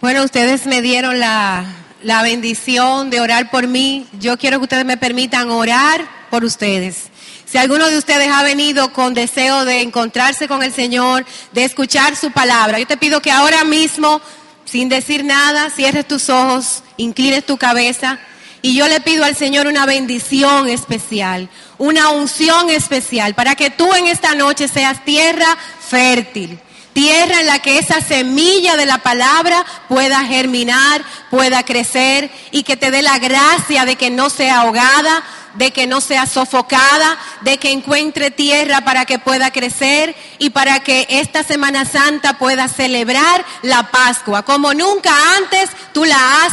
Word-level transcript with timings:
Bueno, 0.00 0.22
ustedes 0.22 0.64
me 0.66 0.80
dieron 0.80 1.18
la, 1.18 1.64
la 2.04 2.22
bendición 2.22 3.10
de 3.10 3.20
orar 3.20 3.50
por 3.50 3.66
mí. 3.66 4.06
Yo 4.20 4.38
quiero 4.38 4.58
que 4.58 4.62
ustedes 4.62 4.84
me 4.84 4.96
permitan 4.96 5.50
orar 5.50 6.08
por 6.30 6.44
ustedes. 6.44 7.08
Si 7.44 7.58
alguno 7.58 7.88
de 7.88 7.98
ustedes 7.98 8.28
ha 8.28 8.44
venido 8.44 8.92
con 8.92 9.12
deseo 9.12 9.64
de 9.64 9.82
encontrarse 9.82 10.46
con 10.46 10.62
el 10.62 10.72
Señor, 10.72 11.26
de 11.50 11.64
escuchar 11.64 12.14
su 12.14 12.30
palabra, 12.30 12.78
yo 12.78 12.86
te 12.86 12.96
pido 12.96 13.20
que 13.20 13.32
ahora 13.32 13.64
mismo, 13.64 14.20
sin 14.64 14.88
decir 14.88 15.24
nada, 15.24 15.68
cierres 15.70 16.06
tus 16.06 16.30
ojos, 16.30 16.84
inclines 16.96 17.44
tu 17.44 17.56
cabeza 17.56 18.20
y 18.62 18.76
yo 18.76 18.86
le 18.86 19.00
pido 19.00 19.24
al 19.24 19.34
Señor 19.34 19.66
una 19.66 19.84
bendición 19.84 20.68
especial, 20.68 21.48
una 21.76 22.10
unción 22.10 22.70
especial, 22.70 23.34
para 23.34 23.56
que 23.56 23.70
tú 23.70 23.92
en 23.94 24.06
esta 24.06 24.36
noche 24.36 24.68
seas 24.68 25.04
tierra 25.04 25.58
fértil 25.80 26.60
tierra 26.98 27.38
en 27.38 27.46
la 27.46 27.60
que 27.60 27.78
esa 27.78 28.00
semilla 28.00 28.76
de 28.76 28.84
la 28.84 28.98
palabra 28.98 29.64
pueda 29.88 30.24
germinar, 30.24 31.00
pueda 31.30 31.62
crecer 31.62 32.28
y 32.50 32.64
que 32.64 32.76
te 32.76 32.90
dé 32.90 33.02
la 33.02 33.20
gracia 33.20 33.84
de 33.84 33.94
que 33.94 34.10
no 34.10 34.30
sea 34.30 34.62
ahogada, 34.62 35.22
de 35.54 35.70
que 35.70 35.86
no 35.86 36.00
sea 36.00 36.26
sofocada, 36.26 37.16
de 37.42 37.58
que 37.58 37.70
encuentre 37.70 38.32
tierra 38.32 38.80
para 38.80 39.04
que 39.04 39.20
pueda 39.20 39.52
crecer 39.52 40.16
y 40.40 40.50
para 40.50 40.80
que 40.80 41.06
esta 41.08 41.44
Semana 41.44 41.84
Santa 41.84 42.36
pueda 42.36 42.66
celebrar 42.66 43.44
la 43.62 43.92
Pascua, 43.92 44.42
como 44.42 44.74
nunca 44.74 45.12
antes 45.36 45.70
tú 45.92 46.04
la 46.04 46.16
has 46.16 46.52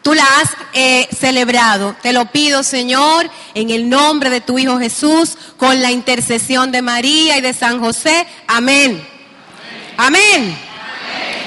tú 0.00 0.14
la 0.14 0.24
has 0.24 0.48
eh, 0.72 1.06
celebrado. 1.14 1.94
Te 2.00 2.14
lo 2.14 2.24
pido, 2.26 2.62
Señor, 2.62 3.28
en 3.52 3.68
el 3.68 3.90
nombre 3.90 4.30
de 4.30 4.40
tu 4.40 4.58
Hijo 4.58 4.78
Jesús, 4.78 5.36
con 5.58 5.82
la 5.82 5.90
intercesión 5.90 6.72
de 6.72 6.80
María 6.80 7.36
y 7.36 7.42
de 7.42 7.52
San 7.52 7.78
José. 7.78 8.26
Amén. 8.46 9.15
Amén. 9.96 10.58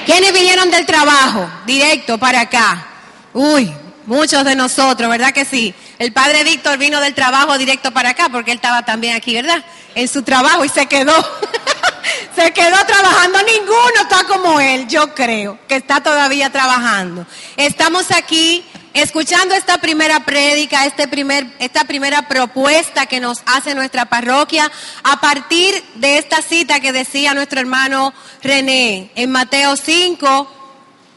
¿Quiénes 0.06 0.34
vinieron 0.34 0.72
del 0.72 0.86
trabajo 0.86 1.50
directo 1.66 2.18
para 2.18 2.42
acá? 2.42 2.86
Uy, 3.34 3.72
muchos 4.06 4.44
de 4.44 4.56
nosotros, 4.56 5.10
¿verdad 5.10 5.32
que 5.32 5.46
sí? 5.46 5.74
El 6.00 6.14
padre 6.14 6.44
Víctor 6.44 6.78
vino 6.78 7.00
del 7.00 7.14
trabajo 7.14 7.58
directo 7.58 7.92
para 7.92 8.10
acá 8.10 8.30
porque 8.30 8.52
él 8.52 8.58
estaba 8.58 8.84
también 8.84 9.16
aquí, 9.16 9.36
¿verdad? 9.36 9.64
En 9.94 10.08
su 10.08 10.24
trabajo 10.24 10.66
y 10.66 10.70
se 10.70 10.88
quedó. 10.88 11.14
se 12.36 12.52
quedó 12.52 12.78
trabajando. 12.88 13.40
Ninguno 13.44 14.02
está 14.02 14.24
como 14.24 14.60
él, 14.60 14.88
yo 14.88 15.14
creo, 15.14 15.60
que 15.68 15.76
está 15.76 16.02
todavía 16.02 16.50
trabajando. 16.50 17.26
Estamos 17.56 18.12
aquí 18.12 18.66
escuchando 18.94 19.56
esta 19.56 19.78
primera 19.80 20.26
prédica, 20.26 20.86
este 20.86 21.08
primer, 21.08 21.48
esta 21.60 21.84
primera 21.86 22.28
propuesta 22.28 23.06
que 23.06 23.20
nos 23.20 23.42
hace 23.46 23.76
nuestra 23.76 24.06
parroquia 24.06 24.72
a 25.04 25.22
partir 25.22 25.84
de 25.96 26.18
esta 26.18 26.42
cita 26.42 26.80
que 26.80 26.92
decía 26.92 27.34
nuestro 27.34 27.60
hermano 27.60 28.14
René 28.42 29.12
en 29.16 29.32
Mateo 29.32 29.76
5. 29.76 30.56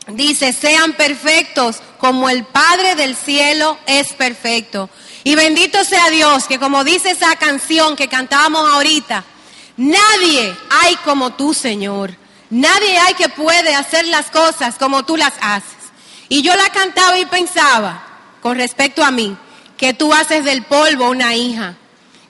Dice, 0.09 0.53
sean 0.53 0.95
perfectos 0.95 1.77
como 1.99 2.29
el 2.29 2.45
Padre 2.45 2.97
del 2.97 3.15
cielo 3.15 3.79
es 3.87 4.13
perfecto. 4.15 4.91
Y 5.25 5.37
bendito 5.37 5.85
sea 5.85 6.11
Dios, 6.11 6.47
que 6.47 6.59
como 6.59 6.83
dice 6.83 7.11
esa 7.11 7.37
canción 7.37 7.95
que 7.95 8.09
cantábamos 8.09 8.69
ahorita, 8.73 9.25
nadie 9.77 10.57
hay 10.83 10.97
como 11.05 11.35
tú, 11.35 11.55
Señor. 11.55 12.17
Nadie 12.51 12.99
hay 12.99 13.15
que 13.15 13.29
puede 13.29 13.75
hacer 13.75 14.07
las 14.09 14.31
cosas 14.31 14.75
como 14.75 15.05
tú 15.05 15.17
las 15.17 15.33
haces. 15.41 15.82
Y 16.33 16.41
yo 16.41 16.57
la 16.57 16.71
cantaba 16.71 17.19
y 17.19 17.27
pensaba, 17.27 18.03
con 18.41 18.57
respecto 18.57 19.05
a 19.05 19.11
mí, 19.11 19.37
que 19.77 19.93
tú 19.93 20.15
haces 20.15 20.47
del 20.47 20.63
polvo 20.63 21.11
una 21.11 21.35
hija, 21.35 21.77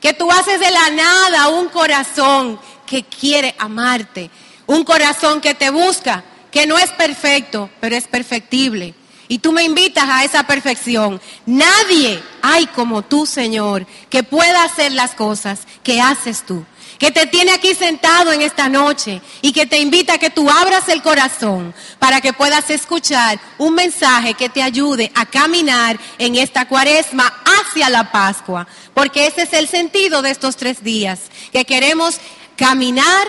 que 0.01 0.13
tú 0.13 0.29
haces 0.29 0.59
de 0.59 0.73
la 0.73 0.91
nada 0.91 1.51
un 1.51 1.69
corazón 1.69 2.59
que 2.85 3.05
quiere 3.05 3.55
amarte, 3.61 4.29
un 4.67 4.83
corazón 4.83 5.41
que 5.41 5.55
te 5.55 5.71
busca, 5.71 6.25
que 6.51 6.67
no 6.67 6.79
es 6.79 6.91
perfecto, 6.91 7.71
pero 7.79 7.95
es 7.95 8.09
perfectible. 8.09 8.93
Y 9.29 9.39
tú 9.39 9.53
me 9.53 9.63
invitas 9.63 10.09
a 10.09 10.25
esa 10.25 10.43
perfección. 10.49 11.21
Nadie 11.47 12.21
hay 12.43 12.67
como 12.67 13.03
tú, 13.03 13.25
Señor, 13.25 13.87
que 14.11 14.25
pueda 14.25 14.65
hacer 14.65 14.91
las 14.91 15.13
cosas 15.13 15.61
que 15.85 16.01
haces 16.01 16.43
tú 16.45 16.67
que 17.03 17.11
te 17.11 17.27
tiene 17.27 17.51
aquí 17.51 17.75
sentado 17.75 18.31
en 18.31 18.43
esta 18.43 18.69
noche 18.69 19.21
y 19.41 19.53
que 19.53 19.67
te 19.67 19.81
invita 19.81 20.15
a 20.15 20.19
que 20.19 20.31
tú 20.31 20.49
abras 20.49 20.89
el 20.89 21.03
corazón 21.03 21.75
para 21.99 22.21
que 22.21 22.33
puedas 22.33 22.71
escuchar 22.71 23.41
un 23.59 23.75
mensaje 23.75 24.35
que 24.35 24.49
te 24.49 24.63
ayude 24.63 25.11
a 25.17 25.27
caminar 25.27 25.99
en 26.19 26.37
esta 26.37 26.69
cuaresma 26.69 27.43
hacia 27.45 27.91
la 27.91 28.13
Pascua. 28.13 28.69
Porque 28.95 29.27
ese 29.27 29.43
es 29.43 29.53
el 29.53 29.67
sentido 29.67 30.23
de 30.23 30.31
estos 30.31 30.55
tres 30.57 30.85
días, 30.85 31.23
que 31.51 31.65
queremos 31.65 32.21
caminar 32.55 33.27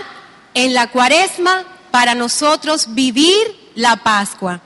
en 0.53 0.75
la 0.75 0.91
cuaresma 0.91 1.66
para 1.89 2.13
nosotros 2.13 2.94
vivir 2.94 3.72
la 3.73 3.95
Pascua. 3.95 4.62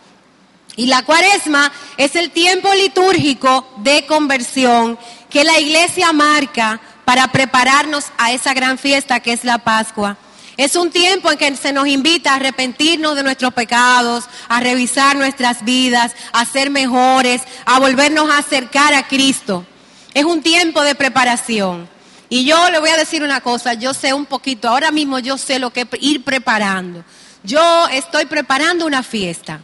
Y 0.76 0.88
la 0.88 1.04
cuaresma 1.04 1.72
es 1.96 2.18
el 2.18 2.32
tiempo 2.32 2.74
litúrgico 2.74 3.70
de 3.78 4.06
conversión 4.06 5.00
que 5.30 5.46
la 5.46 5.58
iglesia 5.62 6.12
marca 6.12 6.82
para 7.08 7.30
prepararnos 7.30 8.08
a 8.18 8.34
esa 8.34 8.54
gran 8.54 8.78
fiesta 8.78 9.22
que 9.22 9.32
es 9.32 9.46
la 9.46 9.60
Pascua. 9.60 10.18
Es 10.58 10.76
un 10.76 10.92
tiempo 10.92 11.32
en 11.32 11.38
que 11.38 11.56
se 11.56 11.72
nos 11.72 11.88
invita 11.88 12.34
a 12.34 12.36
arrepentirnos 12.36 13.16
de 13.16 13.24
nuestros 13.24 13.54
pecados, 13.54 14.26
a 14.50 14.60
revisar 14.60 15.16
nuestras 15.16 15.64
vidas, 15.64 16.12
a 16.34 16.46
ser 16.46 16.70
mejores, 16.70 17.44
a 17.66 17.80
volvernos 17.80 18.30
a 18.30 18.40
acercar 18.40 18.94
a 18.94 19.08
Cristo. 19.08 19.66
Es 20.14 20.26
un 20.26 20.42
tiempo 20.42 20.82
de 20.82 20.96
preparación. 20.96 21.88
Y 22.28 22.44
yo 22.44 22.70
le 22.72 22.80
voy 22.80 22.90
a 22.90 22.98
decir 22.98 23.24
una 23.24 23.40
cosa, 23.40 23.74
yo 23.74 23.94
sé 23.94 24.14
un 24.14 24.26
poquito, 24.26 24.68
ahora 24.68 24.92
mismo 24.92 25.18
yo 25.20 25.38
sé 25.38 25.60
lo 25.60 25.72
que 25.72 25.88
ir 26.02 26.26
preparando. 26.26 27.06
Yo 27.42 27.88
estoy 27.88 28.26
preparando 28.26 28.86
una 28.86 29.02
fiesta. 29.02 29.62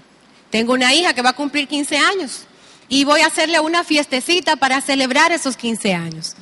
Tengo 0.50 0.72
una 0.72 0.94
hija 0.94 1.14
que 1.14 1.22
va 1.22 1.32
a 1.32 1.36
cumplir 1.36 1.68
15 1.68 1.98
años 1.98 2.46
y 2.88 3.04
voy 3.04 3.20
a 3.20 3.28
hacerle 3.28 3.60
una 3.60 3.84
fiestecita 3.84 4.56
para 4.56 4.80
celebrar 4.80 5.34
esos 5.34 5.58
15 5.58 5.94
años. 5.94 6.36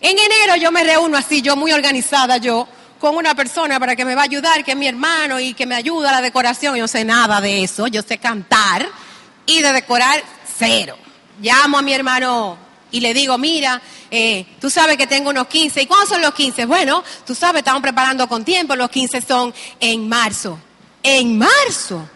En 0.00 0.18
enero 0.18 0.56
yo 0.56 0.72
me 0.72 0.82
reúno 0.82 1.16
así, 1.16 1.42
yo 1.42 1.56
muy 1.56 1.72
organizada, 1.72 2.38
yo, 2.38 2.66
con 2.98 3.16
una 3.16 3.34
persona 3.34 3.78
para 3.78 3.96
que 3.96 4.04
me 4.04 4.14
va 4.14 4.22
a 4.22 4.24
ayudar, 4.24 4.64
que 4.64 4.72
es 4.72 4.76
mi 4.76 4.86
hermano 4.86 5.40
y 5.40 5.54
que 5.54 5.66
me 5.66 5.74
ayuda 5.74 6.10
a 6.10 6.12
la 6.12 6.20
decoración. 6.20 6.76
Yo 6.76 6.84
no 6.84 6.88
sé 6.88 7.04
nada 7.04 7.40
de 7.40 7.64
eso, 7.64 7.86
yo 7.86 8.02
sé 8.02 8.18
cantar 8.18 8.88
y 9.46 9.60
de 9.60 9.72
decorar 9.72 10.22
cero. 10.58 10.96
Llamo 11.40 11.78
a 11.78 11.82
mi 11.82 11.92
hermano 11.92 12.56
y 12.90 13.00
le 13.00 13.14
digo, 13.14 13.38
mira, 13.38 13.80
eh, 14.10 14.46
tú 14.60 14.70
sabes 14.70 14.96
que 14.96 15.06
tengo 15.06 15.30
unos 15.30 15.46
15. 15.46 15.82
¿Y 15.82 15.86
cuándo 15.86 16.06
son 16.06 16.20
los 16.20 16.34
15? 16.34 16.66
Bueno, 16.66 17.04
tú 17.26 17.34
sabes, 17.34 17.60
estamos 17.60 17.82
preparando 17.82 18.28
con 18.28 18.44
tiempo, 18.44 18.76
los 18.76 18.90
15 18.90 19.22
son 19.22 19.54
en 19.78 20.08
marzo. 20.08 20.58
En 21.02 21.38
marzo. 21.38 22.08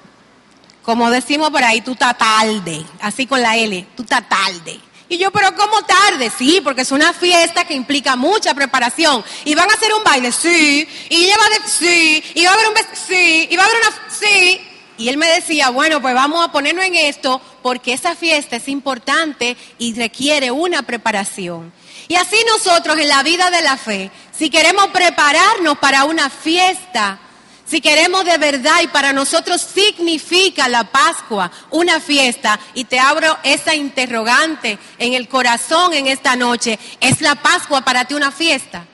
Como 0.82 1.10
decimos 1.10 1.50
por 1.50 1.64
ahí, 1.64 1.80
tú 1.80 1.92
estás 1.92 2.18
tarde, 2.18 2.84
así 3.00 3.26
con 3.26 3.40
la 3.40 3.56
L, 3.56 3.86
tú 3.96 4.02
estás 4.02 4.28
tarde. 4.28 4.80
Y 5.08 5.18
yo, 5.18 5.30
pero 5.30 5.54
¿cómo 5.54 5.82
tarde? 5.82 6.30
Sí, 6.36 6.60
porque 6.62 6.82
es 6.82 6.90
una 6.90 7.12
fiesta 7.12 7.64
que 7.64 7.74
implica 7.74 8.16
mucha 8.16 8.54
preparación. 8.54 9.24
¿Y 9.44 9.54
van 9.54 9.70
a 9.70 9.74
hacer 9.74 9.92
un 9.92 10.02
baile? 10.02 10.32
Sí. 10.32 10.88
¿Y 11.10 11.24
ella 11.24 11.36
va 11.38 11.44
a 11.44 11.68
Sí. 11.68 12.24
¿Y 12.34 12.44
va 12.44 12.50
a 12.50 12.54
haber 12.54 12.68
un 12.68 12.74
beso? 12.74 12.88
Sí. 13.06 13.48
¿Y 13.50 13.56
va 13.56 13.64
a 13.64 13.66
haber 13.66 13.78
una...? 13.80 14.08
Sí. 14.08 14.60
Y 14.96 15.08
él 15.08 15.16
me 15.16 15.26
decía, 15.26 15.70
bueno, 15.70 16.00
pues 16.00 16.14
vamos 16.14 16.44
a 16.44 16.52
ponernos 16.52 16.84
en 16.84 16.94
esto 16.94 17.40
porque 17.62 17.92
esa 17.92 18.14
fiesta 18.14 18.56
es 18.56 18.68
importante 18.68 19.56
y 19.78 19.94
requiere 19.94 20.50
una 20.50 20.82
preparación. 20.82 21.72
Y 22.06 22.14
así 22.16 22.36
nosotros 22.46 22.98
en 22.98 23.08
la 23.08 23.22
vida 23.22 23.50
de 23.50 23.62
la 23.62 23.76
fe, 23.76 24.10
si 24.36 24.50
queremos 24.50 24.88
prepararnos 24.88 25.78
para 25.78 26.04
una 26.04 26.30
fiesta, 26.30 27.18
si 27.66 27.80
queremos 27.80 28.24
de 28.24 28.36
verdad 28.36 28.82
y 28.82 28.88
para 28.88 29.12
nosotros 29.12 29.60
significa 29.60 30.68
la 30.68 30.84
Pascua 30.84 31.50
una 31.70 32.00
fiesta, 32.00 32.58
y 32.74 32.84
te 32.84 32.98
abro 32.98 33.38
esa 33.42 33.74
interrogante 33.74 34.78
en 34.98 35.14
el 35.14 35.28
corazón 35.28 35.94
en 35.94 36.06
esta 36.06 36.36
noche, 36.36 36.78
¿es 37.00 37.20
la 37.20 37.36
Pascua 37.36 37.82
para 37.82 38.04
ti 38.04 38.14
una 38.14 38.30
fiesta? 38.30 38.84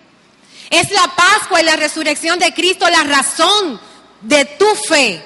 ¿Es 0.70 0.90
la 0.92 1.08
Pascua 1.16 1.60
y 1.60 1.64
la 1.64 1.76
resurrección 1.76 2.38
de 2.38 2.54
Cristo 2.54 2.88
la 2.88 3.02
razón 3.02 3.80
de 4.20 4.44
tu 4.44 4.66
fe? 4.88 5.24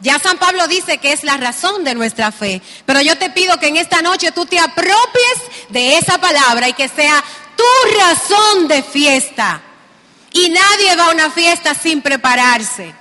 Ya 0.00 0.18
San 0.18 0.36
Pablo 0.36 0.66
dice 0.66 0.98
que 0.98 1.12
es 1.12 1.22
la 1.22 1.36
razón 1.36 1.84
de 1.84 1.94
nuestra 1.94 2.32
fe, 2.32 2.60
pero 2.84 3.00
yo 3.00 3.16
te 3.16 3.30
pido 3.30 3.60
que 3.60 3.68
en 3.68 3.76
esta 3.76 4.02
noche 4.02 4.32
tú 4.32 4.44
te 4.44 4.58
apropies 4.58 5.38
de 5.68 5.96
esa 5.96 6.18
palabra 6.18 6.68
y 6.68 6.72
que 6.72 6.88
sea 6.88 7.22
tu 7.56 7.98
razón 8.00 8.66
de 8.66 8.82
fiesta. 8.82 9.62
Y 10.32 10.48
nadie 10.48 10.96
va 10.96 11.06
a 11.06 11.12
una 11.12 11.30
fiesta 11.30 11.74
sin 11.74 12.02
prepararse. 12.02 12.94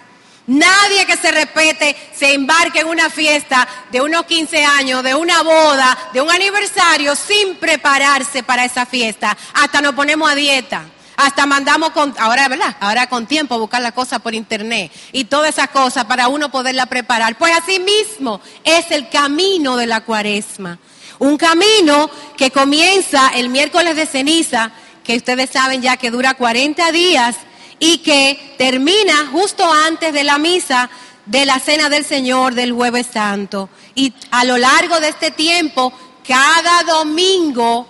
Nadie 0.48 1.06
que 1.06 1.16
se 1.18 1.32
repete 1.32 1.96
se 2.14 2.34
embarque 2.34 2.80
en 2.80 2.88
una 2.88 3.10
fiesta 3.10 3.68
de 3.92 4.02
unos 4.02 4.26
15 4.26 4.66
años, 4.66 5.04
de 5.04 5.16
una 5.16 5.44
boda, 5.44 5.98
de 6.14 6.20
un 6.20 6.30
aniversario, 6.30 7.16
sin 7.16 7.56
prepararse 7.56 8.44
para 8.44 8.66
esa 8.66 8.86
fiesta. 8.86 9.38
Hasta 9.54 9.82
nos 9.82 9.94
ponemos 9.94 10.30
a 10.30 10.36
dieta. 10.36 10.84
Hasta 11.16 11.46
mandamos 11.46 11.92
con, 11.92 12.16
ahora, 12.18 12.48
¿verdad? 12.48 12.76
Ahora 12.80 13.08
con 13.08 13.28
tiempo 13.28 13.60
buscar 13.60 13.82
las 13.82 13.92
cosas 13.92 14.20
por 14.22 14.34
internet 14.34 14.92
y 15.12 15.26
todas 15.26 15.52
esas 15.52 15.70
cosas 15.70 16.06
para 16.06 16.28
uno 16.28 16.50
poderla 16.50 16.88
preparar. 16.88 17.38
Pues 17.38 17.54
así 17.56 17.80
mismo 17.80 18.42
es 18.64 18.90
el 18.90 19.08
camino 19.10 19.78
de 19.78 19.86
la 19.86 20.02
cuaresma. 20.02 20.80
Un 21.20 21.38
camino 21.38 22.10
que 22.36 22.50
comienza 22.50 23.30
el 23.36 23.50
miércoles 23.50 23.96
de 23.96 24.08
ceniza 24.08 24.72
que 25.04 25.18
ustedes 25.18 25.50
saben 25.50 25.82
ya 25.82 25.98
que 25.98 26.12
dura 26.12 26.34
40 26.36 26.92
días 26.92 27.36
y 27.80 28.00
que 28.00 28.56
termina 28.58 29.28
justo 29.32 29.70
antes 29.88 30.14
de 30.14 30.24
la 30.24 30.38
misa 30.38 30.90
de 31.26 31.46
la 31.46 31.60
cena 31.60 31.90
del 31.90 32.06
Señor 32.06 32.54
del 32.54 32.72
jueves 32.74 33.08
santo. 33.12 33.70
Y 33.96 34.14
a 34.32 34.44
lo 34.46 34.58
largo 34.58 35.00
de 35.00 35.10
este 35.10 35.32
tiempo, 35.32 35.92
cada 36.28 36.84
domingo, 36.84 37.88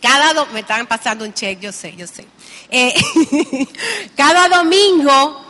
cada 0.00 0.32
do- 0.34 0.46
me 0.52 0.60
están 0.60 0.86
pasando 0.86 1.24
un 1.24 1.32
check, 1.34 1.60
yo 1.60 1.72
sé, 1.72 1.94
yo 1.96 2.06
sé. 2.06 2.26
Eh, 2.70 2.94
cada 4.16 4.48
domingo 4.48 5.46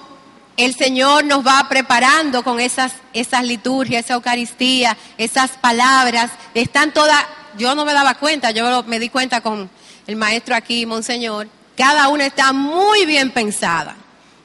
el 0.56 0.74
Señor 0.74 1.24
nos 1.24 1.46
va 1.46 1.66
preparando 1.68 2.42
con 2.42 2.60
esas, 2.60 2.92
esas 3.14 3.44
liturgias, 3.44 4.04
esa 4.04 4.14
Eucaristía, 4.14 4.96
esas 5.16 5.52
palabras. 5.52 6.30
Están 6.54 6.92
todas, 6.92 7.24
yo 7.56 7.74
no 7.74 7.84
me 7.84 7.92
daba 7.94 8.14
cuenta, 8.14 8.50
yo 8.50 8.82
me 8.84 8.98
di 8.98 9.08
cuenta 9.08 9.40
con 9.40 9.70
el 10.10 10.16
maestro 10.16 10.56
aquí, 10.56 10.86
Monseñor. 10.86 11.46
Cada 11.76 12.08
una 12.08 12.26
está 12.26 12.52
muy 12.52 13.06
bien 13.06 13.30
pensada, 13.30 13.96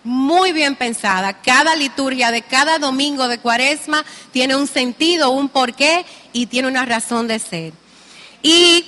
muy 0.03 0.51
bien 0.51 0.75
pensada. 0.75 1.41
Cada 1.41 1.75
liturgia 1.75 2.29
de 2.29 2.43
cada 2.43 2.77
domingo 2.77 3.27
de 3.27 3.39
cuaresma 3.39 4.05
tiene 4.31 4.55
un 4.55 4.67
sentido, 4.67 5.31
un 5.31 5.49
porqué 5.49 6.05
y 6.33 6.45
tiene 6.45 6.67
una 6.67 6.85
razón 6.85 7.27
de 7.27 7.39
ser. 7.39 7.73
Y 8.43 8.85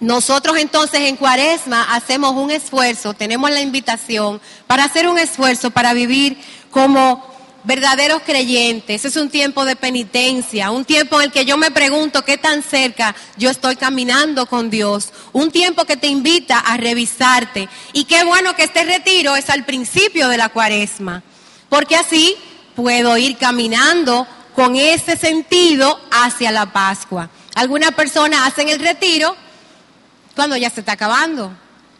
nosotros 0.00 0.56
entonces 0.56 1.00
en 1.02 1.16
Cuaresma 1.16 1.94
hacemos 1.94 2.32
un 2.32 2.50
esfuerzo, 2.50 3.12
tenemos 3.12 3.50
la 3.50 3.60
invitación 3.60 4.40
para 4.66 4.84
hacer 4.84 5.06
un 5.06 5.18
esfuerzo 5.18 5.70
para 5.70 5.92
vivir 5.92 6.38
como 6.70 7.31
verdaderos 7.64 8.22
creyentes. 8.22 9.04
Es 9.04 9.16
un 9.16 9.30
tiempo 9.30 9.64
de 9.64 9.76
penitencia, 9.76 10.70
un 10.70 10.84
tiempo 10.84 11.20
en 11.20 11.26
el 11.26 11.32
que 11.32 11.44
yo 11.44 11.56
me 11.56 11.70
pregunto 11.70 12.24
qué 12.24 12.38
tan 12.38 12.62
cerca 12.62 13.14
yo 13.36 13.50
estoy 13.50 13.76
caminando 13.76 14.46
con 14.46 14.70
Dios, 14.70 15.12
un 15.32 15.50
tiempo 15.50 15.84
que 15.84 15.96
te 15.96 16.08
invita 16.08 16.58
a 16.58 16.76
revisarte. 16.76 17.68
Y 17.92 18.04
qué 18.04 18.24
bueno 18.24 18.54
que 18.56 18.64
este 18.64 18.84
retiro 18.84 19.36
es 19.36 19.50
al 19.50 19.64
principio 19.64 20.28
de 20.28 20.38
la 20.38 20.48
Cuaresma, 20.48 21.22
porque 21.68 21.96
así 21.96 22.36
puedo 22.74 23.16
ir 23.16 23.36
caminando 23.36 24.26
con 24.54 24.76
ese 24.76 25.16
sentido 25.16 25.98
hacia 26.10 26.50
la 26.50 26.72
Pascua. 26.72 27.30
Algunas 27.54 27.92
personas 27.92 28.46
hacen 28.46 28.68
el 28.68 28.80
retiro 28.80 29.36
cuando 30.34 30.56
ya 30.56 30.70
se 30.70 30.80
está 30.80 30.92
acabando. 30.92 31.52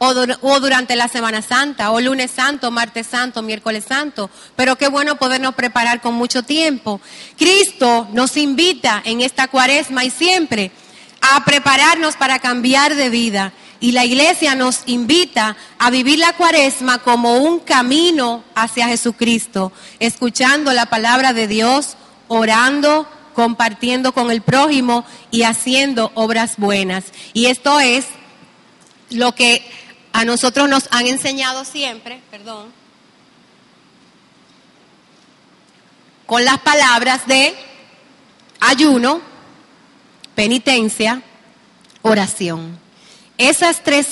O, 0.04 0.14
dur- 0.14 0.36
o 0.42 0.58
durante 0.58 0.96
la 0.96 1.06
Semana 1.06 1.42
Santa, 1.42 1.92
o 1.92 2.00
lunes 2.00 2.32
santo, 2.32 2.72
martes 2.72 3.06
santo, 3.06 3.40
miércoles 3.40 3.84
santo. 3.86 4.30
Pero 4.56 4.74
qué 4.74 4.88
bueno 4.88 5.14
podernos 5.14 5.54
preparar 5.54 6.00
con 6.00 6.14
mucho 6.14 6.42
tiempo. 6.42 7.00
Cristo 7.38 8.08
nos 8.12 8.36
invita 8.36 9.00
en 9.04 9.20
esta 9.20 9.46
cuaresma 9.46 10.04
y 10.04 10.10
siempre 10.10 10.72
a 11.20 11.44
prepararnos 11.44 12.16
para 12.16 12.40
cambiar 12.40 12.96
de 12.96 13.10
vida. 13.10 13.52
Y 13.78 13.92
la 13.92 14.04
iglesia 14.04 14.56
nos 14.56 14.80
invita 14.86 15.56
a 15.78 15.90
vivir 15.90 16.18
la 16.18 16.32
cuaresma 16.32 16.98
como 16.98 17.36
un 17.36 17.60
camino 17.60 18.42
hacia 18.56 18.88
Jesucristo, 18.88 19.70
escuchando 20.00 20.72
la 20.72 20.86
palabra 20.86 21.32
de 21.32 21.46
Dios, 21.46 21.96
orando, 22.26 23.06
compartiendo 23.34 24.10
con 24.12 24.32
el 24.32 24.42
prójimo 24.42 25.04
y 25.30 25.44
haciendo 25.44 26.10
obras 26.14 26.54
buenas. 26.56 27.04
Y 27.34 27.46
esto 27.46 27.78
es 27.78 28.04
lo 29.10 29.34
que 29.34 29.62
a 30.12 30.24
nosotros 30.24 30.68
nos 30.68 30.88
han 30.90 31.06
enseñado 31.06 31.64
siempre, 31.64 32.20
perdón, 32.30 32.72
con 36.26 36.44
las 36.44 36.58
palabras 36.58 37.26
de 37.26 37.54
ayuno, 38.60 39.20
penitencia, 40.34 41.22
oración. 42.02 42.78
Esas 43.38 43.82
tres, 43.82 44.06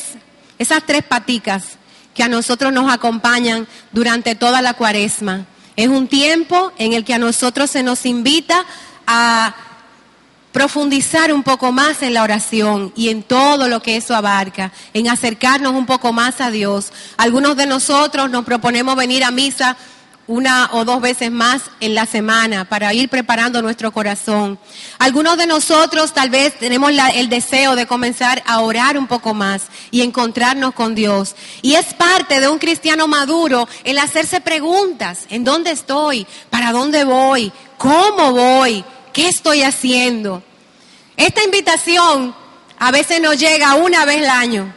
esas 0.59 0.85
tres 0.85 1.03
paticas 1.03 1.79
que 2.15 2.23
a 2.23 2.29
nosotros 2.29 2.73
nos 2.73 2.93
acompañan 2.93 3.67
durante 3.93 4.35
toda 4.35 4.61
la 4.61 4.75
cuaresma. 4.75 5.47
Es 5.77 5.89
un 5.89 6.09
tiempo 6.09 6.73
en 6.77 6.93
el 6.93 7.05
que 7.05 7.15
a 7.15 7.19
nosotros 7.19 7.71
se 7.71 7.83
nos 7.83 8.05
invita 8.05 8.67
a 9.07 9.55
profundizar 10.53 11.33
un 11.33 11.43
poco 11.43 11.73
más 11.73 12.03
en 12.03 12.15
la 12.15 12.23
oración 12.23 12.93
y 12.97 13.09
en 13.09 13.23
todo 13.23 13.69
lo 13.69 13.81
que 13.83 13.97
eso 13.97 14.15
abarca, 14.15 14.73
en 14.95 15.09
acercarnos 15.09 15.75
un 15.75 15.87
poco 15.87 16.13
más 16.13 16.41
a 16.41 16.51
Dios. 16.51 16.93
Algunos 17.17 17.57
de 17.57 17.67
nosotros 17.67 18.31
nos 18.31 18.45
proponemos 18.45 18.97
venir 18.97 19.25
a 19.25 19.31
misa 19.31 19.77
una 20.27 20.71
o 20.75 20.85
dos 20.85 21.01
veces 21.01 21.33
más 21.33 21.63
en 21.81 21.97
la 21.97 22.07
semana 22.07 22.65
para 22.65 22.95
ir 22.95 23.09
preparando 23.09 23.63
nuestro 23.63 23.91
corazón. 23.91 24.61
Algunos 25.01 25.37
de 25.37 25.49
nosotros 25.49 26.13
tal 26.13 26.31
vez 26.31 26.57
tenemos 26.57 26.93
la- 26.93 27.09
el 27.09 27.29
deseo 27.29 27.75
de 27.75 27.87
comenzar 27.87 28.41
a 28.47 28.61
orar 28.61 28.97
un 28.97 29.09
poco 29.09 29.35
más 29.35 29.63
y 29.91 30.03
encontrarnos 30.03 30.73
con 30.75 30.95
Dios. 30.95 31.35
Y 31.63 31.75
es 31.75 31.95
parte 31.95 32.39
de 32.39 32.47
un 32.49 32.61
cristiano 32.61 33.09
maduro 33.09 33.69
el 33.83 33.99
hacerse 33.99 34.41
preguntas. 34.41 35.27
¿En 35.31 35.43
dónde 35.43 35.73
estoy? 35.73 36.25
¿Para 36.49 36.71
dónde 36.71 37.03
voy? 37.03 37.51
¿Cómo 37.77 38.33
voy? 38.33 38.85
¿Qué 39.13 39.29
estoy 39.29 39.63
haciendo? 39.63 40.43
Esta 41.17 41.43
invitación 41.43 42.35
a 42.79 42.91
veces 42.91 43.21
nos 43.21 43.39
llega 43.39 43.75
una 43.75 44.05
vez 44.05 44.19
al 44.19 44.31
año, 44.31 44.75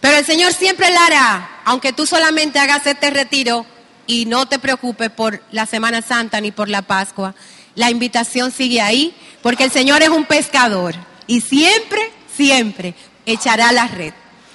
pero 0.00 0.18
el 0.18 0.24
Señor 0.24 0.52
siempre 0.52 0.90
la 0.90 1.04
hará, 1.06 1.60
aunque 1.64 1.92
tú 1.92 2.06
solamente 2.06 2.58
hagas 2.58 2.86
este 2.86 3.10
retiro 3.10 3.66
y 4.06 4.26
no 4.26 4.46
te 4.46 4.58
preocupes 4.58 5.10
por 5.10 5.42
la 5.50 5.66
Semana 5.66 6.00
Santa 6.02 6.40
ni 6.40 6.50
por 6.50 6.68
la 6.68 6.82
Pascua. 6.82 7.34
La 7.74 7.90
invitación 7.90 8.52
sigue 8.52 8.80
ahí, 8.80 9.14
porque 9.42 9.64
el 9.64 9.72
Señor 9.72 10.02
es 10.02 10.10
un 10.10 10.24
pescador 10.24 10.94
y 11.26 11.40
siempre, 11.40 12.10
siempre 12.36 12.94
echará 13.26 13.72
la 13.72 13.86
red. 13.88 14.12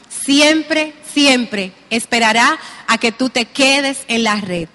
Siempre, 0.10 0.94
siempre 1.14 1.72
esperará 1.90 2.60
a 2.88 2.98
que 2.98 3.12
tú 3.12 3.30
te 3.30 3.46
quedes 3.46 4.00
en 4.08 4.24
la 4.24 4.36
red. 4.36 4.68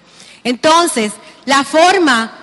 Entonces, 0.44 1.12
la 1.44 1.64
forma 1.64 2.41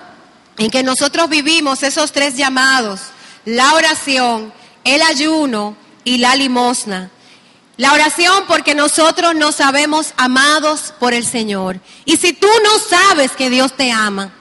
en 0.58 0.70
que 0.70 0.82
nosotros 0.82 1.28
vivimos 1.28 1.82
esos 1.82 2.12
tres 2.12 2.36
llamados, 2.36 3.00
la 3.44 3.74
oración, 3.74 4.52
el 4.84 5.02
ayuno 5.02 5.76
y 6.04 6.18
la 6.18 6.34
limosna. 6.36 7.10
La 7.76 7.94
oración 7.94 8.44
porque 8.46 8.74
nosotros 8.74 9.34
nos 9.34 9.54
sabemos 9.54 10.12
amados 10.18 10.92
por 11.00 11.14
el 11.14 11.24
Señor. 11.26 11.80
Y 12.04 12.18
si 12.18 12.34
tú 12.34 12.48
no 12.62 12.78
sabes 12.78 13.32
que 13.32 13.48
Dios 13.48 13.74
te 13.74 13.90
ama, 13.90 14.34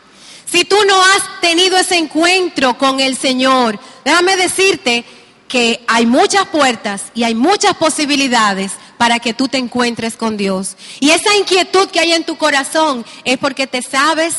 si 0.46 0.66
tú 0.66 0.76
no 0.86 1.02
has 1.02 1.40
tenido 1.40 1.78
ese 1.78 1.96
encuentro 1.96 2.78
con 2.78 3.00
el 3.00 3.16
Señor, 3.16 3.80
déjame 4.04 4.36
decirte 4.36 5.06
que 5.48 5.84
hay 5.88 6.06
muchas 6.06 6.48
puertas 6.48 7.04
y 7.14 7.24
hay 7.24 7.34
muchas 7.34 7.76
posibilidades 7.78 8.74
para 8.98 9.20
que 9.20 9.34
tú 9.34 9.48
te 9.48 9.58
encuentres 9.58 10.18
con 10.18 10.36
Dios. 10.36 10.76
Y 11.00 11.12
esa 11.12 11.34
inquietud 11.38 11.88
que 11.90 12.02
hay 12.02 12.12
en 12.12 12.26
tu 12.26 12.38
corazón 12.38 13.06
es 13.24 13.38
porque 13.38 13.68
te 13.68 13.82
sabes 13.82 14.36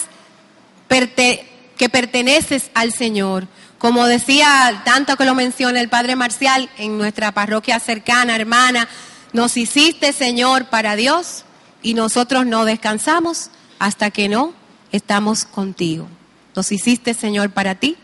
perte- 0.89 1.47
que 1.81 1.89
perteneces 1.89 2.71
al 2.75 2.93
Señor. 2.93 3.49
Como 3.79 4.05
decía, 4.05 4.83
tanto 4.85 5.17
que 5.17 5.25
lo 5.25 5.35
menciona 5.35 5.81
el 5.81 5.89
Padre 5.89 6.15
Marcial 6.15 6.69
en 6.77 6.99
nuestra 6.99 7.33
parroquia 7.33 7.81
cercana, 7.81 8.37
hermana, 8.37 8.87
nos 9.33 9.57
hiciste 9.57 10.13
Señor 10.13 10.67
para 10.67 10.95
Dios 10.95 11.47
y 11.83 11.95
nosotros 11.95 12.45
no 12.45 12.67
descansamos 12.67 13.49
hasta 13.79 14.11
que 14.11 14.29
no 14.29 14.53
estamos 14.93 15.47
contigo. 15.47 16.07
Nos 16.55 16.71
hiciste 16.71 17.15
Señor 17.15 17.49
para 17.49 17.77
ti 17.77 17.97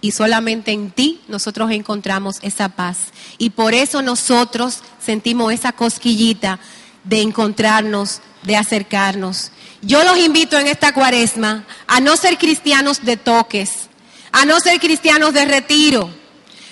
y 0.00 0.12
solamente 0.12 0.70
en 0.70 0.92
ti 0.92 1.20
nosotros 1.26 1.72
encontramos 1.72 2.36
esa 2.42 2.68
paz. 2.68 3.08
Y 3.38 3.50
por 3.50 3.74
eso 3.74 4.02
nosotros 4.02 4.84
sentimos 5.04 5.52
esa 5.52 5.72
cosquillita 5.72 6.60
de 7.02 7.22
encontrarnos, 7.22 8.20
de 8.44 8.56
acercarnos. 8.56 9.50
Yo 9.82 10.04
los 10.04 10.18
invito 10.18 10.58
en 10.58 10.66
esta 10.66 10.92
cuaresma 10.92 11.64
a 11.86 12.00
no 12.00 12.16
ser 12.16 12.36
cristianos 12.36 13.02
de 13.02 13.16
toques, 13.16 13.88
a 14.30 14.44
no 14.44 14.60
ser 14.60 14.78
cristianos 14.78 15.32
de 15.32 15.46
retiro, 15.46 16.10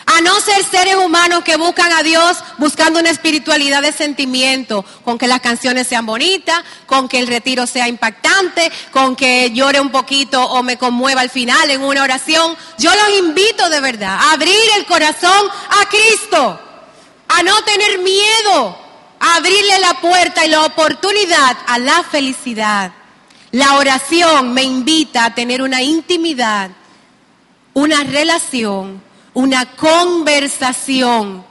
a 0.05 0.21
no 0.21 0.39
ser 0.41 0.63
seres 0.65 0.97
humanos 0.97 1.43
que 1.43 1.57
buscan 1.57 1.93
a 1.93 2.03
Dios 2.03 2.39
buscando 2.59 3.01
una 3.01 3.11
espiritualidad 3.11 3.81
de 3.81 3.93
sentimiento, 3.93 4.85
con 5.05 5.17
que 5.17 5.27
las 5.27 5.41
canciones 5.41 5.87
sean 5.87 6.05
bonitas, 6.05 6.63
con 6.87 7.09
que 7.09 7.19
el 7.19 7.27
retiro 7.27 7.67
sea 7.67 7.89
impactante, 7.89 8.71
con 8.91 9.17
que 9.17 9.53
llore 9.53 9.81
un 9.81 9.91
poquito 9.91 10.43
o 10.43 10.63
me 10.63 10.77
conmueva 10.77 11.23
al 11.23 11.31
final 11.31 11.71
en 11.71 11.83
una 11.83 12.03
oración. 12.03 12.57
Yo 12.79 12.91
los 12.91 13.19
invito 13.19 13.71
de 13.71 13.81
verdad 13.81 14.19
a 14.19 14.33
abrir 14.33 14.59
el 14.77 14.85
corazón 14.85 15.49
a 15.81 15.89
Cristo, 15.89 16.61
a 17.29 17.43
no 17.43 17.63
tener 17.65 17.99
miedo, 18.01 18.79
a 19.21 19.37
abrirle 19.37 19.79
la 19.79 19.95
puerta 19.95 20.45
y 20.45 20.51
la 20.51 20.65
oportunidad 20.65 21.57
a 21.67 21.79
la 21.79 22.03
felicidad. 22.03 22.98
La 23.51 23.77
oración 23.77 24.53
me 24.53 24.63
invita 24.63 25.25
a 25.25 25.35
tener 25.35 25.63
una 25.63 25.83
intimidad, 25.83 26.71
una 27.73 28.05
relación, 28.05 29.03
una 29.33 29.75
conversación 29.77 31.45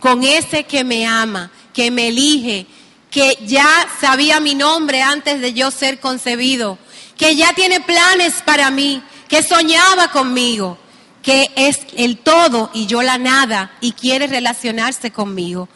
con 0.00 0.24
ese 0.24 0.64
que 0.64 0.82
me 0.82 1.06
ama, 1.06 1.50
que 1.74 1.90
me 1.90 2.08
elige, 2.08 2.66
que 3.10 3.38
ya 3.46 3.66
sabía 4.00 4.40
mi 4.40 4.54
nombre 4.54 5.02
antes 5.02 5.40
de 5.40 5.52
yo 5.52 5.70
ser 5.70 6.00
concebido, 6.00 6.78
que 7.18 7.36
ya 7.36 7.52
tiene 7.52 7.80
planes 7.80 8.42
para 8.44 8.70
mí, 8.70 9.02
que 9.28 9.42
soñaba 9.42 10.08
conmigo, 10.08 10.78
que 11.22 11.50
es 11.54 11.80
el 11.96 12.18
todo 12.18 12.70
y 12.72 12.86
yo 12.86 13.02
la 13.02 13.18
nada 13.18 13.76
y 13.82 13.92
quiere 13.92 14.26
relacionarse 14.26 15.10
conmigo. 15.10 15.68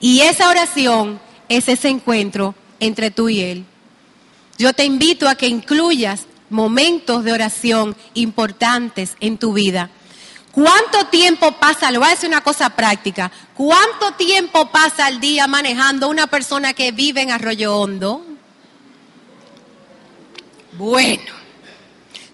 Y 0.00 0.20
esa 0.20 0.50
oración 0.50 1.20
es 1.48 1.68
ese 1.68 1.88
encuentro 1.88 2.54
entre 2.78 3.10
tú 3.10 3.30
y 3.30 3.40
Él. 3.40 3.64
Yo 4.62 4.72
te 4.72 4.84
invito 4.84 5.28
a 5.28 5.34
que 5.34 5.48
incluyas 5.48 6.20
momentos 6.48 7.24
de 7.24 7.32
oración 7.32 7.96
importantes 8.14 9.16
en 9.18 9.36
tu 9.36 9.54
vida. 9.54 9.90
¿Cuánto 10.52 11.06
tiempo 11.06 11.50
pasa? 11.58 11.90
Le 11.90 11.98
voy 11.98 12.06
a 12.06 12.10
decir 12.10 12.28
una 12.28 12.44
cosa 12.44 12.70
práctica. 12.70 13.32
¿Cuánto 13.56 14.12
tiempo 14.12 14.70
pasa 14.70 15.06
al 15.06 15.18
día 15.18 15.48
manejando 15.48 16.08
una 16.08 16.28
persona 16.28 16.74
que 16.74 16.92
vive 16.92 17.22
en 17.22 17.32
Arroyo 17.32 17.76
Hondo? 17.76 18.24
Bueno, 20.74 21.32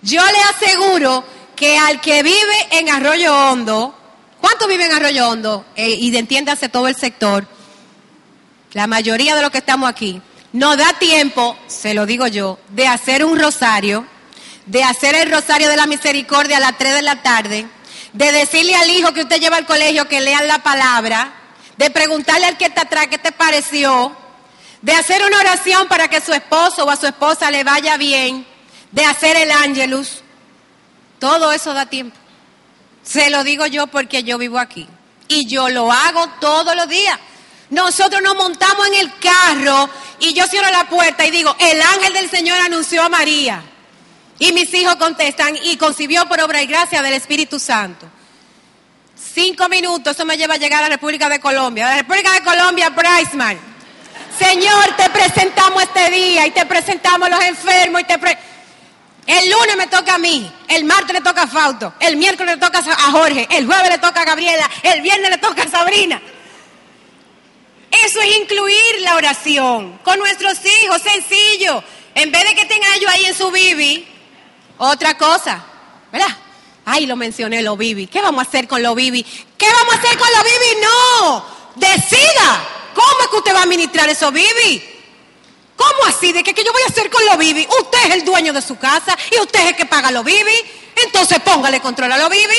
yo 0.03 0.21
le 0.21 0.43
aseguro 0.55 1.25
que 1.57 1.79
al 1.79 1.99
que 2.03 2.23
vive 2.23 2.69
en 2.73 2.91
Arroyo 2.91 3.35
Hondo, 3.35 3.95
¿cuánto 4.39 4.69
vive 4.69 4.85
en 4.85 4.93
Arroyo 4.93 5.31
Hondo? 5.31 5.65
Eh, 5.77 5.95
y 5.95 6.15
entiéndase 6.15 6.69
todo 6.69 6.89
el 6.89 6.95
sector. 6.95 7.49
La 8.75 8.87
mayoría 8.87 9.35
de 9.35 9.41
los 9.41 9.51
que 9.51 9.57
estamos 9.57 9.89
aquí. 9.89 10.21
No 10.53 10.77
da 10.77 10.95
tiempo, 10.99 11.59
se 11.67 11.95
lo 11.95 12.07
digo 12.07 12.27
yo, 12.27 12.59
de 12.71 12.87
hacer 12.87 13.25
un 13.25 13.39
rosario, 13.39 14.07
de 14.67 14.83
hacer 14.83 15.15
el 15.15 15.31
rosario 15.31 15.69
de 15.69 15.77
la 15.77 15.87
misericordia 15.87 16.57
a 16.57 16.61
las 16.61 16.79
3 16.79 16.95
de 16.95 17.03
la 17.03 17.23
tarde 17.23 17.69
de 18.13 18.33
decirle 18.33 18.75
al 18.75 18.91
hijo 18.91 19.13
que 19.13 19.23
usted 19.23 19.41
lleva 19.41 19.57
al 19.57 19.67
colegio 19.67 20.09
que 20.09 20.21
lean 20.21 20.49
la 20.49 20.63
palabra, 20.63 21.33
de 21.77 21.91
preguntarle 21.91 22.47
al 22.47 22.57
que 22.57 22.67
está 22.67 22.83
atrás 22.83 23.09
qué 23.09 23.19
te 23.19 23.33
pareció, 23.33 24.17
de 24.83 24.93
hacer 24.93 25.23
una 25.25 25.39
oración 25.39 25.89
para 25.89 26.09
que 26.09 26.21
su 26.21 26.33
esposo 26.33 26.85
o 26.85 26.91
a 26.91 26.97
su 26.97 27.07
esposa 27.07 27.51
le 27.51 27.65
vaya 27.65 27.97
bien, 27.97 28.47
de 28.93 29.05
hacer 29.05 29.37
el 29.37 29.51
ángelus. 29.51 30.23
Todo 31.19 31.53
eso 31.53 31.75
da 31.75 31.87
tiempo. 31.87 32.17
Se 33.03 33.31
lo 33.31 33.45
digo 33.45 33.67
yo 33.67 33.87
porque 33.87 34.23
yo 34.23 34.39
vivo 34.39 34.59
aquí. 34.59 34.89
Y 35.29 35.47
yo 35.47 35.69
lo 35.69 35.93
hago 35.93 36.27
todos 36.41 36.75
los 36.75 36.89
días. 36.89 37.19
Nosotros 37.71 38.23
nos 38.23 38.35
montamos 38.35 38.87
en 38.89 38.95
el 38.95 39.19
carro 39.19 39.91
y 40.21 40.33
yo 40.33 40.47
cierro 40.47 40.71
la 40.71 40.89
puerta 40.89 41.27
y 41.27 41.31
digo, 41.31 41.55
el 41.59 41.81
ángel 41.81 42.13
del 42.15 42.31
Señor 42.31 42.59
anunció 42.61 43.03
a 43.03 43.09
María. 43.09 43.63
Y 44.39 44.53
mis 44.53 44.73
hijos 44.73 44.97
contestan, 44.97 45.57
y 45.65 45.77
concibió 45.77 46.27
por 46.27 46.41
obra 46.41 46.63
y 46.63 46.67
gracia 46.67 47.03
del 47.03 47.15
Espíritu 47.15 47.59
Santo. 47.59 48.07
Cinco 49.17 49.69
minutos, 49.69 50.15
eso 50.15 50.25
me 50.25 50.37
lleva 50.37 50.55
a 50.55 50.59
llegar 50.59 50.79
a 50.81 50.89
la 50.89 50.95
República 50.95 51.29
de 51.29 51.41
Colombia. 51.41 51.89
La 51.89 51.97
República 51.97 52.33
de 52.33 52.43
Colombia, 52.43 52.91
Bryceman. 52.91 53.59
Señor, 54.39 54.97
te 54.97 55.11
presentamos 55.11 55.83
este 55.83 56.11
día 56.11 56.47
y 56.47 56.53
te 56.53 56.65
presentamos 56.67 57.29
los 57.29 57.43
enfermos 57.43 58.01
y 58.01 58.05
te 58.05 58.15
El 59.27 59.51
lunes 59.51 59.77
me 59.77 59.89
toca 59.89 60.15
a 60.15 60.19
mí, 60.19 60.51
el 60.69 60.85
martes 60.85 61.13
le 61.13 61.21
toca 61.21 61.43
a 61.43 61.47
Fausto, 61.49 61.95
el 61.99 62.17
miércoles 62.17 62.55
le 62.55 62.61
toca 62.61 62.79
a 62.79 63.11
Jorge, 63.11 63.49
el 63.51 63.67
jueves 63.67 63.91
le 63.91 63.99
toca 63.99 64.21
a 64.21 64.25
Gabriela, 64.25 64.71
el 64.85 65.01
viernes 65.03 65.31
le 65.31 65.39
toca 65.39 65.65
a 65.65 65.69
Sabrina. 65.69 66.23
Eso 67.91 68.21
es 68.21 68.37
incluir 68.37 69.01
la 69.01 69.17
oración 69.17 69.99
con 70.05 70.19
nuestros 70.19 70.59
hijos, 70.83 71.03
sencillo. 71.03 71.83
En 72.15 72.31
vez 72.33 72.45
de 72.45 72.55
que 72.55 72.65
tengan 72.67 72.93
ellos 72.95 73.11
ahí 73.11 73.25
en 73.27 73.35
su 73.35 73.51
bibi, 73.51 74.07
otra 74.79 75.17
cosa, 75.17 75.65
¿verdad? 76.13 76.37
Ay, 76.91 77.05
lo 77.05 77.17
mencioné, 77.17 77.61
lo 77.61 77.77
Bibi. 77.77 78.07
¿Qué 78.07 78.23
vamos 78.23 78.43
a 78.43 78.49
hacer 78.49 78.67
con 78.67 78.83
lo 78.83 78.95
Bibi? 78.95 79.23
¿Qué 79.23 79.67
vamos 79.71 79.95
a 79.95 79.99
hacer 79.99 80.17
con 80.17 80.27
lo 80.27 80.43
Bibi? 80.43 80.81
No, 80.81 81.45
decida. 81.77 82.67
¿Cómo 82.95 83.21
es 83.21 83.29
que 83.29 83.37
usted 83.37 83.55
va 83.55 83.59
a 83.59 83.63
administrar 83.65 84.09
eso 84.09 84.33
Bibi? 84.33 84.83
¿Cómo 85.77 86.07
así? 86.07 86.33
¿De 86.33 86.43
qué, 86.43 86.55
qué 86.55 86.65
yo 86.65 86.73
voy 86.73 86.81
a 86.83 86.87
hacer 86.87 87.11
con 87.11 87.25
lo 87.27 87.37
Bibi? 87.37 87.69
Usted 87.79 87.99
es 88.07 88.15
el 88.15 88.25
dueño 88.25 88.55
de 88.55 88.63
su 88.63 88.79
casa 88.79 89.15
y 89.31 89.39
usted 89.39 89.61
es 89.61 89.67
el 89.67 89.77
que 89.77 89.85
paga 89.85 90.11
lo 90.11 90.25
Bibi. 90.25 90.65
Entonces 91.05 91.41
póngale 91.41 91.81
control 91.81 92.11
a 92.11 92.17
lo 92.17 92.31
Bibi. 92.31 92.57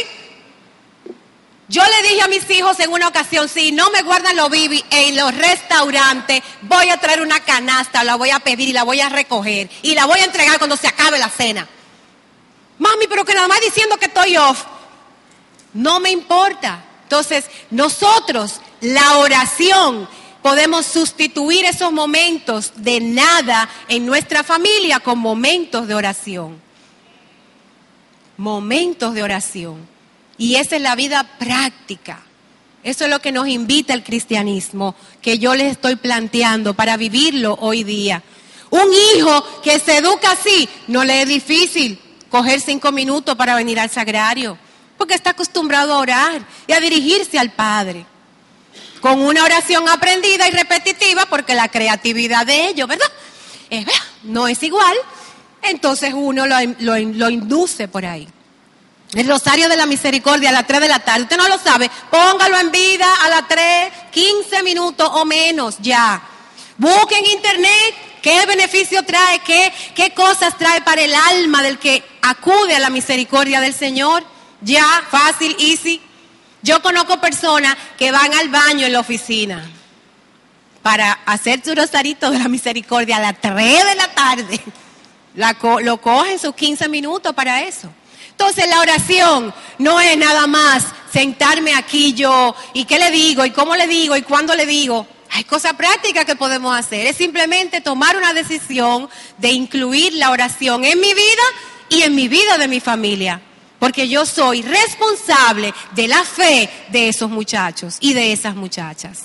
Yo 1.69 1.83
le 1.83 2.09
dije 2.09 2.21
a 2.23 2.27
mis 2.27 2.49
hijos 2.49 2.79
en 2.79 2.91
una 2.91 3.07
ocasión, 3.07 3.47
si 3.47 3.71
no 3.71 3.91
me 3.91 4.01
guardan 4.01 4.35
lo 4.35 4.49
Bibi 4.49 4.83
en 4.89 5.15
los 5.15 5.35
restaurantes, 5.35 6.41
voy 6.63 6.89
a 6.89 6.97
traer 6.97 7.21
una 7.21 7.39
canasta, 7.41 8.03
la 8.03 8.15
voy 8.15 8.31
a 8.31 8.39
pedir 8.39 8.69
y 8.69 8.73
la 8.73 8.83
voy 8.83 9.01
a 9.01 9.09
recoger 9.09 9.69
y 9.83 9.93
la 9.93 10.07
voy 10.07 10.19
a 10.19 10.25
entregar 10.25 10.57
cuando 10.57 10.75
se 10.75 10.87
acabe 10.87 11.19
la 11.19 11.29
cena. 11.29 11.67
Mami, 12.79 13.05
pero 13.07 13.23
que 13.23 13.35
nada 13.35 13.47
más 13.47 13.59
diciendo 13.61 13.97
que 13.97 14.05
estoy 14.05 14.35
off. 14.37 14.63
No 15.73 15.99
me 15.99 16.09
importa. 16.09 16.83
Entonces, 17.03 17.45
nosotros, 17.69 18.61
la 18.81 19.17
oración, 19.17 20.07
podemos 20.41 20.85
sustituir 20.85 21.65
esos 21.65 21.91
momentos 21.91 22.71
de 22.77 22.99
nada 22.99 23.69
en 23.87 24.05
nuestra 24.05 24.43
familia 24.43 24.99
con 25.01 25.19
momentos 25.19 25.87
de 25.87 25.93
oración. 25.93 26.59
Momentos 28.37 29.13
de 29.13 29.23
oración. 29.23 29.88
Y 30.39 30.55
esa 30.55 30.77
es 30.77 30.81
la 30.81 30.95
vida 30.95 31.23
práctica. 31.37 32.23
Eso 32.81 33.03
es 33.03 33.11
lo 33.11 33.19
que 33.19 33.33
nos 33.33 33.47
invita 33.47 33.93
el 33.93 34.03
cristianismo, 34.03 34.95
que 35.21 35.37
yo 35.37 35.53
les 35.53 35.73
estoy 35.73 35.97
planteando 35.97 36.73
para 36.73 36.95
vivirlo 36.95 37.57
hoy 37.59 37.83
día. 37.83 38.23
Un 38.69 38.89
hijo 39.15 39.61
que 39.61 39.79
se 39.79 39.97
educa 39.97 40.31
así, 40.31 40.67
no 40.87 41.03
le 41.03 41.23
es 41.23 41.27
difícil 41.27 41.99
coger 42.29 42.61
cinco 42.61 42.91
minutos 42.93 43.35
para 43.35 43.55
venir 43.55 43.79
al 43.79 43.89
sagrario, 43.89 44.57
porque 44.97 45.13
está 45.13 45.31
acostumbrado 45.31 45.93
a 45.93 45.99
orar 45.99 46.41
y 46.67 46.71
a 46.71 46.79
dirigirse 46.79 47.37
al 47.37 47.51
Padre. 47.51 48.05
Con 49.01 49.19
una 49.19 49.43
oración 49.43 49.89
aprendida 49.89 50.47
y 50.47 50.51
repetitiva, 50.51 51.25
porque 51.25 51.53
la 51.53 51.67
creatividad 51.67 52.45
de 52.45 52.69
ellos, 52.69 52.87
¿verdad? 52.87 53.11
no 54.23 54.47
es 54.47 54.63
igual, 54.63 54.95
entonces 55.63 56.13
uno 56.15 56.47
lo, 56.47 56.55
lo 56.79 57.29
induce 57.29 57.89
por 57.89 58.05
ahí. 58.05 58.27
El 59.13 59.27
rosario 59.27 59.69
de 59.69 59.75
la 59.75 59.85
misericordia 59.85 60.49
a 60.49 60.53
las 60.53 60.67
3 60.67 60.81
de 60.81 60.87
la 60.87 60.99
tarde. 60.99 61.23
Usted 61.23 61.37
no 61.37 61.47
lo 61.47 61.57
sabe. 61.57 61.89
Póngalo 62.11 62.57
en 62.59 62.71
vida 62.71 63.07
a 63.23 63.29
las 63.29 63.47
3, 63.47 63.91
15 64.11 64.63
minutos 64.63 65.09
o 65.13 65.25
menos 65.25 65.77
ya. 65.79 66.21
Busque 66.77 67.17
en 67.17 67.25
internet 67.25 68.09
¿Qué 68.21 68.45
beneficio 68.45 69.03
trae? 69.03 69.39
¿Qué, 69.39 69.71
¿Qué 69.95 70.11
cosas 70.11 70.57
trae 70.57 70.81
para 70.81 71.01
el 71.01 71.13
alma 71.13 71.63
del 71.63 71.77
que 71.77 72.03
acude 72.21 72.75
a 72.75 72.79
la 72.79 72.89
misericordia 72.89 73.61
del 73.61 73.73
Señor? 73.73 74.23
Ya, 74.61 74.85
fácil, 75.09 75.55
easy. 75.59 76.01
Yo 76.61 76.81
conozco 76.81 77.21
personas 77.21 77.77
que 77.97 78.11
van 78.11 78.33
al 78.33 78.49
baño 78.49 78.85
en 78.85 78.93
la 78.93 78.99
oficina 78.99 79.69
para 80.81 81.13
hacer 81.25 81.63
su 81.63 81.73
rosarito 81.73 82.29
de 82.31 82.39
la 82.39 82.49
misericordia 82.49 83.17
a 83.17 83.21
las 83.21 83.39
3 83.39 83.55
de 83.55 83.95
la 83.95 84.07
tarde. 84.13 84.61
La, 85.35 85.55
lo 85.83 86.01
cogen 86.01 86.39
sus 86.39 86.53
15 86.55 86.89
minutos 86.89 87.33
para 87.33 87.61
eso. 87.61 87.89
Entonces 88.39 88.69
la 88.69 88.79
oración 88.79 89.53
no 89.79 89.99
es 89.99 90.17
nada 90.17 90.47
más 90.47 90.85
sentarme 91.11 91.73
aquí 91.75 92.13
yo 92.13 92.55
y 92.73 92.85
qué 92.85 92.97
le 92.97 93.11
digo 93.11 93.45
y 93.45 93.51
cómo 93.51 93.75
le 93.75 93.85
digo 93.85 94.15
y 94.15 94.21
cuándo 94.21 94.55
le 94.55 94.65
digo. 94.65 95.05
Hay 95.31 95.43
cosas 95.43 95.73
prácticas 95.73 96.23
que 96.23 96.37
podemos 96.37 96.73
hacer. 96.73 97.05
Es 97.05 97.17
simplemente 97.17 97.81
tomar 97.81 98.15
una 98.15 98.33
decisión 98.33 99.09
de 99.39 99.49
incluir 99.49 100.13
la 100.13 100.31
oración 100.31 100.85
en 100.85 101.01
mi 101.01 101.13
vida 101.13 101.43
y 101.89 102.03
en 102.03 102.15
mi 102.15 102.29
vida 102.29 102.57
de 102.57 102.69
mi 102.69 102.79
familia. 102.79 103.41
Porque 103.77 104.07
yo 104.07 104.25
soy 104.25 104.61
responsable 104.61 105.73
de 105.91 106.07
la 106.07 106.23
fe 106.23 106.69
de 106.93 107.09
esos 107.09 107.29
muchachos 107.29 107.97
y 107.99 108.13
de 108.13 108.31
esas 108.31 108.55
muchachas. 108.55 109.23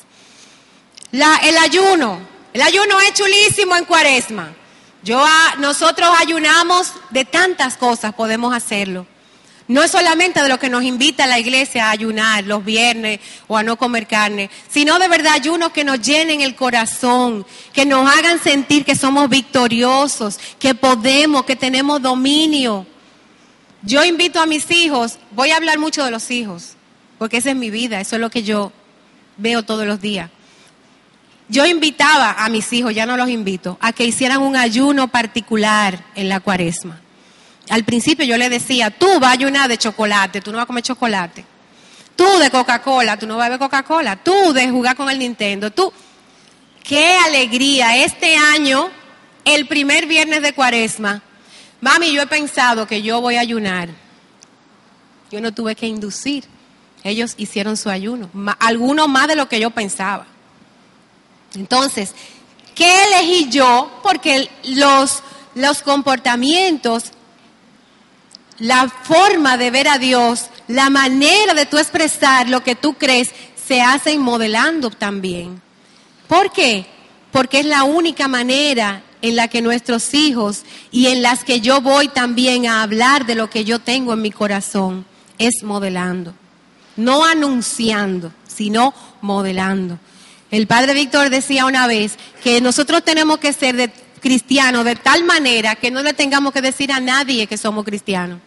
el 1.12 1.56
ayuno. 1.59 2.18
El 2.52 2.62
ayuno 2.62 3.00
es 3.00 3.14
chulísimo 3.14 3.76
en 3.76 3.85
cuaresma. 3.85 4.52
Yo, 5.04 5.23
nosotros 5.58 6.08
ayunamos 6.18 6.94
de 7.11 7.26
tantas 7.26 7.76
cosas, 7.76 8.14
podemos 8.14 8.54
hacerlo. 8.54 9.06
No 9.68 9.82
es 9.82 9.90
solamente 9.90 10.42
de 10.42 10.49
lo 10.49 10.58
que 10.58 10.70
nos 10.70 10.82
invita 10.82 11.26
la 11.26 11.38
iglesia 11.38 11.87
a 11.87 11.90
ayunar 11.90 12.44
los 12.44 12.64
viernes 12.64 13.20
o 13.46 13.56
a 13.56 13.62
no 13.62 13.76
comer 13.76 14.06
carne, 14.06 14.50
sino 14.68 14.99
de 14.99 15.08
verdad 15.08 15.34
ayunos 15.34 15.73
que 15.73 15.84
nos 15.84 16.00
llenen 16.00 16.40
el 16.40 16.54
corazón, 16.54 17.46
que 17.73 17.87
nos 17.87 18.11
hagan 18.11 18.42
sentir 18.42 18.84
que 18.84 18.96
somos 18.96 19.28
victoriosos, 19.28 20.38
que 20.58 20.75
podemos, 20.75 21.44
que 21.44 21.56
tenemos 21.56 22.00
dominio. 22.00 22.87
Yo 23.82 24.04
invito 24.04 24.40
a 24.40 24.46
mis 24.46 24.70
hijos, 24.70 25.18
voy 25.32 25.50
a 25.50 25.56
hablar 25.56 25.78
mucho 25.78 26.02
de 26.04 26.11
los 26.11 26.30
hijos, 26.30 26.76
porque 27.18 27.38
esa 27.38 27.50
es 27.50 27.56
mi 27.56 27.70
vida, 27.70 28.00
eso 28.00 28.16
es 28.16 28.20
lo 28.20 28.30
que 28.30 28.42
yo 28.42 28.73
veo 29.37 29.62
todos 29.62 29.87
los 29.87 30.00
días. 30.00 30.30
Yo 31.48 31.66
invitaba 31.66 32.32
a 32.38 32.48
mis 32.48 32.72
hijos, 32.72 32.94
ya 32.94 33.06
no 33.06 33.16
los 33.16 33.28
invito, 33.28 33.76
a 33.80 33.92
que 33.92 34.04
hicieran 34.04 34.40
un 34.40 34.56
ayuno 34.56 35.08
particular 35.08 36.04
en 36.14 36.28
la 36.28 36.40
cuaresma. 36.40 37.00
Al 37.70 37.84
principio 37.84 38.24
yo 38.24 38.36
le 38.36 38.48
decía, 38.48 38.90
tú 38.90 39.06
vas 39.20 39.30
a 39.30 39.32
ayunar 39.32 39.68
de 39.68 39.78
chocolate, 39.78 40.40
tú 40.40 40.50
no 40.50 40.58
vas 40.58 40.64
a 40.64 40.66
comer 40.66 40.82
chocolate. 40.82 41.44
Tú 42.16 42.26
de 42.38 42.50
Coca-Cola, 42.50 43.18
tú 43.18 43.26
no 43.26 43.36
vas 43.36 43.46
a 43.46 43.48
beber 43.48 43.58
Coca-Cola. 43.58 44.16
Tú 44.16 44.52
de 44.52 44.68
jugar 44.70 44.96
con 44.96 45.10
el 45.10 45.18
Nintendo, 45.18 45.70
tú. 45.70 45.92
Qué 46.82 47.16
alegría. 47.26 48.04
Este 48.04 48.36
año, 48.36 48.88
el 49.44 49.66
primer 49.66 50.06
viernes 50.06 50.42
de 50.42 50.52
cuaresma, 50.52 51.22
mami, 51.80 52.12
yo 52.12 52.22
he 52.22 52.26
pensado 52.26 52.86
que 52.86 53.02
yo 53.02 53.20
voy 53.20 53.36
a 53.36 53.40
ayunar. 53.40 53.88
Yo 55.30 55.40
no 55.40 55.52
tuve 55.52 55.74
que 55.74 55.86
inducir. 55.86 56.44
Ellos 57.02 57.34
hicieron 57.36 57.76
su 57.76 57.90
ayuno. 57.90 58.30
Algunos 58.60 59.08
más 59.08 59.26
de 59.26 59.36
lo 59.36 59.48
que 59.48 59.58
yo 59.58 59.70
pensaba. 59.70 60.26
Entonces, 61.56 62.12
¿qué 62.75 63.04
elegí 63.04 63.49
yo? 63.50 63.90
Porque 64.02 64.49
los, 64.64 65.23
los 65.54 65.82
comportamientos 65.82 67.12
la 68.58 68.88
forma 68.88 69.56
de 69.56 69.70
ver 69.70 69.88
a 69.88 69.99
Dios, 69.99 70.46
la 70.68 70.90
manera 70.90 71.54
de 71.54 71.66
tú 71.66 71.78
expresar 71.78 72.49
lo 72.49 72.62
que 72.62 72.75
tú 72.75 72.94
crees, 72.94 73.30
se 73.66 73.80
hacen 73.80 74.20
modelando 74.20 74.90
también. 74.90 75.61
¿Por 76.28 76.52
qué? 76.52 76.87
Porque 77.32 77.61
es 77.61 77.66
la 77.66 77.84
única 77.84 78.28
manera 78.28 79.02
en 79.23 79.37
la 79.37 79.49
que 79.49 79.62
nuestros 79.62 80.14
hijos 80.14 80.62
y 80.90 81.06
en 81.06 81.23
las 81.23 81.44
que 81.44 81.61
yo 81.61 81.80
voy 81.80 82.08
también 82.08 82.66
a 82.66 82.82
hablar 82.82 83.26
de 83.26 83.34
lo 83.34 83.50
que 83.50 83.64
yo 83.64 83.78
tengo 83.78 84.12
en 84.12 84.23
mi 84.23 84.30
corazón 84.30 85.04
es 85.38 85.62
modelando. 85.62 86.34
No 86.96 87.25
anunciando, 87.25 88.32
sino 88.46 88.94
modelando. 89.20 89.99
El 90.54 90.68
padre 90.68 90.94
Víctor 90.94 91.30
decía 91.30 91.66
una 91.66 91.88
vez 91.88 92.16
que 92.44 92.61
nosotros 92.61 93.02
tenemos 93.02 93.38
que 93.38 93.52
ser 93.52 93.90
cristianos 94.20 94.84
de 94.84 94.94
tal 94.94 95.25
manera 95.25 95.75
que 95.75 95.90
no 95.90 96.00
le 96.00 96.12
tengamos 96.12 96.52
que 96.52 96.62
decir 96.62 96.92
a 96.92 97.00
nadie 97.00 97.49
que 97.49 97.56
somos 97.56 97.84
cristianos. 97.84 98.38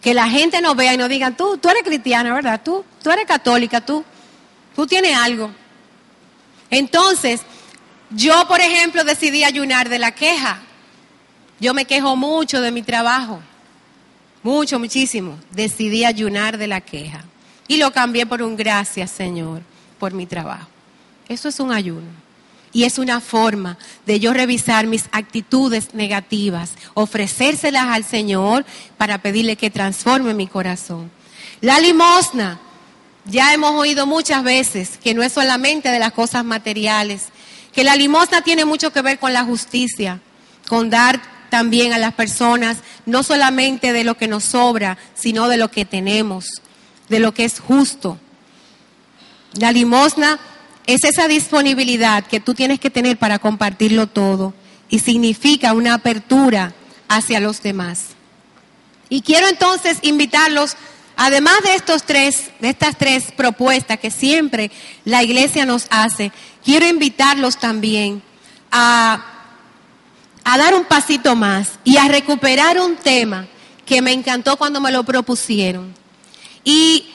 Que 0.00 0.14
la 0.14 0.28
gente 0.28 0.60
nos 0.60 0.76
vea 0.76 0.94
y 0.94 0.96
nos 0.96 1.08
diga, 1.08 1.32
tú, 1.32 1.58
tú 1.58 1.68
eres 1.68 1.82
cristiana, 1.82 2.32
¿verdad? 2.32 2.60
Tú, 2.64 2.84
tú 3.02 3.10
eres 3.10 3.26
católica, 3.26 3.80
tú, 3.80 4.04
tú 4.76 4.86
tienes 4.86 5.16
algo. 5.16 5.50
Entonces, 6.70 7.40
yo, 8.10 8.46
por 8.46 8.60
ejemplo, 8.60 9.02
decidí 9.02 9.42
ayunar 9.42 9.88
de 9.88 9.98
la 9.98 10.12
queja. 10.12 10.60
Yo 11.58 11.74
me 11.74 11.86
quejo 11.86 12.14
mucho 12.14 12.60
de 12.60 12.70
mi 12.70 12.82
trabajo. 12.82 13.40
Mucho, 14.44 14.78
muchísimo. 14.78 15.40
Decidí 15.50 16.04
ayunar 16.04 16.56
de 16.56 16.68
la 16.68 16.82
queja. 16.82 17.24
Y 17.66 17.78
lo 17.78 17.92
cambié 17.92 18.26
por 18.26 18.42
un 18.42 18.54
gracias, 18.54 19.10
Señor, 19.10 19.62
por 19.98 20.12
mi 20.12 20.26
trabajo. 20.26 20.75
Eso 21.28 21.48
es 21.48 21.60
un 21.60 21.72
ayuno. 21.72 22.26
Y 22.72 22.84
es 22.84 22.98
una 22.98 23.20
forma 23.20 23.78
de 24.04 24.20
yo 24.20 24.32
revisar 24.32 24.86
mis 24.86 25.04
actitudes 25.12 25.94
negativas, 25.94 26.72
ofrecérselas 26.94 27.86
al 27.86 28.04
Señor 28.04 28.66
para 28.98 29.18
pedirle 29.18 29.56
que 29.56 29.70
transforme 29.70 30.34
mi 30.34 30.46
corazón. 30.46 31.10
La 31.60 31.80
limosna, 31.80 32.60
ya 33.24 33.54
hemos 33.54 33.72
oído 33.72 34.06
muchas 34.06 34.44
veces 34.44 34.98
que 35.02 35.14
no 35.14 35.22
es 35.22 35.32
solamente 35.32 35.90
de 35.90 35.98
las 35.98 36.12
cosas 36.12 36.44
materiales, 36.44 37.28
que 37.72 37.82
la 37.82 37.96
limosna 37.96 38.42
tiene 38.42 38.64
mucho 38.64 38.92
que 38.92 39.02
ver 39.02 39.18
con 39.18 39.32
la 39.32 39.44
justicia, 39.44 40.20
con 40.68 40.90
dar 40.90 41.20
también 41.48 41.92
a 41.92 41.98
las 41.98 42.12
personas 42.12 42.78
no 43.06 43.22
solamente 43.22 43.92
de 43.92 44.04
lo 44.04 44.16
que 44.16 44.28
nos 44.28 44.44
sobra, 44.44 44.98
sino 45.14 45.48
de 45.48 45.56
lo 45.56 45.70
que 45.70 45.84
tenemos, 45.84 46.46
de 47.08 47.20
lo 47.20 47.32
que 47.32 47.44
es 47.44 47.60
justo. 47.60 48.18
La 49.54 49.72
limosna 49.72 50.38
es 50.86 51.04
esa 51.04 51.28
disponibilidad 51.28 52.24
que 52.24 52.40
tú 52.40 52.54
tienes 52.54 52.78
que 52.80 52.90
tener 52.90 53.16
para 53.16 53.38
compartirlo 53.38 54.06
todo 54.06 54.54
y 54.88 55.00
significa 55.00 55.72
una 55.72 55.94
apertura 55.94 56.74
hacia 57.08 57.40
los 57.40 57.62
demás. 57.62 58.08
Y 59.08 59.20
quiero 59.22 59.48
entonces 59.48 59.98
invitarlos, 60.02 60.76
además 61.16 61.56
de 61.64 61.74
estos 61.74 62.04
tres, 62.04 62.50
de 62.60 62.70
estas 62.70 62.96
tres 62.96 63.32
propuestas 63.32 63.98
que 63.98 64.10
siempre 64.10 64.70
la 65.04 65.22
iglesia 65.22 65.66
nos 65.66 65.86
hace, 65.90 66.32
quiero 66.64 66.86
invitarlos 66.86 67.58
también 67.58 68.22
a, 68.70 69.24
a 70.44 70.58
dar 70.58 70.74
un 70.74 70.84
pasito 70.84 71.34
más 71.34 71.70
y 71.84 71.96
a 71.96 72.08
recuperar 72.08 72.80
un 72.80 72.96
tema 72.96 73.46
que 73.84 74.02
me 74.02 74.12
encantó 74.12 74.56
cuando 74.56 74.80
me 74.80 74.92
lo 74.92 75.04
propusieron. 75.04 75.94
Y 76.64 77.06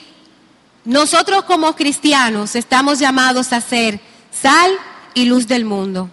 nosotros 0.84 1.44
como 1.44 1.74
cristianos 1.74 2.56
estamos 2.56 2.98
llamados 2.98 3.52
a 3.52 3.60
ser 3.60 4.00
sal 4.30 4.70
y 5.14 5.26
luz 5.26 5.46
del 5.46 5.64
mundo. 5.64 6.10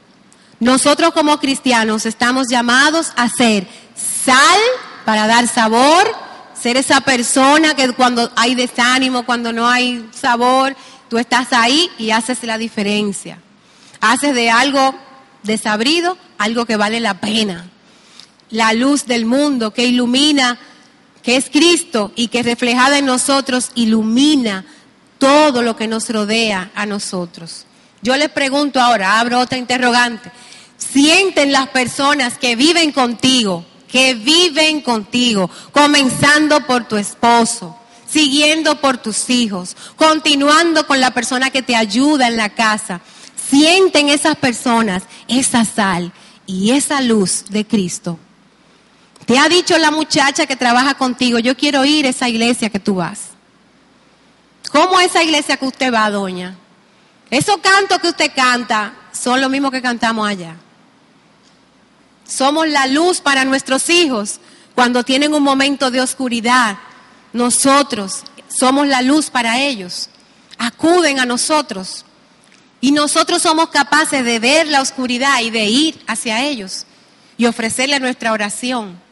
Nosotros 0.60 1.14
como 1.14 1.40
cristianos 1.40 2.06
estamos 2.06 2.48
llamados 2.50 3.14
a 3.16 3.30
ser 3.30 3.68
sal 3.96 4.60
para 5.06 5.28
dar 5.28 5.48
sabor, 5.48 6.14
ser 6.60 6.78
esa 6.78 7.02
persona 7.02 7.76
que 7.76 7.94
cuando 7.94 8.32
hay 8.36 8.56
desánimo, 8.56 9.26
cuando 9.26 9.54
no 9.54 9.68
hay 9.68 10.08
sabor, 10.14 10.76
tú 11.10 11.18
estás 11.18 11.54
ahí 11.54 11.90
y 11.98 12.12
haces 12.12 12.44
la 12.44 12.58
diferencia. 12.58 13.40
Haces 14.02 14.34
de 14.36 14.50
algo 14.50 14.96
desabrido 15.44 16.18
algo 16.40 16.66
que 16.66 16.78
vale 16.78 17.00
la 17.00 17.20
pena. 17.20 17.70
La 18.50 18.74
luz 18.74 19.06
del 19.06 19.26
mundo 19.26 19.72
que 19.72 19.86
ilumina 19.86 20.58
que 21.30 21.36
es 21.36 21.52
Cristo 21.52 22.12
y 22.16 22.30
que 22.30 22.42
reflejada 22.42 22.98
en 22.98 23.06
nosotros 23.06 23.70
ilumina 23.76 24.66
todo 25.20 25.62
lo 25.62 25.76
que 25.76 25.88
nos 25.88 26.10
rodea 26.10 26.72
a 26.74 26.88
nosotros. 26.88 27.68
Yo 28.02 28.18
les 28.18 28.30
pregunto 28.30 28.82
ahora, 28.82 29.20
abro 29.20 29.40
otra 29.40 29.60
interrogante. 29.60 30.32
¿Sienten 30.80 31.52
las 31.52 31.68
personas 31.68 32.40
que 32.40 32.56
viven 32.56 32.92
contigo, 32.92 33.64
que 33.88 34.16
viven 34.16 34.82
contigo, 34.82 35.52
comenzando 35.72 36.66
por 36.66 36.88
tu 36.88 36.98
esposo, 36.98 37.78
siguiendo 38.10 38.82
por 38.82 38.98
tus 38.98 39.30
hijos, 39.30 39.78
continuando 39.98 40.88
con 40.88 41.00
la 41.00 41.12
persona 41.12 41.52
que 41.52 41.62
te 41.62 41.76
ayuda 41.76 42.28
en 42.28 42.38
la 42.38 42.50
casa? 42.50 43.02
¿Sienten 43.52 44.10
esas 44.10 44.36
personas 44.36 45.04
esa 45.28 45.64
sal 45.64 46.12
y 46.48 46.72
esa 46.72 47.02
luz 47.02 47.46
de 47.50 47.68
Cristo? 47.68 48.18
Te 49.30 49.38
ha 49.38 49.48
dicho 49.48 49.78
la 49.78 49.92
muchacha 49.92 50.48
que 50.48 50.56
trabaja 50.56 50.96
contigo, 50.96 51.38
yo 51.38 51.56
quiero 51.56 51.86
ir 51.86 52.08
a 52.08 52.10
esa 52.10 52.28
iglesia 52.28 52.72
que 52.72 52.80
tú 52.80 52.96
vas. 52.96 53.26
¿Cómo 54.72 55.00
es 55.00 55.12
esa 55.12 55.22
iglesia 55.22 55.56
que 55.56 55.68
usted 55.68 55.94
va, 55.94 56.10
doña? 56.10 56.58
Esos 57.30 57.58
cantos 57.58 58.00
que 58.00 58.08
usted 58.08 58.32
canta 58.36 58.92
son 59.12 59.40
los 59.40 59.52
mismos 59.52 59.70
que 59.70 59.84
cantamos 59.84 60.28
allá. 60.28 60.56
Somos 62.28 62.68
la 62.70 62.88
luz 62.88 63.22
para 63.22 63.46
nuestros 63.46 63.92
hijos 63.92 64.40
cuando 64.74 65.04
tienen 65.04 65.32
un 65.36 65.44
momento 65.44 65.92
de 65.92 66.02
oscuridad. 66.02 66.80
Nosotros 67.32 68.24
somos 68.48 68.88
la 68.88 69.04
luz 69.04 69.30
para 69.30 69.60
ellos. 69.60 70.10
Acuden 70.58 71.20
a 71.20 71.28
nosotros. 71.28 72.04
Y 72.82 72.94
nosotros 72.94 73.44
somos 73.44 73.70
capaces 73.70 74.26
de 74.26 74.40
ver 74.40 74.66
la 74.66 74.82
oscuridad 74.82 75.40
y 75.42 75.52
de 75.52 75.66
ir 75.66 76.04
hacia 76.08 76.42
ellos 76.42 76.88
y 77.38 77.46
ofrecerle 77.46 78.00
nuestra 78.00 78.32
oración. 78.32 79.08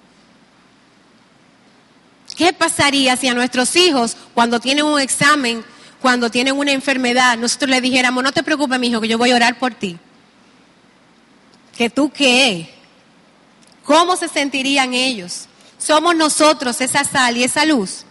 ¿Qué 2.37 2.53
pasaría 2.53 3.17
si 3.17 3.27
a 3.27 3.33
nuestros 3.33 3.75
hijos, 3.75 4.15
cuando 4.35 4.59
tienen 4.59 4.85
un 4.85 5.01
examen, 5.01 5.65
cuando 5.99 6.29
tienen 6.29 6.55
una 6.55 6.71
enfermedad, 6.71 7.35
nosotros 7.35 7.71
le 7.71 7.81
dijéramos, 7.81 8.23
no 8.23 8.31
te 8.31 8.43
preocupes, 8.43 8.79
mi 8.79 8.89
hijo, 8.89 9.01
que 9.01 9.07
yo 9.07 9.17
voy 9.17 9.31
a 9.31 9.35
orar 9.35 9.57
por 9.57 9.73
ti? 9.73 9.97
¿Que 11.75 11.89
tú 11.89 12.11
qué? 12.11 12.69
¿Cómo 13.83 14.15
se 14.15 14.27
sentirían 14.27 14.93
ellos? 14.93 15.47
Somos 15.79 16.15
nosotros 16.15 16.79
esa 16.79 17.03
sal 17.03 17.37
y 17.37 17.43
esa 17.43 17.65
luz. 17.65 18.03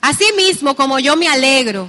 Asimismo, 0.00 0.74
como 0.74 0.98
yo 0.98 1.14
me 1.14 1.28
alegro 1.28 1.88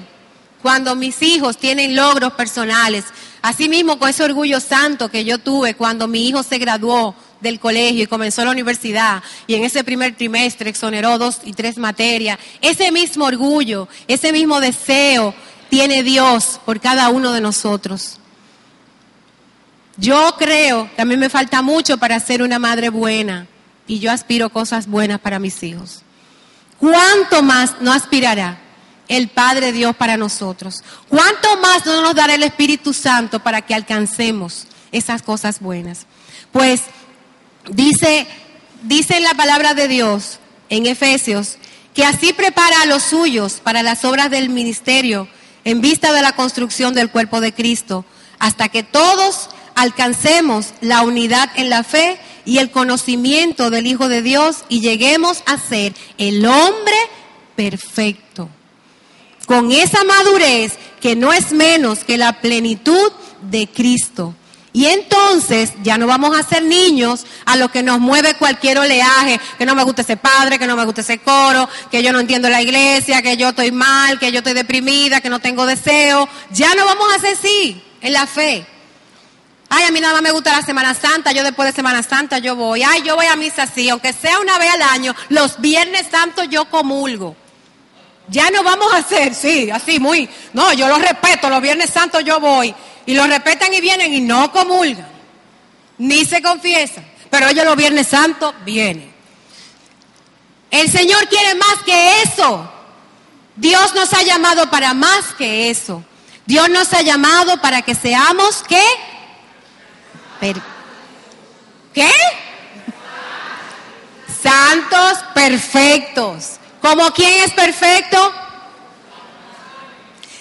cuando 0.61 0.95
mis 0.95 1.23
hijos 1.23 1.57
tienen 1.57 1.95
logros 1.95 2.33
personales, 2.33 3.05
asimismo 3.41 3.97
con 3.97 4.09
ese 4.09 4.23
orgullo 4.23 4.59
santo 4.59 5.09
que 5.09 5.25
yo 5.25 5.39
tuve 5.39 5.73
cuando 5.73 6.07
mi 6.07 6.27
hijo 6.27 6.43
se 6.43 6.59
graduó 6.59 7.15
del 7.41 7.59
colegio 7.59 8.03
y 8.03 8.07
comenzó 8.07 8.43
la 8.43 8.51
universidad 8.51 9.21
y 9.45 9.55
en 9.55 9.63
ese 9.63 9.83
primer 9.83 10.15
trimestre 10.15 10.69
exoneró 10.69 11.17
dos 11.17 11.39
y 11.43 11.53
tres 11.53 11.77
materias, 11.77 12.39
ese 12.61 12.91
mismo 12.91 13.25
orgullo, 13.25 13.87
ese 14.07 14.31
mismo 14.31 14.59
deseo 14.59 15.33
tiene 15.69 16.03
Dios 16.03 16.59
por 16.65 16.79
cada 16.79 17.09
uno 17.09 17.33
de 17.33 17.41
nosotros. 17.41 18.19
Yo 19.97 20.35
creo 20.37 20.89
que 20.95 21.01
a 21.01 21.05
me 21.05 21.29
falta 21.29 21.61
mucho 21.61 21.97
para 21.97 22.19
ser 22.19 22.43
una 22.43 22.59
madre 22.59 22.89
buena 22.89 23.47
y 23.87 23.99
yo 23.99 24.11
aspiro 24.11 24.49
cosas 24.49 24.87
buenas 24.87 25.19
para 25.19 25.39
mis 25.39 25.63
hijos. 25.63 26.03
¿Cuánto 26.79 27.41
más 27.41 27.81
no 27.81 27.91
aspirará 27.91 28.59
el 29.07 29.29
Padre 29.29 29.71
Dios 29.71 29.95
para 29.95 30.17
nosotros? 30.17 30.83
¿Cuánto 31.09 31.57
más 31.57 31.85
no 31.85 32.03
nos 32.03 32.13
dará 32.13 32.35
el 32.35 32.43
Espíritu 32.43 32.93
Santo 32.93 33.39
para 33.39 33.61
que 33.61 33.73
alcancemos 33.73 34.67
esas 34.91 35.23
cosas 35.23 35.59
buenas? 35.59 36.05
Pues 36.51 36.83
Dice, 37.69 38.27
dice 38.83 39.19
la 39.19 39.33
palabra 39.33 39.73
de 39.73 39.87
Dios 39.87 40.39
en 40.69 40.85
Efesios 40.85 41.57
que 41.93 42.05
así 42.05 42.31
prepara 42.31 42.83
a 42.83 42.85
los 42.85 43.03
suyos 43.03 43.59
para 43.63 43.81
las 43.81 44.05
obras 44.05 44.29
del 44.29 44.49
ministerio 44.49 45.27
en 45.63 45.81
vista 45.81 46.13
de 46.13 46.21
la 46.21 46.33
construcción 46.33 46.93
del 46.93 47.09
cuerpo 47.09 47.41
de 47.41 47.53
Cristo, 47.53 48.05
hasta 48.39 48.69
que 48.69 48.83
todos 48.83 49.49
alcancemos 49.75 50.73
la 50.79 51.01
unidad 51.01 51.49
en 51.55 51.69
la 51.69 51.83
fe 51.83 52.19
y 52.45 52.59
el 52.59 52.71
conocimiento 52.71 53.69
del 53.69 53.87
Hijo 53.87 54.07
de 54.07 54.21
Dios 54.21 54.63
y 54.69 54.79
lleguemos 54.79 55.43
a 55.45 55.57
ser 55.57 55.93
el 56.17 56.45
hombre 56.45 56.95
perfecto, 57.55 58.47
con 59.45 59.71
esa 59.71 60.03
madurez 60.03 60.73
que 61.01 61.15
no 61.15 61.33
es 61.33 61.51
menos 61.51 62.03
que 62.03 62.17
la 62.17 62.39
plenitud 62.41 63.11
de 63.41 63.67
Cristo. 63.67 64.35
Y 64.77 64.85
entonces 64.85 65.71
ya 65.81 65.97
no 65.97 66.05
vamos 66.05 66.37
a 66.37 66.43
ser 66.43 66.61
niños 66.61 67.25
a 67.45 67.55
lo 67.55 67.69
que 67.69 67.81
nos 67.81 67.99
mueve 67.99 68.35
cualquier 68.35 68.77
oleaje, 68.77 69.41
que 69.57 69.65
no 69.65 69.73
me 69.73 69.81
gusta 69.81 70.03
ese 70.03 70.17
padre, 70.17 70.59
que 70.59 70.67
no 70.67 70.75
me 70.75 70.85
gusta 70.85 71.01
ese 71.01 71.17
coro, 71.17 71.67
que 71.89 72.03
yo 72.03 72.13
no 72.13 72.19
entiendo 72.19 72.47
la 72.47 72.61
iglesia, 72.61 73.23
que 73.23 73.37
yo 73.37 73.49
estoy 73.49 73.71
mal, 73.71 74.19
que 74.19 74.31
yo 74.31 74.37
estoy 74.37 74.53
deprimida, 74.53 75.19
que 75.19 75.31
no 75.31 75.39
tengo 75.39 75.65
deseo. 75.65 76.29
Ya 76.51 76.75
no 76.75 76.85
vamos 76.85 77.07
a 77.11 77.19
ser 77.19 77.35
así 77.35 77.83
en 78.01 78.13
la 78.13 78.27
fe. 78.27 78.67
Ay, 79.67 79.85
a 79.85 79.91
mí 79.91 79.99
nada 79.99 80.13
más 80.13 80.21
me 80.21 80.29
gusta 80.29 80.55
la 80.55 80.61
Semana 80.61 80.93
Santa, 80.93 81.31
yo 81.31 81.41
después 81.41 81.67
de 81.67 81.75
Semana 81.75 82.03
Santa 82.03 82.37
yo 82.37 82.55
voy. 82.55 82.83
Ay, 82.83 83.01
yo 83.01 83.15
voy 83.15 83.25
a 83.25 83.35
misa 83.35 83.63
así, 83.63 83.89
aunque 83.89 84.13
sea 84.13 84.37
una 84.37 84.59
vez 84.59 84.71
al 84.75 84.83
año, 84.83 85.15
los 85.29 85.59
Viernes 85.59 86.05
Santos 86.11 86.49
yo 86.51 86.65
comulgo. 86.65 87.35
Ya 88.27 88.51
no 88.51 88.61
vamos 88.61 88.93
a 88.93 88.97
hacer, 88.97 89.33
sí, 89.33 89.71
así, 89.71 89.99
muy, 89.99 90.29
no, 90.53 90.71
yo 90.73 90.87
lo 90.87 90.99
respeto, 90.99 91.49
los 91.49 91.61
Viernes 91.63 91.89
Santos 91.89 92.23
yo 92.23 92.39
voy 92.39 92.75
y 93.07 93.15
lo 93.15 93.25
respetan 93.25 93.73
y 93.73 93.81
vienen 93.81 94.13
y 94.13 94.21
no 94.21 94.51
comulgan. 94.51 95.07
ni 95.97 96.25
se 96.25 96.43
confiesa. 96.43 97.01
Pero 97.31 97.47
ellos 97.47 97.65
los 97.65 97.75
Viernes 97.75 98.07
Santos 98.07 98.53
vienen. 98.63 99.11
El 100.69 100.91
Señor 100.91 101.27
quiere 101.27 101.55
más 101.55 101.83
que 101.83 102.21
eso. 102.21 102.71
Dios 103.55 103.95
nos 103.95 104.13
ha 104.13 104.21
llamado 104.21 104.69
para 104.69 104.93
más 104.93 105.33
que 105.37 105.71
eso. 105.71 106.03
Dios 106.45 106.69
nos 106.69 106.93
ha 106.93 107.01
llamado 107.01 107.59
para 107.61 107.81
que 107.81 107.95
seamos 107.95 108.63
qué? 108.67 108.83
¿Qué? 111.93 112.11
Santos 114.41 115.19
perfectos. 115.33 116.59
¿Como 116.81 117.11
quién 117.11 117.43
es 117.43 117.53
perfecto? 117.53 118.33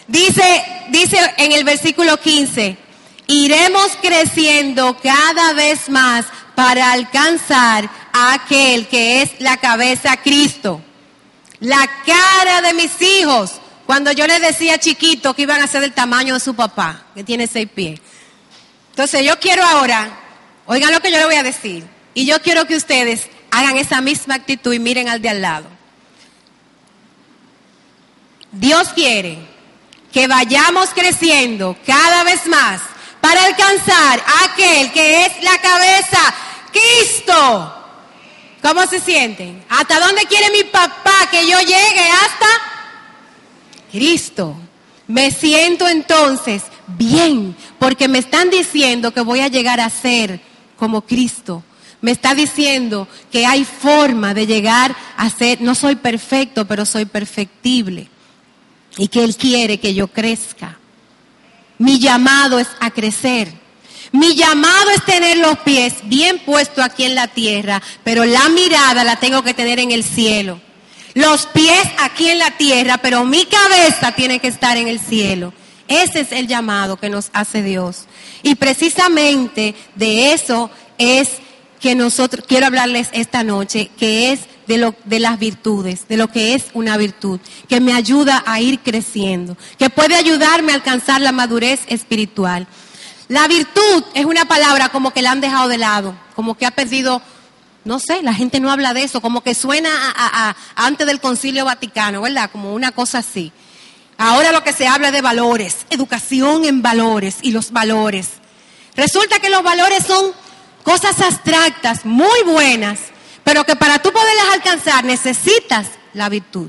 Dice, 0.09 0.65
dice 0.91 1.19
en 1.37 1.53
el 1.53 1.65
versículo 1.65 2.19
15, 2.19 2.77
iremos 3.27 3.99
creciendo 4.01 4.97
cada 5.03 5.53
vez 5.53 5.89
más 5.89 6.27
para 6.55 6.93
alcanzar 6.93 7.91
a 8.13 8.35
aquel 8.35 8.87
que 8.87 9.23
es 9.23 9.41
la 9.41 9.57
cabeza 9.57 10.17
Cristo. 10.19 10.81
La 11.59 11.89
cara 12.05 12.63
de 12.63 12.75
mis 12.75 13.03
hijos, 13.03 13.53
cuando 13.85 14.13
yo 14.13 14.27
les 14.27 14.41
decía 14.41 14.79
chiquito 14.79 15.35
que 15.35 15.43
iban 15.43 15.61
a 15.61 15.67
ser 15.67 15.81
del 15.81 15.93
tamaño 15.93 16.35
de 16.35 16.41
su 16.41 16.55
papá, 16.55 17.07
que 17.15 17.25
tiene 17.25 17.47
seis 17.47 17.69
pies. 17.75 18.01
Entonces 18.91 19.25
yo 19.25 19.39
quiero 19.41 19.65
ahora, 19.65 20.19
oigan 20.67 20.93
lo 20.93 21.01
que 21.01 21.11
yo 21.11 21.19
le 21.19 21.27
voy 21.27 21.35
a 21.35 21.43
decir, 21.43 21.85
y 22.15 22.27
yo 22.27 22.41
quiero 22.41 22.67
que 22.67 22.77
ustedes 22.77 23.29
hagan 23.51 23.77
esa 23.77 24.01
misma 24.01 24.37
actitud 24.37 24.73
y 24.73 24.79
miren 24.79 25.09
al 25.09 25.21
de 25.21 25.29
al 25.31 25.43
lado. 25.43 25.67
Dios 28.53 28.89
quiere 28.95 29.56
que 30.17 30.29
vayamos 30.29 30.89
creciendo 30.95 31.77
cada 31.85 32.25
vez 32.25 32.47
más 32.47 32.81
para 33.21 33.45
alcanzar 33.45 34.19
a 34.19 34.45
aquel 34.47 34.91
que 34.91 35.27
es 35.27 35.33
la 35.43 35.59
cabeza, 35.59 36.35
Cristo. 36.73 37.75
¿Cómo 38.63 38.87
se 38.87 38.99
sienten? 38.99 39.63
¿Hasta 39.69 40.01
dónde 40.01 40.23
quiere 40.23 40.49
mi 40.53 40.65
papá 40.65 41.29
que 41.31 41.47
yo 41.47 41.59
llegue? 41.59 42.11
Hasta 42.25 42.47
Cristo. 43.93 44.57
Me 45.07 45.31
siento 45.31 45.87
entonces 45.87 46.63
bien, 46.87 47.55
porque 47.79 48.09
me 48.09 48.21
están 48.21 48.49
diciendo 48.49 49.13
que 49.13 49.21
voy 49.21 49.41
a 49.41 49.49
llegar 49.49 49.81
a 49.81 49.91
ser 49.91 50.41
como 50.79 51.03
Cristo. 51.03 51.63
Me 52.01 52.13
está 52.13 52.35
diciendo 52.35 53.07
que 53.31 53.45
hay 53.45 53.67
forma 53.67 54.33
de 54.33 54.47
llegar 54.47 54.97
a 55.19 55.29
ser, 55.29 55.61
no 55.61 55.75
soy 55.75 55.97
perfecto, 55.97 56.67
pero 56.67 56.87
soy 56.87 57.05
perfectible. 57.05 58.09
Y 58.97 59.09
que 59.09 59.25
Él 59.25 59.37
quiere 59.37 59.79
que 59.79 59.95
yo 59.95 60.09
crezca. 60.09 60.79
Mi 61.79 61.99
llamado 61.99 62.59
es 62.59 62.69
a 62.81 62.91
crecer. 62.91 63.53
Mi 64.13 64.35
llamado 64.35 64.91
es 64.91 65.05
tener 65.05 65.37
los 65.39 65.59
pies 65.59 65.95
bien 66.05 66.39
puestos 66.39 66.83
aquí 66.83 67.05
en 67.05 67.15
la 67.15 67.29
tierra, 67.29 67.83
pero 68.05 68.25
la 68.25 68.49
mirada 68.49 69.05
la 69.05 69.17
tengo 69.17 69.43
que 69.43 69.53
tener 69.53 69.79
en 69.79 69.91
el 69.91 70.05
cielo. 70.05 70.61
Los 71.15 71.47
pies 71.47 71.83
aquí 71.99 72.29
en 72.29 72.39
la 72.39 72.51
tierra, 72.53 72.99
pero 72.99 73.25
mi 73.25 73.45
cabeza 73.47 74.13
tiene 74.13 74.39
que 74.39 74.49
estar 74.49 74.77
en 74.77 74.89
el 74.89 75.01
cielo. 75.01 75.53
Ese 75.89 76.21
es 76.21 76.33
el 76.33 76.47
llamado 76.47 76.97
que 76.97 77.09
nos 77.09 77.31
hace 77.33 77.63
Dios. 77.63 78.05
Y 78.43 78.55
precisamente 78.55 79.75
de 79.95 80.33
eso 80.33 80.71
es 80.99 81.29
que 81.81 81.95
nosotros, 81.95 82.45
quiero 82.47 82.67
hablarles 82.67 83.09
esta 83.13 83.45
noche, 83.45 83.91
que 83.99 84.33
es 84.33 84.41
de, 84.67 84.79
lo, 84.79 84.95
de 85.05 85.21
las 85.21 85.39
virtudes, 85.39 86.09
de 86.09 86.17
lo 86.17 86.29
que 86.29 86.55
es 86.55 86.67
una 86.75 86.97
virtud, 86.97 87.41
que 87.69 87.81
me 87.81 87.93
ayuda 87.93 88.43
a 88.47 88.61
ir 88.61 88.81
creciendo, 88.81 89.57
que 89.79 89.91
puede 89.91 90.17
ayudarme 90.17 90.73
a 90.73 90.77
alcanzar 90.77 91.21
la 91.21 91.33
madurez 91.33 91.81
espiritual. 91.87 92.67
La 93.29 93.49
virtud 93.49 94.05
es 94.15 94.25
una 94.25 94.45
palabra 94.45 94.89
como 94.91 95.13
que 95.13 95.23
la 95.23 95.33
han 95.33 95.41
dejado 95.41 95.69
de 95.69 95.79
lado, 95.79 96.15
como 96.35 96.57
que 96.57 96.67
ha 96.67 96.71
perdido, 96.71 97.21
no 97.85 97.99
sé, 97.99 98.23
la 98.23 98.35
gente 98.35 98.61
no 98.61 98.71
habla 98.71 98.95
de 98.95 99.03
eso, 99.03 99.21
como 99.21 99.41
que 99.41 99.55
suena 99.55 99.91
a, 100.17 100.57
antes 100.77 101.07
del 101.07 101.21
concilio 101.21 101.65
vaticano, 101.65 102.23
¿verdad? 102.23 102.51
Como 102.51 102.73
una 102.73 102.93
cosa 102.93 103.19
así. 103.19 103.53
Ahora 104.19 104.53
lo 104.53 104.63
que 104.63 104.73
se 104.73 104.87
habla 104.87 105.11
de 105.11 105.21
valores, 105.21 105.87
educación 105.91 106.65
en 106.65 106.83
valores 106.83 107.39
y 107.43 107.51
los 107.51 107.73
valores. 107.73 108.29
Resulta 108.95 109.41
que 109.41 109.51
los 109.51 109.63
valores 109.63 110.05
son 110.07 110.33
cosas 110.83 111.21
abstractas, 111.21 112.07
muy 112.07 112.43
buenas, 112.47 113.01
pero 113.47 113.63
que 113.63 113.77
para 113.77 114.01
tú 114.01 114.11
poderlas 114.11 114.55
alcanzar 114.55 115.05
necesitas 115.05 115.87
la 116.15 116.29
virtud. 116.29 116.69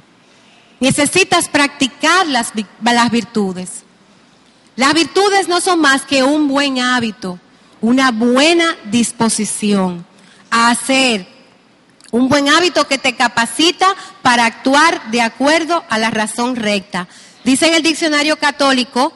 Necesitas 0.79 1.49
practicar 1.49 2.27
las, 2.27 2.53
virtudes. 3.09 3.83
Las 4.75 4.93
virtudes 4.93 5.47
no 5.47 5.59
son 5.59 5.81
más 5.81 6.03
que 6.03 6.21
un 6.21 6.47
buen 6.47 6.77
hábito, 6.77 7.39
una 7.81 8.11
buena 8.11 8.77
disposición 8.91 10.05
a 10.51 10.69
hacer, 10.69 11.27
un 12.11 12.29
buen 12.29 12.47
hábito 12.47 12.87
que 12.87 12.99
te 12.99 13.15
capacita 13.15 13.87
para 14.21 14.45
actuar 14.45 15.09
de 15.09 15.21
acuerdo 15.21 15.83
a 15.89 15.97
la 15.97 16.11
razón 16.11 16.55
recta. 16.55 17.07
Dice 17.43 17.69
en 17.69 17.73
el 17.73 17.81
diccionario 17.81 18.37
católico 18.37 19.13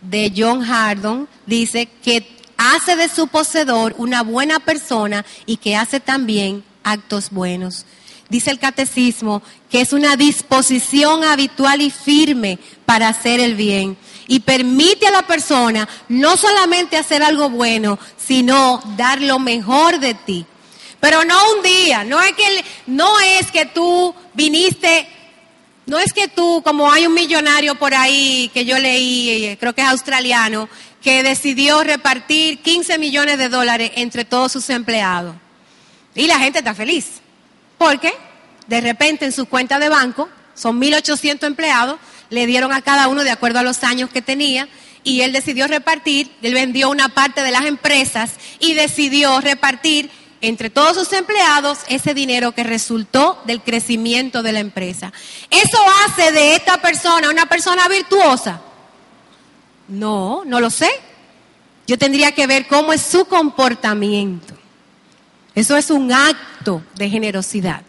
de 0.00 0.32
John 0.36 0.62
Hardon, 0.62 1.28
dice 1.44 1.88
que 2.04 2.36
hace 2.56 2.94
de 2.94 3.08
su 3.08 3.26
poseedor 3.26 3.96
una 3.98 4.22
buena 4.22 4.60
persona 4.60 5.26
y 5.44 5.56
que 5.56 5.74
hace 5.74 5.98
también 5.98 6.62
actos 6.84 7.30
buenos. 7.30 7.84
Dice 8.28 8.50
el 8.50 8.58
catecismo 8.58 9.42
que 9.70 9.80
es 9.80 9.92
una 9.92 10.16
disposición 10.16 11.24
habitual 11.24 11.80
y 11.82 11.90
firme 11.90 12.58
para 12.86 13.08
hacer 13.08 13.40
el 13.40 13.54
bien 13.54 13.96
y 14.26 14.40
permite 14.40 15.06
a 15.06 15.10
la 15.10 15.26
persona 15.26 15.88
no 16.08 16.36
solamente 16.36 16.96
hacer 16.96 17.22
algo 17.22 17.50
bueno, 17.50 17.98
sino 18.16 18.80
dar 18.96 19.20
lo 19.20 19.38
mejor 19.38 19.98
de 20.00 20.14
ti. 20.14 20.46
Pero 21.00 21.24
no 21.24 21.38
un 21.56 21.62
día, 21.62 22.04
no 22.04 22.22
es 22.22 22.32
que 22.32 22.64
no 22.86 23.20
es 23.20 23.50
que 23.50 23.66
tú 23.66 24.14
viniste 24.32 25.08
no 25.86 25.98
es 25.98 26.12
que 26.12 26.28
tú, 26.28 26.62
como 26.64 26.90
hay 26.90 27.06
un 27.06 27.14
millonario 27.14 27.74
por 27.74 27.94
ahí 27.94 28.50
que 28.54 28.64
yo 28.64 28.78
leí, 28.78 29.56
creo 29.60 29.74
que 29.74 29.82
es 29.82 29.88
australiano, 29.88 30.68
que 31.02 31.22
decidió 31.22 31.84
repartir 31.84 32.60
15 32.62 32.98
millones 32.98 33.36
de 33.36 33.50
dólares 33.50 33.92
entre 33.96 34.24
todos 34.24 34.52
sus 34.52 34.70
empleados. 34.70 35.36
Y 36.14 36.26
la 36.26 36.38
gente 36.38 36.60
está 36.60 36.74
feliz. 36.74 37.20
Porque 37.78 38.12
de 38.66 38.80
repente 38.80 39.24
en 39.24 39.32
su 39.32 39.46
cuenta 39.46 39.78
de 39.78 39.88
banco, 39.88 40.28
son 40.54 40.80
1.800 40.80 41.46
empleados, 41.46 41.98
le 42.30 42.46
dieron 42.46 42.72
a 42.72 42.82
cada 42.82 43.08
uno 43.08 43.24
de 43.24 43.30
acuerdo 43.30 43.58
a 43.58 43.62
los 43.62 43.82
años 43.84 44.10
que 44.10 44.22
tenía 44.22 44.68
y 45.02 45.20
él 45.20 45.32
decidió 45.32 45.66
repartir, 45.66 46.32
él 46.42 46.54
vendió 46.54 46.88
una 46.90 47.10
parte 47.10 47.42
de 47.42 47.50
las 47.50 47.66
empresas 47.66 48.32
y 48.58 48.74
decidió 48.74 49.40
repartir 49.40 50.10
entre 50.40 50.70
todos 50.70 50.96
sus 50.96 51.12
empleados 51.12 51.78
ese 51.88 52.14
dinero 52.14 52.52
que 52.52 52.64
resultó 52.64 53.40
del 53.46 53.62
crecimiento 53.62 54.42
de 54.42 54.52
la 54.52 54.60
empresa. 54.60 55.12
¿Eso 55.50 55.78
hace 56.06 56.32
de 56.32 56.54
esta 56.54 56.78
persona 56.78 57.30
una 57.30 57.46
persona 57.46 57.88
virtuosa? 57.88 58.60
No, 59.88 60.42
no 60.44 60.60
lo 60.60 60.70
sé. 60.70 60.90
Yo 61.86 61.98
tendría 61.98 62.32
que 62.32 62.46
ver 62.46 62.66
cómo 62.66 62.92
es 62.92 63.02
su 63.02 63.26
comportamiento. 63.26 64.54
Eso 65.54 65.76
es 65.76 65.90
un 65.90 66.12
acto 66.12 66.82
de 66.96 67.08
generosidad. 67.08 67.82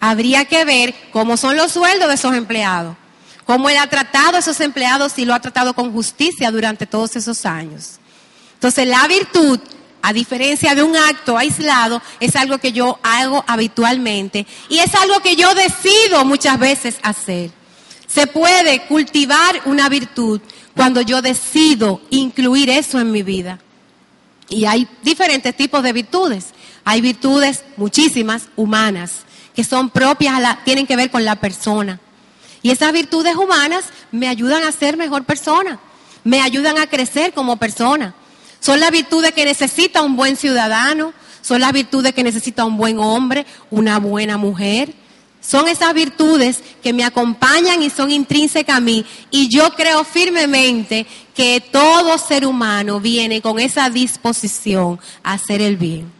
Habría 0.00 0.44
que 0.44 0.64
ver 0.64 0.94
cómo 1.12 1.36
son 1.36 1.56
los 1.56 1.72
sueldos 1.72 2.08
de 2.08 2.14
esos 2.14 2.34
empleados, 2.34 2.96
cómo 3.44 3.70
él 3.70 3.78
ha 3.78 3.86
tratado 3.86 4.36
a 4.36 4.40
esos 4.40 4.60
empleados 4.60 5.18
y 5.18 5.24
lo 5.24 5.34
ha 5.34 5.40
tratado 5.40 5.74
con 5.74 5.92
justicia 5.92 6.50
durante 6.50 6.86
todos 6.86 7.16
esos 7.16 7.46
años. 7.46 7.98
Entonces, 8.54 8.86
la 8.86 9.06
virtud, 9.08 9.58
a 10.02 10.12
diferencia 10.12 10.74
de 10.74 10.82
un 10.82 10.96
acto 10.96 11.38
aislado, 11.38 12.02
es 12.20 12.36
algo 12.36 12.58
que 12.58 12.72
yo 12.72 12.98
hago 13.02 13.44
habitualmente 13.46 14.46
y 14.68 14.78
es 14.78 14.94
algo 14.94 15.20
que 15.20 15.36
yo 15.36 15.54
decido 15.54 16.24
muchas 16.24 16.58
veces 16.58 16.96
hacer. 17.02 17.50
Se 18.06 18.26
puede 18.26 18.86
cultivar 18.86 19.62
una 19.64 19.88
virtud 19.88 20.40
cuando 20.74 21.00
yo 21.00 21.22
decido 21.22 22.02
incluir 22.10 22.68
eso 22.70 23.00
en 23.00 23.10
mi 23.10 23.22
vida. 23.22 23.58
Y 24.48 24.64
hay 24.64 24.86
diferentes 25.02 25.56
tipos 25.56 25.82
de 25.82 25.92
virtudes. 25.92 26.46
Hay 26.86 27.02
virtudes 27.02 27.64
muchísimas 27.76 28.44
humanas 28.56 29.26
que 29.54 29.62
son 29.62 29.90
propias, 29.90 30.40
la, 30.40 30.60
tienen 30.64 30.86
que 30.86 30.96
ver 30.96 31.10
con 31.10 31.26
la 31.26 31.36
persona. 31.36 32.00
Y 32.62 32.70
esas 32.70 32.94
virtudes 32.94 33.36
humanas 33.36 33.84
me 34.10 34.28
ayudan 34.28 34.62
a 34.62 34.72
ser 34.72 34.96
mejor 34.96 35.24
persona, 35.24 35.78
me 36.24 36.40
ayudan 36.40 36.78
a 36.78 36.86
crecer 36.86 37.34
como 37.34 37.58
persona. 37.58 38.14
Son 38.60 38.80
las 38.80 38.90
virtudes 38.90 39.32
que 39.32 39.44
necesita 39.44 40.00
un 40.00 40.16
buen 40.16 40.36
ciudadano, 40.36 41.12
son 41.42 41.60
las 41.60 41.72
virtudes 41.74 42.14
que 42.14 42.24
necesita 42.24 42.64
un 42.64 42.78
buen 42.78 42.98
hombre, 42.98 43.44
una 43.70 43.98
buena 43.98 44.38
mujer 44.38 44.94
son 45.46 45.68
esas 45.68 45.94
virtudes 45.94 46.60
que 46.82 46.92
me 46.92 47.04
acompañan 47.04 47.80
y 47.80 47.88
son 47.88 48.10
intrínsecas 48.10 48.76
a 48.76 48.80
mí. 48.80 49.04
Y 49.30 49.48
yo 49.48 49.70
creo 49.74 50.02
firmemente 50.02 51.06
que 51.34 51.60
todo 51.60 52.18
ser 52.18 52.44
humano 52.44 52.98
viene 52.98 53.40
con 53.40 53.60
esa 53.60 53.88
disposición 53.88 54.98
a 55.22 55.34
hacer 55.34 55.62
el 55.62 55.76
bien. 55.76 56.15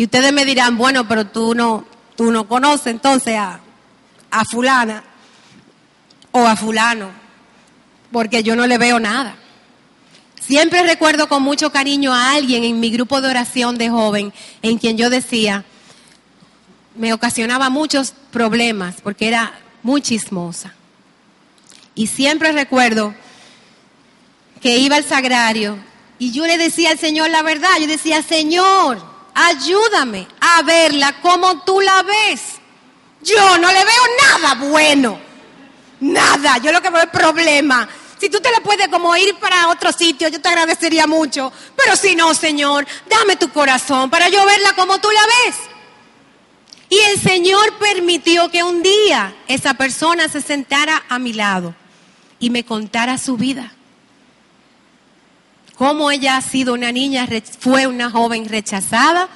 Y 0.00 0.04
ustedes 0.04 0.32
me 0.32 0.46
dirán, 0.46 0.78
bueno, 0.78 1.06
pero 1.06 1.26
tú 1.26 1.54
no, 1.54 1.84
tú 2.16 2.32
no 2.32 2.48
conoces 2.48 2.86
entonces 2.86 3.36
a, 3.36 3.60
a 4.30 4.44
fulana 4.46 5.04
o 6.32 6.46
a 6.46 6.56
fulano, 6.56 7.10
porque 8.10 8.42
yo 8.42 8.56
no 8.56 8.66
le 8.66 8.78
veo 8.78 8.98
nada. 8.98 9.36
Siempre 10.40 10.84
recuerdo 10.84 11.28
con 11.28 11.42
mucho 11.42 11.70
cariño 11.70 12.14
a 12.14 12.32
alguien 12.32 12.64
en 12.64 12.80
mi 12.80 12.88
grupo 12.88 13.20
de 13.20 13.28
oración 13.28 13.76
de 13.76 13.90
joven 13.90 14.32
en 14.62 14.78
quien 14.78 14.96
yo 14.96 15.10
decía, 15.10 15.66
me 16.94 17.12
ocasionaba 17.12 17.68
muchos 17.68 18.14
problemas 18.30 19.02
porque 19.02 19.28
era 19.28 19.52
muy 19.82 20.00
chismosa. 20.00 20.72
Y 21.94 22.06
siempre 22.06 22.52
recuerdo 22.52 23.14
que 24.62 24.78
iba 24.78 24.96
al 24.96 25.04
sagrario 25.04 25.76
y 26.18 26.32
yo 26.32 26.46
le 26.46 26.56
decía 26.56 26.88
al 26.88 26.98
Señor 26.98 27.28
la 27.28 27.42
verdad, 27.42 27.68
yo 27.78 27.86
decía, 27.86 28.22
Señor, 28.22 29.10
ayúdame 29.34 30.26
a 30.40 30.62
verla 30.62 31.20
como 31.20 31.62
tú 31.62 31.80
la 31.80 32.02
ves. 32.02 32.40
Yo 33.22 33.58
no 33.58 33.68
le 33.68 33.84
veo 33.84 34.02
nada 34.22 34.54
bueno, 34.54 35.18
nada, 36.00 36.58
yo 36.58 36.72
lo 36.72 36.80
que 36.80 36.90
veo 36.90 37.02
es 37.02 37.10
problema. 37.10 37.88
Si 38.18 38.28
tú 38.28 38.38
te 38.40 38.50
la 38.50 38.60
puedes 38.60 38.88
como 38.88 39.16
ir 39.16 39.34
para 39.36 39.68
otro 39.68 39.92
sitio, 39.92 40.28
yo 40.28 40.40
te 40.40 40.48
agradecería 40.48 41.06
mucho. 41.06 41.52
Pero 41.74 41.96
si 41.96 42.14
no, 42.14 42.34
Señor, 42.34 42.86
dame 43.08 43.36
tu 43.36 43.50
corazón 43.50 44.10
para 44.10 44.28
yo 44.28 44.44
verla 44.44 44.74
como 44.74 44.98
tú 44.98 45.08
la 45.10 45.22
ves. 45.26 45.56
Y 46.90 46.98
el 46.98 47.20
Señor 47.20 47.78
permitió 47.78 48.50
que 48.50 48.62
un 48.62 48.82
día 48.82 49.34
esa 49.48 49.74
persona 49.74 50.28
se 50.28 50.42
sentara 50.42 51.04
a 51.08 51.18
mi 51.18 51.32
lado 51.32 51.74
y 52.38 52.50
me 52.50 52.64
contara 52.64 53.16
su 53.16 53.36
vida. 53.36 53.72
Cómo 55.80 56.10
ella 56.10 56.36
ha 56.36 56.42
sido 56.42 56.74
una 56.74 56.92
niña, 56.92 57.26
fue 57.58 57.86
una 57.86 58.10
joven 58.10 58.46
rechazada 58.46 59.30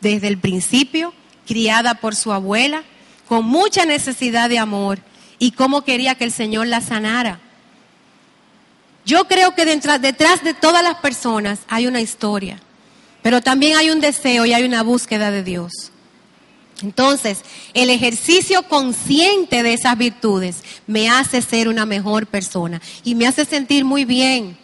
desde 0.00 0.26
el 0.26 0.38
principio, 0.38 1.12
criada 1.46 1.96
por 1.96 2.16
su 2.16 2.32
abuela, 2.32 2.82
con 3.28 3.44
mucha 3.44 3.84
necesidad 3.84 4.48
de 4.48 4.58
amor 4.58 5.00
y 5.38 5.50
cómo 5.50 5.82
quería 5.82 6.14
que 6.14 6.24
el 6.24 6.32
Señor 6.32 6.66
la 6.66 6.80
sanara. 6.80 7.40
Yo 9.04 9.28
creo 9.28 9.54
que 9.54 9.66
detrás, 9.66 10.00
de 10.42 10.54
todas 10.54 10.82
las 10.82 10.94
personas 10.94 11.58
hay 11.68 11.86
una 11.86 12.00
historia, 12.00 12.58
pero 13.20 13.42
también 13.42 13.76
hay 13.76 13.90
un 13.90 14.00
deseo 14.00 14.46
y 14.46 14.54
hay 14.54 14.64
una 14.64 14.82
búsqueda 14.82 15.30
de 15.30 15.42
Dios. 15.42 15.92
Entonces, 16.82 17.42
el 17.74 17.90
ejercicio 17.90 18.62
consciente 18.62 19.62
de 19.62 19.74
esas 19.74 19.98
virtudes 19.98 20.64
me 20.86 21.10
hace 21.10 21.42
ser 21.42 21.68
una 21.68 21.84
mejor 21.84 22.26
persona 22.26 22.80
y 23.04 23.14
me 23.14 23.26
hace 23.26 23.44
sentir 23.44 23.84
muy 23.84 24.06
bien. 24.06 24.56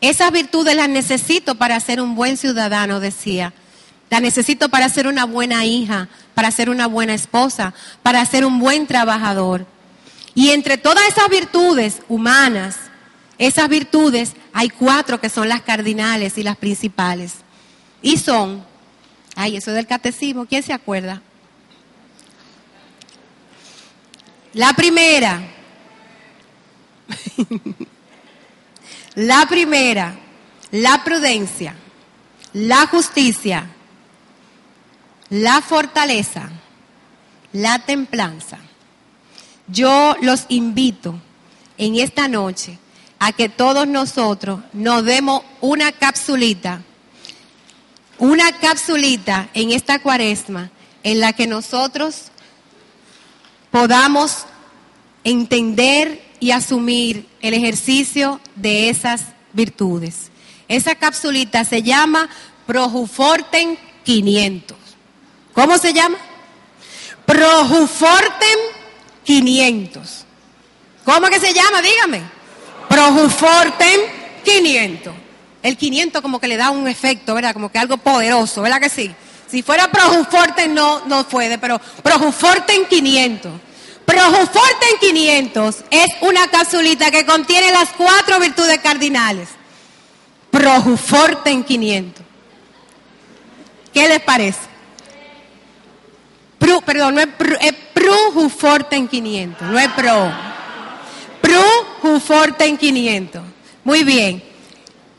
Esas 0.00 0.30
virtudes 0.30 0.76
las 0.76 0.88
necesito 0.88 1.54
para 1.54 1.80
ser 1.80 2.00
un 2.00 2.14
buen 2.14 2.36
ciudadano, 2.36 3.00
decía. 3.00 3.52
Las 4.10 4.20
necesito 4.20 4.68
para 4.68 4.88
ser 4.88 5.06
una 5.06 5.24
buena 5.24 5.64
hija, 5.64 6.08
para 6.34 6.50
ser 6.50 6.70
una 6.70 6.86
buena 6.86 7.14
esposa, 7.14 7.74
para 8.02 8.24
ser 8.26 8.44
un 8.44 8.58
buen 8.58 8.86
trabajador. 8.86 9.66
Y 10.34 10.50
entre 10.50 10.76
todas 10.76 11.08
esas 11.08 11.28
virtudes 11.28 12.02
humanas, 12.08 12.76
esas 13.38 13.68
virtudes, 13.68 14.32
hay 14.52 14.68
cuatro 14.68 15.20
que 15.20 15.28
son 15.28 15.48
las 15.48 15.62
cardinales 15.62 16.38
y 16.38 16.42
las 16.42 16.56
principales. 16.56 17.36
Y 18.02 18.18
son, 18.18 18.64
ay, 19.34 19.56
eso 19.56 19.72
del 19.72 19.86
catecismo, 19.86 20.46
¿quién 20.46 20.62
se 20.62 20.72
acuerda? 20.72 21.22
La 24.52 24.72
primera, 24.74 25.40
la 29.16 29.46
primera, 29.48 30.14
la 30.70 31.02
prudencia, 31.02 31.74
la 32.52 32.86
justicia, 32.86 33.66
la 35.30 35.60
fortaleza, 35.62 36.50
la 37.52 37.78
templanza. 37.80 38.58
Yo 39.66 40.14
los 40.20 40.44
invito 40.48 41.18
en 41.78 41.96
esta 41.96 42.28
noche 42.28 42.78
a 43.18 43.32
que 43.32 43.48
todos 43.48 43.88
nosotros 43.88 44.60
nos 44.74 45.04
demos 45.04 45.42
una 45.62 45.92
capsulita, 45.92 46.82
una 48.18 48.52
capsulita 48.58 49.48
en 49.54 49.72
esta 49.72 49.98
cuaresma 49.98 50.70
en 51.02 51.20
la 51.20 51.32
que 51.32 51.46
nosotros 51.46 52.26
podamos 53.70 54.44
entender 55.24 56.25
y 56.40 56.50
asumir 56.50 57.28
el 57.40 57.54
ejercicio 57.54 58.40
de 58.54 58.88
esas 58.88 59.22
virtudes. 59.52 60.30
Esa 60.68 60.94
capsulita 60.94 61.64
se 61.64 61.82
llama 61.82 62.28
Projuforten 62.66 63.78
500. 64.04 64.76
¿Cómo 65.52 65.78
se 65.78 65.92
llama? 65.92 66.18
Projuforten 67.24 68.58
500. 69.24 70.24
¿Cómo 71.04 71.28
que 71.28 71.40
se 71.40 71.54
llama? 71.54 71.80
Dígame. 71.82 72.22
Projuforten 72.88 74.00
500. 74.44 75.14
El 75.62 75.76
500 75.76 76.22
como 76.22 76.38
que 76.38 76.48
le 76.48 76.56
da 76.56 76.70
un 76.70 76.86
efecto, 76.86 77.34
¿verdad? 77.34 77.52
Como 77.52 77.70
que 77.70 77.78
algo 77.78 77.96
poderoso, 77.96 78.62
¿verdad 78.62 78.80
que 78.80 78.88
sí? 78.88 79.12
Si 79.48 79.62
fuera 79.62 79.90
Projuforten 79.90 80.74
no, 80.74 81.04
no 81.06 81.28
puede, 81.28 81.58
pero 81.58 81.80
Projuforten 82.02 82.86
500. 82.86 83.52
Projuforten 84.06 84.98
500 85.00 85.84
es 85.90 86.06
una 86.22 86.48
capsulita 86.48 87.10
que 87.10 87.26
contiene 87.26 87.70
las 87.70 87.90
cuatro 87.90 88.40
virtudes 88.40 88.78
cardinales. 88.78 89.48
Projuforten 90.50 91.64
500. 91.64 92.24
¿Qué 93.92 94.08
les 94.08 94.20
parece? 94.20 94.76
perdón, 96.84 97.16
no 97.16 97.20
es, 97.20 97.28
es 97.60 97.74
Projuforten 97.92 99.08
500, 99.08 99.68
no 99.68 99.78
es 99.78 99.88
Pro. 99.88 100.32
Brujuforte 101.42 102.76
500. 102.76 103.42
Muy 103.84 104.04
bien. 104.04 104.42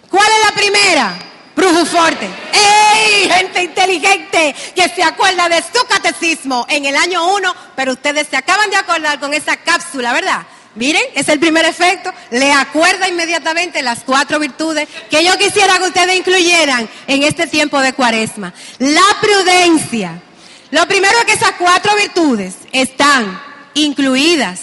¿Cuál 0.10 0.28
es 0.28 0.50
la 0.50 0.56
primera? 0.56 1.20
Brujuforte. 1.58 2.30
¡Ey! 2.54 3.30
Gente 3.30 3.64
inteligente 3.64 4.56
que 4.76 4.90
se 4.90 5.04
acuerda 5.04 5.50
de 5.50 5.62
su 5.62 5.86
catecismo 5.90 6.66
en 6.70 6.86
el 6.86 6.96
año 6.96 7.36
1, 7.36 7.56
pero 7.76 7.94
ustedes 7.94 8.28
se 8.30 8.38
acaban 8.38 8.70
de 8.70 8.78
acordar 8.78 9.20
con 9.20 9.34
esa 9.34 9.58
cápsula, 9.58 10.14
¿verdad? 10.14 10.46
Miren, 10.76 11.02
es 11.16 11.28
el 11.28 11.40
primer 11.40 11.66
efecto. 11.66 12.14
Le 12.30 12.52
acuerda 12.52 13.10
inmediatamente 13.10 13.82
las 13.82 14.04
cuatro 14.06 14.40
virtudes 14.40 14.88
que 15.10 15.26
yo 15.26 15.36
quisiera 15.38 15.80
que 15.80 15.86
ustedes 15.86 16.16
incluyeran 16.16 16.88
en 17.08 17.24
este 17.24 17.48
tiempo 17.48 17.82
de 17.82 17.94
cuaresma. 17.94 18.54
La 18.78 19.02
prudencia. 19.20 20.22
Lo 20.70 20.88
primero 20.88 21.18
es 21.20 21.26
que 21.26 21.34
esas 21.34 21.54
cuatro 21.58 21.96
virtudes 21.96 22.56
están 22.72 23.42
incluidas 23.74 24.60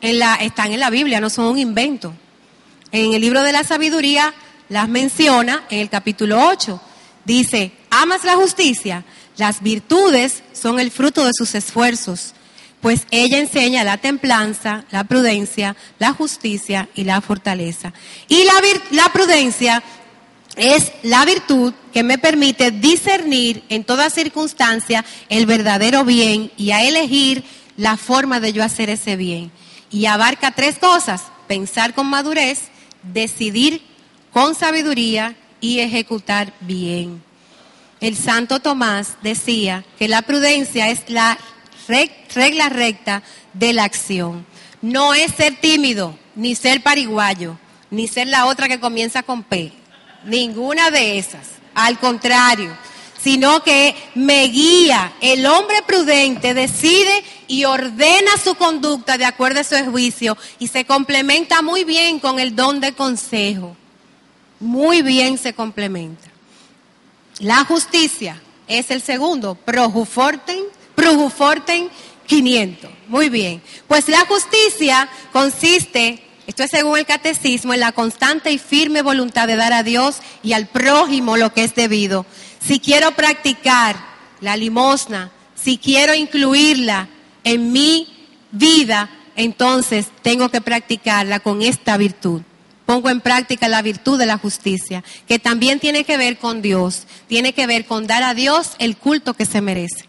están 0.00 0.72
en 0.72 0.80
la 0.80 0.90
Biblia, 0.90 1.20
no 1.20 1.30
son 1.30 1.46
un 1.46 1.58
invento. 1.58 2.14
En 2.92 3.14
el 3.14 3.20
libro 3.20 3.42
de 3.42 3.52
la 3.52 3.64
sabiduría 3.64 4.34
las 4.70 4.88
menciona 4.88 5.64
en 5.68 5.80
el 5.80 5.90
capítulo 5.90 6.48
8. 6.48 6.80
Dice, 7.26 7.72
amas 7.90 8.24
la 8.24 8.36
justicia, 8.36 9.04
las 9.36 9.62
virtudes 9.62 10.42
son 10.54 10.80
el 10.80 10.90
fruto 10.90 11.26
de 11.26 11.32
sus 11.34 11.54
esfuerzos, 11.54 12.32
pues 12.80 13.06
ella 13.10 13.36
enseña 13.36 13.84
la 13.84 13.98
templanza, 13.98 14.84
la 14.90 15.04
prudencia, 15.04 15.76
la 15.98 16.14
justicia 16.14 16.88
y 16.94 17.04
la 17.04 17.20
fortaleza. 17.20 17.92
Y 18.28 18.44
la, 18.44 18.54
la 18.92 19.12
prudencia 19.12 19.82
es 20.56 20.92
la 21.02 21.26
virtud 21.26 21.74
que 21.92 22.02
me 22.02 22.16
permite 22.16 22.70
discernir 22.70 23.62
en 23.68 23.84
toda 23.84 24.08
circunstancia 24.08 25.04
el 25.28 25.44
verdadero 25.44 26.04
bien 26.04 26.50
y 26.56 26.70
a 26.70 26.82
elegir 26.82 27.44
la 27.76 27.96
forma 27.96 28.40
de 28.40 28.52
yo 28.52 28.64
hacer 28.64 28.88
ese 28.88 29.16
bien 29.16 29.50
y 29.90 30.06
abarca 30.06 30.52
tres 30.52 30.78
cosas, 30.78 31.24
pensar 31.48 31.94
con 31.94 32.06
madurez, 32.06 32.68
decidir 33.02 33.82
con 34.32 34.54
sabiduría 34.54 35.36
y 35.60 35.80
ejecutar 35.80 36.52
bien. 36.60 37.22
El 38.00 38.16
santo 38.16 38.60
Tomás 38.60 39.16
decía 39.22 39.84
que 39.98 40.08
la 40.08 40.22
prudencia 40.22 40.88
es 40.88 41.08
la 41.08 41.38
regla 42.34 42.68
recta 42.68 43.22
de 43.52 43.72
la 43.72 43.84
acción. 43.84 44.46
No 44.80 45.12
es 45.12 45.32
ser 45.32 45.60
tímido, 45.60 46.16
ni 46.34 46.54
ser 46.54 46.82
pariguayo, 46.82 47.58
ni 47.90 48.08
ser 48.08 48.28
la 48.28 48.46
otra 48.46 48.68
que 48.68 48.80
comienza 48.80 49.22
con 49.22 49.42
P. 49.42 49.72
Ninguna 50.24 50.90
de 50.90 51.18
esas. 51.18 51.46
Al 51.74 51.98
contrario, 51.98 52.74
sino 53.22 53.62
que 53.62 53.94
me 54.14 54.44
guía. 54.44 55.12
El 55.20 55.44
hombre 55.46 55.82
prudente 55.86 56.54
decide 56.54 57.22
y 57.48 57.64
ordena 57.64 58.30
su 58.42 58.54
conducta 58.54 59.18
de 59.18 59.26
acuerdo 59.26 59.60
a 59.60 59.64
su 59.64 59.76
juicio 59.90 60.36
y 60.58 60.68
se 60.68 60.84
complementa 60.84 61.60
muy 61.62 61.84
bien 61.84 62.18
con 62.18 62.40
el 62.40 62.56
don 62.56 62.80
de 62.80 62.94
consejo. 62.94 63.76
Muy 64.60 65.02
bien 65.02 65.38
se 65.38 65.54
complementa. 65.54 66.28
La 67.38 67.64
justicia 67.64 68.40
es 68.68 68.90
el 68.90 69.00
segundo, 69.00 69.54
projuforten, 69.54 70.64
projuforten 70.94 71.88
500. 72.26 72.90
Muy 73.08 73.28
bien. 73.28 73.62
Pues 73.88 74.08
la 74.08 74.24
justicia 74.26 75.08
consiste 75.32 76.22
esto 76.50 76.64
es 76.64 76.70
según 76.72 76.98
el 76.98 77.06
catecismo, 77.06 77.74
en 77.74 77.78
la 77.78 77.92
constante 77.92 78.50
y 78.50 78.58
firme 78.58 79.02
voluntad 79.02 79.46
de 79.46 79.54
dar 79.54 79.72
a 79.72 79.84
Dios 79.84 80.16
y 80.42 80.52
al 80.52 80.66
prójimo 80.66 81.36
lo 81.36 81.52
que 81.52 81.62
es 81.62 81.76
debido. 81.76 82.26
Si 82.60 82.80
quiero 82.80 83.12
practicar 83.12 83.94
la 84.40 84.56
limosna, 84.56 85.30
si 85.54 85.78
quiero 85.78 86.12
incluirla 86.12 87.08
en 87.44 87.70
mi 87.70 88.08
vida, 88.50 89.10
entonces 89.36 90.08
tengo 90.22 90.48
que 90.48 90.60
practicarla 90.60 91.38
con 91.38 91.62
esta 91.62 91.96
virtud. 91.96 92.42
Pongo 92.90 93.08
en 93.08 93.20
práctica 93.20 93.68
la 93.68 93.82
virtud 93.82 94.18
de 94.18 94.26
la 94.26 94.36
justicia, 94.36 95.04
que 95.28 95.38
también 95.38 95.78
tiene 95.78 96.02
que 96.02 96.16
ver 96.16 96.38
con 96.38 96.60
Dios, 96.60 97.06
tiene 97.28 97.52
que 97.52 97.68
ver 97.68 97.86
con 97.86 98.08
dar 98.08 98.24
a 98.24 98.34
Dios 98.34 98.72
el 98.80 98.96
culto 98.96 99.34
que 99.34 99.46
se 99.46 99.60
merece. 99.60 100.06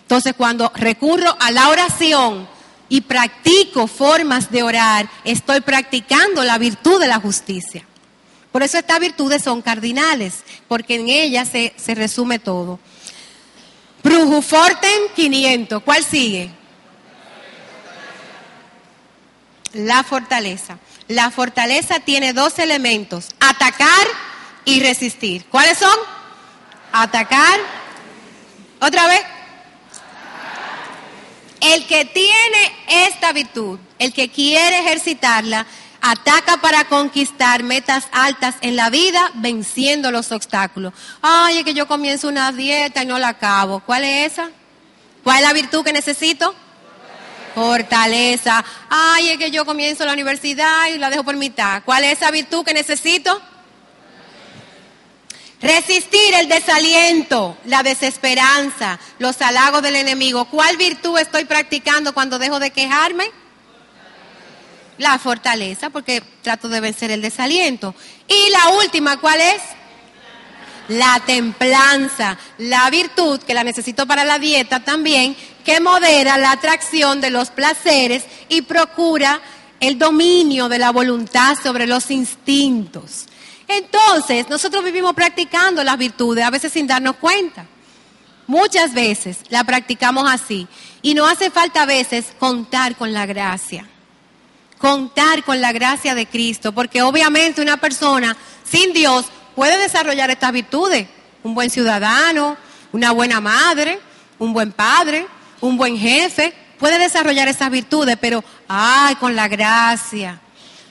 Entonces, 0.00 0.32
cuando 0.34 0.72
recurro 0.74 1.36
a 1.38 1.50
la 1.50 1.68
oración 1.68 2.48
y 2.88 3.02
practico 3.02 3.86
formas 3.86 4.50
de 4.50 4.62
orar, 4.62 5.06
estoy 5.22 5.60
practicando 5.60 6.42
la 6.44 6.56
virtud 6.56 6.98
de 6.98 7.08
la 7.08 7.20
justicia. 7.20 7.84
Por 8.52 8.62
eso 8.62 8.78
estas 8.78 9.00
virtudes 9.00 9.42
son 9.42 9.60
cardinales, 9.60 10.44
porque 10.66 10.94
en 10.94 11.10
ellas 11.10 11.50
se, 11.50 11.74
se 11.76 11.94
resume 11.94 12.38
todo. 12.38 12.80
Brujuforten 14.02 14.98
500. 15.14 15.82
¿Cuál 15.82 16.02
sigue? 16.02 16.48
La 19.74 20.02
fortaleza. 20.04 20.78
La 21.08 21.30
fortaleza 21.30 22.00
tiene 22.00 22.34
dos 22.34 22.58
elementos, 22.58 23.28
atacar 23.40 24.06
y 24.66 24.80
resistir. 24.80 25.46
¿Cuáles 25.46 25.78
son? 25.78 25.96
Atacar. 26.92 27.58
Otra 28.80 29.06
vez. 29.06 29.22
El 31.60 31.86
que 31.86 32.04
tiene 32.04 33.06
esta 33.08 33.32
virtud, 33.32 33.78
el 33.98 34.12
que 34.12 34.28
quiere 34.28 34.80
ejercitarla, 34.80 35.66
ataca 36.00 36.58
para 36.58 36.84
conquistar 36.84 37.62
metas 37.62 38.06
altas 38.12 38.56
en 38.60 38.76
la 38.76 38.90
vida, 38.90 39.32
venciendo 39.34 40.10
los 40.10 40.30
obstáculos. 40.30 40.92
Ay, 41.22 41.58
es 41.58 41.64
que 41.64 41.74
yo 41.74 41.88
comienzo 41.88 42.28
una 42.28 42.52
dieta 42.52 43.02
y 43.02 43.06
no 43.06 43.18
la 43.18 43.28
acabo. 43.28 43.80
¿Cuál 43.80 44.04
es 44.04 44.32
esa? 44.32 44.50
¿Cuál 45.24 45.38
es 45.38 45.42
la 45.42 45.52
virtud 45.52 45.84
que 45.84 45.92
necesito? 45.92 46.54
Fortaleza. 47.54 48.64
Ay, 48.88 49.30
es 49.30 49.38
que 49.38 49.50
yo 49.50 49.64
comienzo 49.64 50.04
la 50.04 50.12
universidad 50.12 50.86
y 50.88 50.98
la 50.98 51.10
dejo 51.10 51.24
por 51.24 51.36
mitad. 51.36 51.82
¿Cuál 51.84 52.04
es 52.04 52.18
esa 52.18 52.30
virtud 52.30 52.64
que 52.64 52.74
necesito? 52.74 53.40
Resistir 55.60 56.34
el 56.34 56.48
desaliento, 56.48 57.56
la 57.64 57.82
desesperanza, 57.82 58.98
los 59.18 59.40
halagos 59.42 59.82
del 59.82 59.96
enemigo. 59.96 60.44
¿Cuál 60.44 60.76
virtud 60.76 61.18
estoy 61.18 61.46
practicando 61.46 62.14
cuando 62.14 62.38
dejo 62.38 62.60
de 62.60 62.70
quejarme? 62.70 63.30
La 64.98 65.18
fortaleza, 65.18 65.90
porque 65.90 66.22
trato 66.42 66.68
de 66.68 66.80
vencer 66.80 67.10
el 67.10 67.22
desaliento. 67.22 67.94
Y 68.28 68.50
la 68.50 68.68
última, 68.80 69.16
¿cuál 69.16 69.40
es? 69.40 69.62
La 70.88 71.22
templanza, 71.24 72.38
la 72.58 72.88
virtud 72.90 73.40
que 73.40 73.54
la 73.54 73.64
necesito 73.64 74.06
para 74.06 74.24
la 74.24 74.38
dieta 74.38 74.80
también, 74.80 75.36
que 75.64 75.80
modera 75.80 76.38
la 76.38 76.52
atracción 76.52 77.20
de 77.20 77.30
los 77.30 77.50
placeres 77.50 78.24
y 78.48 78.62
procura 78.62 79.40
el 79.80 79.98
dominio 79.98 80.68
de 80.68 80.78
la 80.78 80.90
voluntad 80.90 81.56
sobre 81.62 81.86
los 81.86 82.10
instintos. 82.10 83.26
Entonces, 83.68 84.48
nosotros 84.48 84.82
vivimos 84.82 85.14
practicando 85.14 85.84
las 85.84 85.98
virtudes, 85.98 86.44
a 86.44 86.50
veces 86.50 86.72
sin 86.72 86.86
darnos 86.86 87.16
cuenta. 87.16 87.66
Muchas 88.46 88.94
veces 88.94 89.40
la 89.50 89.62
practicamos 89.62 90.28
así. 90.28 90.66
Y 91.02 91.14
no 91.14 91.26
hace 91.26 91.50
falta 91.50 91.82
a 91.82 91.86
veces 91.86 92.32
contar 92.38 92.96
con 92.96 93.12
la 93.12 93.26
gracia. 93.26 93.86
Contar 94.78 95.44
con 95.44 95.60
la 95.60 95.72
gracia 95.72 96.14
de 96.14 96.24
Cristo. 96.26 96.72
Porque 96.72 97.02
obviamente 97.02 97.60
una 97.60 97.76
persona 97.76 98.34
sin 98.64 98.94
Dios 98.94 99.26
puede 99.58 99.76
desarrollar 99.76 100.30
estas 100.30 100.52
virtudes. 100.52 101.08
Un 101.42 101.52
buen 101.52 101.68
ciudadano, 101.68 102.56
una 102.92 103.10
buena 103.10 103.40
madre, 103.40 103.98
un 104.38 104.52
buen 104.52 104.70
padre, 104.70 105.26
un 105.60 105.76
buen 105.76 105.98
jefe. 105.98 106.54
Puede 106.78 106.96
desarrollar 107.00 107.48
esas 107.48 107.68
virtudes, 107.68 108.16
pero, 108.20 108.44
ay, 108.68 109.16
con 109.16 109.34
la 109.34 109.48
gracia. 109.48 110.38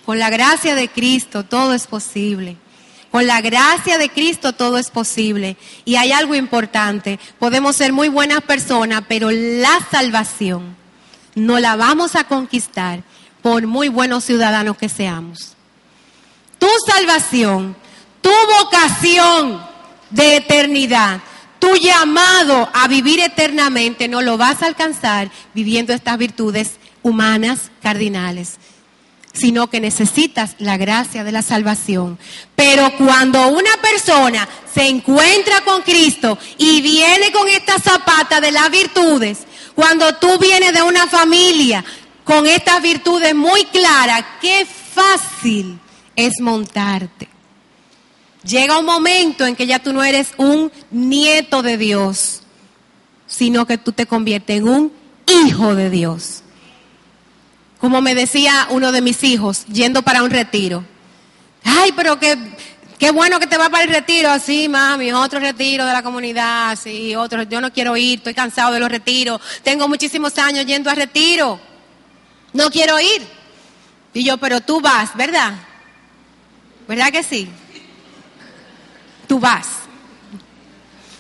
Con 0.06 0.20
la 0.20 0.30
gracia 0.30 0.76
de 0.76 0.90
Cristo 0.90 1.46
todo 1.46 1.74
es 1.74 1.88
posible. 1.88 2.58
Con 3.10 3.26
la 3.26 3.40
gracia 3.40 3.98
de 3.98 4.10
Cristo 4.10 4.52
todo 4.52 4.78
es 4.78 4.90
posible. 4.90 5.56
Y 5.86 5.96
hay 5.96 6.12
algo 6.12 6.36
importante. 6.36 7.22
Podemos 7.40 7.74
ser 7.78 7.94
muy 7.94 8.10
buenas 8.10 8.42
personas, 8.42 9.04
pero 9.08 9.32
la 9.32 9.80
salvación 9.90 10.76
no 11.36 11.58
la 11.60 11.78
vamos 11.78 12.18
a 12.18 12.26
conquistar 12.26 13.02
por 13.42 13.66
muy 13.66 13.88
buenos 13.88 14.26
ciudadanos 14.26 14.76
que 14.76 14.90
seamos. 14.90 15.54
Tu 16.60 16.68
salvación, 16.86 17.78
tu 18.22 18.32
vocación 18.60 19.62
de 20.10 20.38
eternidad, 20.38 21.22
tu 21.60 21.76
llamado 21.76 22.70
a 22.74 22.88
vivir 22.88 23.20
eternamente 23.20 24.08
no 24.08 24.22
lo 24.22 24.38
vas 24.38 24.62
a 24.62 24.68
alcanzar 24.68 25.32
viviendo 25.54 25.94
estas 25.94 26.18
virtudes 26.18 26.78
humanas 27.04 27.72
cardinales 27.82 28.58
sino 29.38 29.70
que 29.70 29.80
necesitas 29.80 30.56
la 30.58 30.78
gracia 30.78 31.24
de 31.24 31.32
la 31.32 31.42
salvación. 31.42 32.18
Pero 32.56 32.92
cuando 32.98 33.48
una 33.50 33.78
persona 33.82 34.48
se 34.74 34.88
encuentra 34.88 35.62
con 35.62 35.84
Cristo 35.84 36.38
y 36.58 36.82
viene 36.82 37.32
con 37.32 37.48
esta 37.48 37.80
zapata 37.80 38.42
de 38.42 38.52
las 38.52 38.70
virtudes, 38.72 39.40
cuando 39.76 40.16
tú 40.16 40.38
vienes 40.40 40.74
de 40.74 40.82
una 40.82 41.08
familia 41.08 41.84
con 42.24 42.48
estas 42.48 42.82
virtudes 42.82 43.36
muy 43.36 43.64
claras, 43.66 44.24
qué 44.42 44.66
fácil 44.66 45.80
es 46.16 46.34
montarte. 46.42 47.30
Llega 48.48 48.80
un 48.80 48.86
momento 48.86 49.46
en 49.46 49.56
que 49.56 49.68
ya 49.68 49.80
tú 49.80 49.92
no 49.92 50.04
eres 50.04 50.30
un 50.38 50.72
nieto 50.90 51.62
de 51.62 51.78
Dios, 51.78 52.42
sino 53.26 53.66
que 53.66 53.78
tú 53.78 53.92
te 53.92 54.06
conviertes 54.06 54.58
en 54.58 54.70
un 54.70 54.94
hijo 55.46 55.76
de 55.76 55.90
Dios. 55.90 56.44
Como 57.78 58.02
me 58.02 58.16
decía 58.16 58.68
uno 58.70 58.92
de 58.92 59.02
mis 59.02 59.24
hijos, 59.24 59.66
yendo 59.66 60.02
para 60.02 60.24
un 60.24 60.30
retiro. 60.30 60.86
Ay, 61.64 61.92
pero 61.94 62.18
qué, 62.20 62.38
qué 62.98 63.12
bueno 63.12 63.40
que 63.40 63.48
te 63.48 63.58
va 63.58 63.70
para 63.70 63.84
el 63.84 63.90
retiro. 63.90 64.30
Así, 64.30 64.70
mami, 64.70 65.12
otro 65.12 65.40
retiro 65.40 65.86
de 65.86 65.92
la 65.92 66.02
comunidad, 66.02 66.80
sí, 66.82 67.16
otro. 67.16 67.44
Yo 67.44 67.60
no 67.60 67.74
quiero 67.74 67.98
ir, 67.98 68.20
estoy 68.20 68.34
cansado 68.34 68.72
de 68.72 68.80
los 68.80 68.90
retiros. 68.90 69.42
Tengo 69.62 69.90
muchísimos 69.90 70.38
años 70.38 70.66
yendo 70.66 70.90
a 70.90 70.96
retiro. 70.96 71.60
No 72.54 72.72
quiero 72.72 72.98
ir. 73.00 73.28
Y 74.14 74.24
yo, 74.24 74.38
pero 74.38 74.62
tú 74.62 74.80
vas, 74.80 75.16
¿verdad? 75.18 75.54
¿Verdad 76.88 77.12
que 77.12 77.24
sí? 77.24 77.50
Tú 79.28 79.40
vas. 79.40 79.68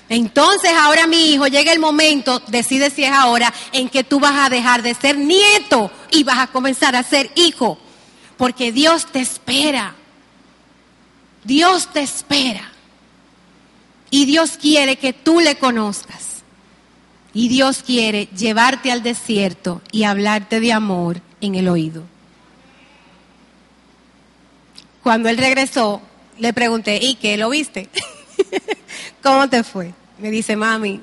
Entonces 0.09 0.71
ahora 0.79 1.05
mi 1.05 1.33
hijo 1.33 1.47
llega 1.47 1.73
el 1.73 1.79
momento, 1.79 2.41
decide 2.47 2.89
si 2.89 3.03
es 3.03 3.11
ahora, 3.11 3.53
en 3.73 3.89
que 3.89 4.03
tú 4.03 4.19
vas 4.19 4.45
a 4.45 4.49
dejar 4.49 4.81
de 4.81 4.93
ser 4.93 5.17
nieto 5.17 5.91
y 6.11 6.23
vas 6.23 6.39
a 6.39 6.47
comenzar 6.47 6.95
a 6.95 7.03
ser 7.03 7.29
hijo. 7.35 7.77
Porque 8.37 8.71
Dios 8.71 9.05
te 9.11 9.19
espera. 9.19 9.95
Dios 11.43 11.91
te 11.91 12.01
espera. 12.01 12.71
Y 14.09 14.25
Dios 14.25 14.57
quiere 14.61 14.95
que 14.97 15.11
tú 15.11 15.41
le 15.41 15.57
conozcas. 15.57 16.43
Y 17.33 17.49
Dios 17.49 17.83
quiere 17.83 18.27
llevarte 18.37 18.91
al 18.91 19.03
desierto 19.03 19.81
y 19.91 20.03
hablarte 20.03 20.59
de 20.59 20.71
amor 20.71 21.21
en 21.41 21.55
el 21.55 21.67
oído. 21.67 22.03
Cuando 25.03 25.29
él 25.29 25.37
regresó, 25.37 26.01
le 26.39 26.53
pregunté, 26.53 26.99
¿y 27.01 27.15
qué? 27.15 27.37
¿Lo 27.37 27.49
viste? 27.49 27.89
¿Cómo 29.23 29.49
te 29.49 29.63
fue? 29.63 29.93
Me 30.19 30.31
dice, 30.31 30.55
mami, 30.55 31.01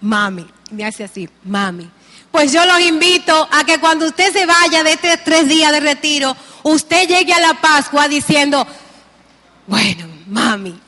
mami. 0.00 0.46
Me 0.70 0.84
hace 0.84 1.04
así, 1.04 1.28
mami. 1.44 1.90
Pues 2.30 2.52
yo 2.52 2.64
los 2.64 2.80
invito 2.80 3.48
a 3.50 3.64
que 3.64 3.78
cuando 3.78 4.06
usted 4.06 4.32
se 4.32 4.46
vaya 4.46 4.84
de 4.84 4.92
estos 4.92 5.18
tres 5.24 5.48
días 5.48 5.72
de 5.72 5.80
retiro, 5.80 6.36
usted 6.62 7.08
llegue 7.08 7.32
a 7.32 7.40
la 7.40 7.54
Pascua 7.54 8.06
diciendo, 8.06 8.66
bueno, 9.66 10.06
mami, 10.28 10.78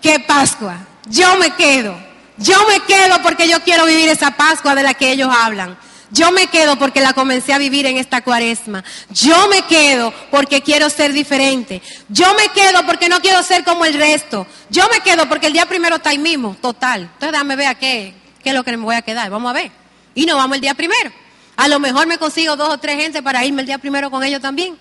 ¿qué 0.00 0.20
Pascua? 0.20 0.78
Yo 1.08 1.36
me 1.38 1.50
quedo. 1.54 1.96
Yo 2.36 2.56
me 2.68 2.80
quedo 2.80 3.22
porque 3.22 3.48
yo 3.48 3.62
quiero 3.62 3.86
vivir 3.86 4.08
esa 4.08 4.32
Pascua 4.32 4.74
de 4.74 4.82
la 4.82 4.94
que 4.94 5.12
ellos 5.12 5.30
hablan. 5.32 5.76
Yo 6.14 6.30
me 6.30 6.46
quedo 6.46 6.76
porque 6.78 7.00
la 7.00 7.12
comencé 7.12 7.52
a 7.52 7.58
vivir 7.58 7.86
en 7.86 7.96
esta 7.96 8.22
cuaresma. 8.22 8.84
Yo 9.10 9.48
me 9.48 9.62
quedo 9.62 10.14
porque 10.30 10.62
quiero 10.62 10.88
ser 10.88 11.12
diferente. 11.12 11.82
Yo 12.08 12.32
me 12.34 12.50
quedo 12.50 12.86
porque 12.86 13.08
no 13.08 13.20
quiero 13.20 13.42
ser 13.42 13.64
como 13.64 13.84
el 13.84 13.94
resto. 13.94 14.46
Yo 14.70 14.88
me 14.90 15.00
quedo 15.00 15.28
porque 15.28 15.48
el 15.48 15.52
día 15.52 15.66
primero 15.66 15.96
está 15.96 16.10
ahí 16.10 16.18
mismo, 16.18 16.56
total. 16.62 17.02
Entonces 17.02 17.32
dame 17.32 17.56
ver 17.56 17.66
a 17.66 17.74
qué, 17.74 18.14
qué 18.44 18.50
es 18.50 18.54
lo 18.54 18.62
que 18.62 18.76
me 18.76 18.84
voy 18.84 18.94
a 18.94 19.02
quedar. 19.02 19.28
Vamos 19.28 19.50
a 19.50 19.54
ver. 19.54 19.72
Y 20.14 20.24
no 20.24 20.36
vamos 20.36 20.54
el 20.54 20.60
día 20.60 20.74
primero. 20.74 21.10
A 21.56 21.66
lo 21.66 21.80
mejor 21.80 22.06
me 22.06 22.16
consigo 22.16 22.54
dos 22.54 22.72
o 22.74 22.78
tres 22.78 22.96
gente 22.96 23.20
para 23.20 23.44
irme 23.44 23.62
el 23.62 23.66
día 23.66 23.78
primero 23.78 24.08
con 24.08 24.22
ellos 24.22 24.40
también. 24.40 24.78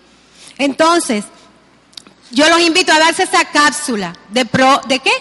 Entonces, 0.59 1.25
yo 2.29 2.47
los 2.47 2.59
invito 2.61 2.93
a 2.93 2.99
darse 2.99 3.23
esa 3.23 3.43
cápsula 3.45 4.13
de 4.29 4.45
pro, 4.45 4.81
¿de 4.87 4.99
qué? 4.99 5.11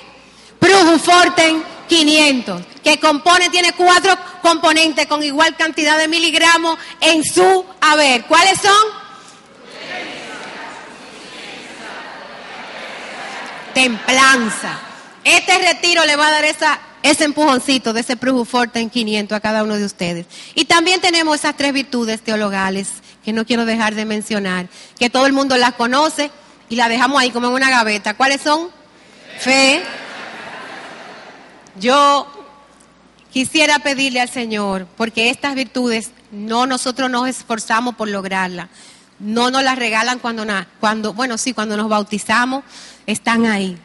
Forten 1.02 1.62
500, 1.88 2.62
que 2.82 2.98
compone, 3.00 3.50
tiene 3.50 3.72
cuatro 3.72 4.16
componentes 4.42 5.06
con 5.06 5.22
igual 5.22 5.56
cantidad 5.56 5.96
de 5.98 6.08
miligramos 6.08 6.78
en 7.00 7.24
su 7.24 7.64
haber. 7.80 8.24
¿Cuáles 8.24 8.60
son? 8.60 9.02
Templanza. 13.74 14.78
Este 15.24 15.58
retiro 15.58 16.04
le 16.04 16.16
va 16.16 16.26
a 16.26 16.30
dar 16.32 16.44
esa, 16.44 16.78
ese 17.02 17.24
empujoncito 17.24 17.92
de 17.92 18.00
ese 18.00 18.16
Forte 18.16 18.80
en 18.80 18.90
500 18.90 19.36
a 19.36 19.40
cada 19.40 19.62
uno 19.62 19.76
de 19.76 19.84
ustedes. 19.84 20.26
Y 20.54 20.66
también 20.66 21.00
tenemos 21.00 21.36
esas 21.36 21.56
tres 21.56 21.72
virtudes 21.72 22.20
teologales 22.20 22.88
que 23.24 23.32
no 23.32 23.46
quiero 23.46 23.64
dejar 23.64 23.94
de 23.94 24.04
mencionar, 24.04 24.66
que 24.98 25.08
todo 25.08 25.26
el 25.26 25.32
mundo 25.32 25.56
las 25.56 25.74
conoce, 25.74 26.30
y 26.72 26.76
la 26.76 26.88
dejamos 26.88 27.20
ahí 27.20 27.30
como 27.30 27.48
en 27.48 27.52
una 27.52 27.68
gaveta. 27.68 28.14
¿Cuáles 28.14 28.40
son? 28.40 28.70
Fe. 29.38 29.82
Yo 31.78 32.26
quisiera 33.32 33.78
pedirle 33.78 34.20
al 34.20 34.28
Señor, 34.28 34.86
porque 34.96 35.30
estas 35.30 35.54
virtudes 35.54 36.10
no 36.30 36.66
nosotros 36.66 37.10
nos 37.10 37.28
esforzamos 37.28 37.94
por 37.94 38.08
lograrlas. 38.08 38.68
No 39.18 39.50
nos 39.50 39.62
las 39.62 39.78
regalan 39.78 40.18
cuando, 40.18 40.44
cuando, 40.80 41.14
bueno, 41.14 41.38
sí, 41.38 41.52
cuando 41.52 41.76
nos 41.76 41.88
bautizamos, 41.88 42.64
están 43.06 43.46
ahí. 43.46 43.78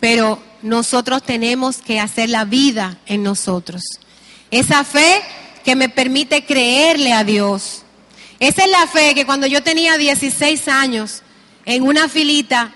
Pero 0.00 0.40
nosotros 0.62 1.22
tenemos 1.22 1.78
que 1.78 2.00
hacer 2.00 2.28
la 2.28 2.44
vida 2.44 2.98
en 3.06 3.22
nosotros. 3.22 3.82
Esa 4.50 4.84
fe 4.84 5.20
que 5.64 5.76
me 5.76 5.88
permite 5.88 6.44
creerle 6.44 7.12
a 7.12 7.24
Dios. 7.24 7.82
Esa 8.38 8.64
es 8.64 8.70
la 8.70 8.86
fe 8.86 9.14
que 9.14 9.26
cuando 9.26 9.46
yo 9.46 9.62
tenía 9.62 9.96
16 9.96 10.68
años, 10.68 11.22
en 11.64 11.82
una 11.82 12.08
filita, 12.08 12.72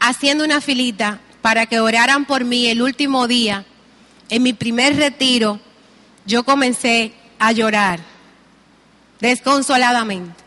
haciendo 0.00 0.44
una 0.44 0.60
filita 0.60 1.20
para 1.42 1.66
que 1.66 1.80
oraran 1.80 2.24
por 2.24 2.44
mí 2.44 2.68
el 2.68 2.80
último 2.80 3.26
día, 3.26 3.64
en 4.28 4.42
mi 4.42 4.52
primer 4.52 4.96
retiro, 4.96 5.60
yo 6.24 6.44
comencé 6.44 7.12
a 7.38 7.52
llorar 7.52 8.00
desconsoladamente. 9.20 10.44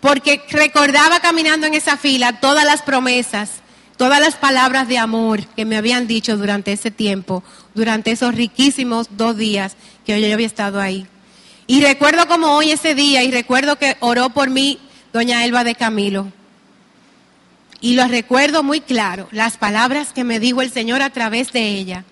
Porque 0.00 0.42
recordaba 0.50 1.20
caminando 1.20 1.66
en 1.66 1.74
esa 1.74 1.96
fila 1.96 2.40
todas 2.40 2.64
las 2.64 2.82
promesas, 2.82 3.50
todas 3.96 4.20
las 4.20 4.36
palabras 4.36 4.86
de 4.86 4.98
amor 4.98 5.46
que 5.46 5.64
me 5.64 5.76
habían 5.76 6.06
dicho 6.06 6.36
durante 6.36 6.72
ese 6.72 6.90
tiempo, 6.90 7.42
durante 7.74 8.10
esos 8.10 8.34
riquísimos 8.34 9.08
dos 9.16 9.36
días 9.36 9.76
que 10.04 10.20
yo 10.20 10.34
había 10.34 10.46
estado 10.46 10.80
ahí. 10.80 11.06
Y 11.66 11.80
recuerdo 11.80 12.28
como 12.28 12.48
hoy 12.48 12.72
ese 12.72 12.94
día, 12.94 13.22
y 13.22 13.30
recuerdo 13.30 13.76
que 13.76 13.96
oró 14.00 14.28
por 14.30 14.50
mí 14.50 14.78
doña 15.14 15.44
Elba 15.44 15.64
de 15.64 15.74
Camilo. 15.74 16.30
Y 17.80 17.94
lo 17.94 18.06
recuerdo 18.06 18.62
muy 18.62 18.80
claro, 18.80 19.28
las 19.30 19.56
palabras 19.56 20.12
que 20.12 20.24
me 20.24 20.40
dijo 20.40 20.60
el 20.60 20.70
Señor 20.70 21.00
a 21.00 21.10
través 21.10 21.52
de 21.52 21.68
ella. 21.68 22.04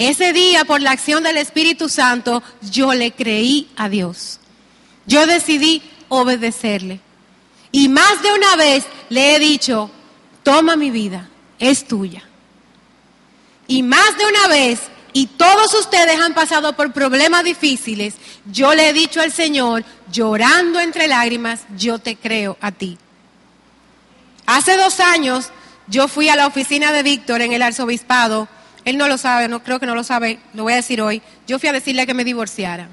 Ese 0.00 0.32
día, 0.32 0.64
por 0.64 0.80
la 0.80 0.92
acción 0.92 1.24
del 1.24 1.36
Espíritu 1.36 1.90
Santo, 1.90 2.42
yo 2.62 2.94
le 2.94 3.12
creí 3.12 3.68
a 3.76 3.90
Dios. 3.90 4.40
Yo 5.04 5.26
decidí 5.26 5.82
obedecerle. 6.08 7.00
Y 7.70 7.90
más 7.90 8.22
de 8.22 8.32
una 8.32 8.56
vez 8.56 8.86
le 9.10 9.36
he 9.36 9.38
dicho, 9.38 9.90
toma 10.42 10.74
mi 10.74 10.90
vida, 10.90 11.28
es 11.58 11.86
tuya. 11.86 12.22
Y 13.66 13.82
más 13.82 14.16
de 14.16 14.24
una 14.24 14.48
vez, 14.48 14.80
y 15.12 15.26
todos 15.26 15.74
ustedes 15.74 16.18
han 16.18 16.32
pasado 16.32 16.74
por 16.74 16.94
problemas 16.94 17.44
difíciles, 17.44 18.14
yo 18.50 18.74
le 18.74 18.88
he 18.88 18.92
dicho 18.94 19.20
al 19.20 19.32
Señor, 19.32 19.84
llorando 20.10 20.80
entre 20.80 21.08
lágrimas, 21.08 21.66
yo 21.76 21.98
te 21.98 22.16
creo 22.16 22.56
a 22.62 22.72
ti. 22.72 22.96
Hace 24.46 24.78
dos 24.78 24.98
años 24.98 25.50
yo 25.88 26.08
fui 26.08 26.30
a 26.30 26.36
la 26.36 26.46
oficina 26.46 26.90
de 26.90 27.02
Víctor 27.02 27.42
en 27.42 27.52
el 27.52 27.60
arzobispado. 27.60 28.48
Él 28.84 28.96
no 28.96 29.08
lo 29.08 29.18
sabe, 29.18 29.48
no 29.48 29.62
creo 29.62 29.78
que 29.78 29.86
no 29.86 29.94
lo 29.94 30.04
sabe, 30.04 30.38
lo 30.54 30.64
voy 30.64 30.72
a 30.72 30.76
decir 30.76 31.02
hoy. 31.02 31.22
Yo 31.46 31.58
fui 31.58 31.68
a 31.68 31.72
decirle 31.72 32.06
que 32.06 32.14
me 32.14 32.24
divorciara. 32.24 32.88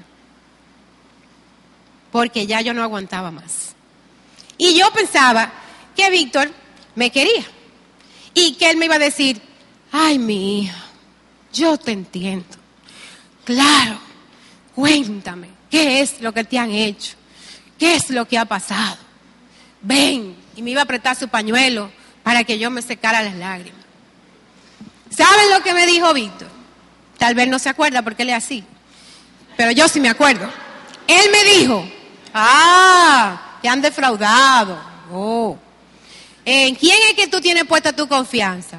Porque 2.12 2.46
ya 2.46 2.60
yo 2.60 2.74
no 2.74 2.82
aguantaba 2.82 3.30
más. 3.30 3.74
Y 4.56 4.78
yo 4.78 4.90
pensaba 4.92 5.52
que 5.96 6.10
Víctor 6.10 6.50
me 6.94 7.10
quería. 7.10 7.44
Y 8.34 8.54
que 8.54 8.70
él 8.70 8.76
me 8.76 8.86
iba 8.86 8.96
a 8.96 9.00
decir, 9.00 9.40
ay 9.92 10.18
mi 10.18 10.62
hija, 10.62 10.84
yo 11.52 11.76
te 11.76 11.92
entiendo. 11.92 12.56
Claro, 13.44 13.98
cuéntame, 14.74 15.48
¿qué 15.70 16.00
es 16.00 16.20
lo 16.20 16.32
que 16.32 16.44
te 16.44 16.58
han 16.58 16.70
hecho? 16.70 17.16
¿Qué 17.78 17.94
es 17.94 18.10
lo 18.10 18.26
que 18.26 18.36
ha 18.36 18.44
pasado? 18.44 18.98
Ven, 19.80 20.36
y 20.56 20.62
me 20.62 20.70
iba 20.70 20.80
a 20.80 20.84
apretar 20.84 21.16
su 21.16 21.28
pañuelo 21.28 21.90
para 22.22 22.44
que 22.44 22.58
yo 22.58 22.70
me 22.70 22.82
secara 22.82 23.22
las 23.22 23.36
lágrimas. 23.36 23.77
¿Saben 25.14 25.50
lo 25.50 25.62
que 25.62 25.74
me 25.74 25.86
dijo 25.86 26.12
Víctor? 26.12 26.48
Tal 27.18 27.34
vez 27.34 27.48
no 27.48 27.58
se 27.58 27.68
acuerda 27.68 28.02
porque 28.02 28.22
él 28.22 28.30
es 28.30 28.36
así, 28.36 28.64
pero 29.56 29.72
yo 29.72 29.88
sí 29.88 30.00
me 30.00 30.08
acuerdo. 30.08 30.48
Él 31.06 31.30
me 31.32 31.44
dijo, 31.44 31.88
ah, 32.32 33.58
te 33.60 33.68
han 33.68 33.80
defraudado. 33.80 34.78
Oh. 35.12 35.56
¿En 36.44 36.74
quién 36.76 36.96
es 37.08 37.14
que 37.14 37.26
tú 37.26 37.40
tienes 37.40 37.64
puesta 37.64 37.94
tu 37.94 38.06
confianza? 38.06 38.78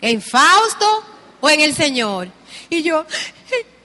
¿En 0.00 0.20
Fausto 0.20 1.04
o 1.40 1.48
en 1.48 1.60
el 1.60 1.74
Señor? 1.74 2.28
Y 2.68 2.82
yo, 2.82 3.06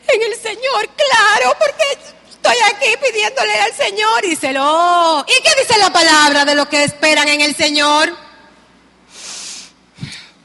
en 0.08 0.22
el 0.22 0.40
Señor, 0.40 0.90
claro, 0.96 1.56
porque 1.58 2.22
Estoy 2.44 2.58
aquí 2.74 2.88
pidiéndole 3.06 3.54
al 3.54 3.74
Señor. 3.74 4.26
Y 4.26 4.30
dice, 4.30 4.50
¿y 4.50 5.44
qué 5.44 5.62
dice 5.62 5.78
la 5.78 5.94
palabra 5.94 6.44
de 6.44 6.56
lo 6.56 6.68
que 6.68 6.84
esperan 6.84 7.28
en 7.28 7.42
el 7.42 7.56
Señor? 7.56 8.16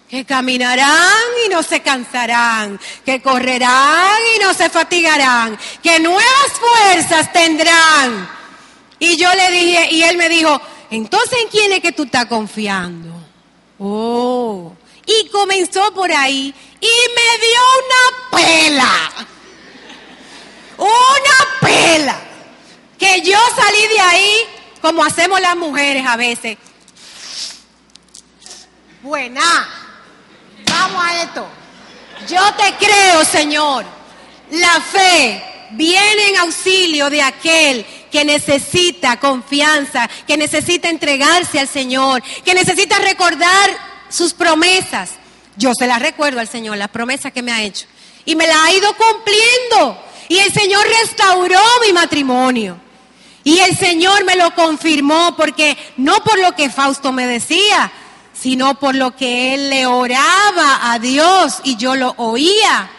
Que 0.08 0.24
caminarán 0.24 1.24
y 1.44 1.48
no 1.48 1.62
se 1.62 1.80
cansarán, 1.80 2.78
que 3.04 3.20
correrán 3.20 4.18
y 4.36 4.38
no 4.38 4.54
se 4.54 4.70
fatigarán, 4.70 5.58
que 5.82 5.98
nuevas 5.98 6.52
fuerzas 6.60 7.32
tendrán. 7.32 8.28
Y 8.98 9.16
yo 9.16 9.34
le 9.34 9.50
dije, 9.50 9.88
y 9.90 10.04
él 10.04 10.16
me 10.16 10.28
dijo, 10.28 10.60
entonces 10.90 11.38
¿en 11.42 11.48
quién 11.48 11.72
es 11.72 11.80
que 11.80 11.92
tú 11.92 12.04
estás 12.04 12.26
confiando? 12.26 13.12
Oh, 13.78 14.72
y 15.04 15.28
comenzó 15.28 15.92
por 15.92 16.10
ahí 16.12 16.54
y 16.80 16.86
me 17.14 17.38
dio 17.38 17.60
una 17.82 18.42
pela 18.42 19.26
una 20.78 21.60
pela. 21.60 22.20
Que 22.98 23.20
yo 23.22 23.38
salí 23.54 23.86
de 23.88 24.00
ahí 24.00 24.36
como 24.80 25.04
hacemos 25.04 25.40
las 25.40 25.56
mujeres 25.56 26.06
a 26.06 26.16
veces. 26.16 26.58
Buena. 29.02 29.85
Vamos 30.78 31.04
a 31.04 31.22
esto. 31.22 31.46
Yo 32.28 32.42
te 32.54 32.74
creo, 32.84 33.24
Señor. 33.24 33.84
La 34.50 34.80
fe 34.80 35.42
viene 35.70 36.28
en 36.28 36.36
auxilio 36.36 37.08
de 37.10 37.22
aquel 37.22 37.84
que 38.12 38.24
necesita 38.24 39.18
confianza, 39.18 40.08
que 40.26 40.36
necesita 40.36 40.88
entregarse 40.88 41.58
al 41.58 41.68
Señor, 41.68 42.22
que 42.44 42.54
necesita 42.54 42.98
recordar 42.98 43.70
sus 44.08 44.34
promesas. 44.34 45.12
Yo 45.56 45.72
se 45.74 45.86
las 45.86 46.00
recuerdo 46.00 46.40
al 46.40 46.48
Señor, 46.48 46.76
las 46.76 46.90
promesas 46.90 47.32
que 47.32 47.42
me 47.42 47.52
ha 47.52 47.62
hecho. 47.62 47.86
Y 48.24 48.36
me 48.36 48.46
las 48.46 48.56
ha 48.56 48.72
ido 48.72 48.94
cumpliendo. 48.96 50.02
Y 50.28 50.38
el 50.38 50.52
Señor 50.52 50.86
restauró 51.02 51.60
mi 51.86 51.92
matrimonio. 51.92 52.78
Y 53.44 53.60
el 53.60 53.76
Señor 53.76 54.24
me 54.24 54.36
lo 54.36 54.54
confirmó 54.54 55.36
porque 55.36 55.76
no 55.96 56.22
por 56.22 56.38
lo 56.38 56.52
que 56.52 56.68
Fausto 56.68 57.12
me 57.12 57.26
decía, 57.26 57.90
sino 58.40 58.78
por 58.78 58.94
lo 58.94 59.16
que 59.16 59.54
él 59.54 59.70
le 59.70 59.86
oraba 59.86 60.92
a 60.92 60.98
Dios 60.98 61.60
y 61.64 61.76
yo 61.76 61.96
lo 61.96 62.14
oía. 62.18 62.90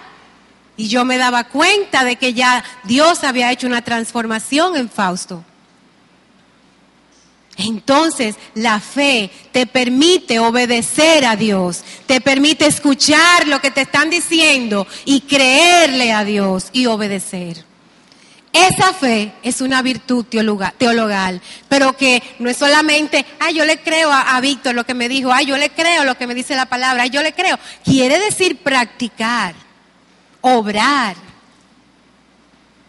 Y 0.76 0.88
yo 0.90 1.06
me 1.06 1.18
daba 1.18 1.46
cuenta 1.46 2.04
de 2.04 2.18
que 2.18 2.34
ya 2.34 2.64
Dios 2.84 3.24
había 3.24 3.52
hecho 3.52 3.68
una 3.68 3.82
transformación 3.82 4.76
en 4.76 4.90
Fausto. 4.90 5.44
Entonces 7.58 8.36
la 8.54 8.80
fe 8.80 9.32
te 9.52 9.66
permite 9.66 10.38
obedecer 10.38 11.26
a 11.26 11.36
Dios, 11.36 11.84
te 12.06 12.22
permite 12.22 12.68
escuchar 12.68 13.48
lo 13.48 13.60
que 13.60 13.72
te 13.72 13.82
están 13.82 14.12
diciendo 14.12 14.86
y 15.06 15.22
creerle 15.22 16.14
a 16.14 16.24
Dios 16.24 16.68
y 16.72 16.86
obedecer. 16.86 17.66
Esa 18.58 18.94
fe 18.94 19.34
es 19.44 19.62
una 19.62 19.82
virtud 19.82 20.26
teologal, 20.26 21.42
pero 21.70 21.96
que 21.96 22.24
no 22.40 22.50
es 22.50 22.58
solamente, 22.58 23.26
ay, 23.40 23.56
yo 23.56 23.66
le 23.66 23.80
creo 23.82 24.12
a, 24.12 24.40
Víctor 24.42 24.74
lo 24.74 24.86
que 24.86 24.94
me 24.94 25.10
dijo, 25.10 25.32
ay, 25.32 25.46
yo 25.46 25.58
le 25.58 25.70
creo 25.70 26.04
lo 26.04 26.18
que 26.18 26.28
me 26.28 26.34
dice 26.34 26.56
la 26.56 26.66
palabra, 26.66 27.04
ay, 27.04 27.10
yo 27.10 27.22
le 27.22 27.34
creo. 27.34 27.60
Quiere 27.84 28.20
decir 28.20 28.58
practicar, 28.58 29.54
obrar. 30.42 31.16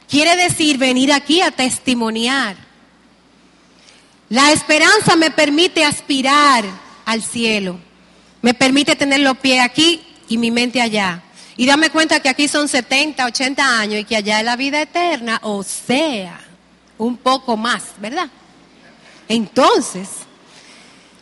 Quiere 0.08 0.36
decir 0.36 0.78
venir 0.78 1.12
aquí 1.12 1.42
a 1.42 1.50
testimoniar 1.50 2.68
la 4.30 4.52
esperanza 4.52 5.16
me 5.16 5.30
permite 5.30 5.84
aspirar 5.84 6.64
al 7.06 7.22
cielo, 7.22 7.78
me 8.42 8.52
permite 8.52 8.94
tener 8.94 9.20
los 9.20 9.38
pies 9.38 9.60
aquí 9.60 10.02
y 10.28 10.36
mi 10.36 10.50
mente 10.50 10.82
allá. 10.82 11.22
Y 11.58 11.66
dame 11.66 11.90
cuenta 11.90 12.20
que 12.20 12.28
aquí 12.28 12.46
son 12.46 12.68
70, 12.68 13.26
80 13.26 13.80
años 13.80 14.00
y 14.00 14.04
que 14.04 14.14
allá 14.14 14.38
es 14.38 14.44
la 14.44 14.54
vida 14.54 14.80
eterna, 14.80 15.40
o 15.42 15.64
sea, 15.64 16.40
un 16.96 17.16
poco 17.16 17.56
más, 17.56 17.82
¿verdad? 18.00 18.28
Entonces, 19.28 20.08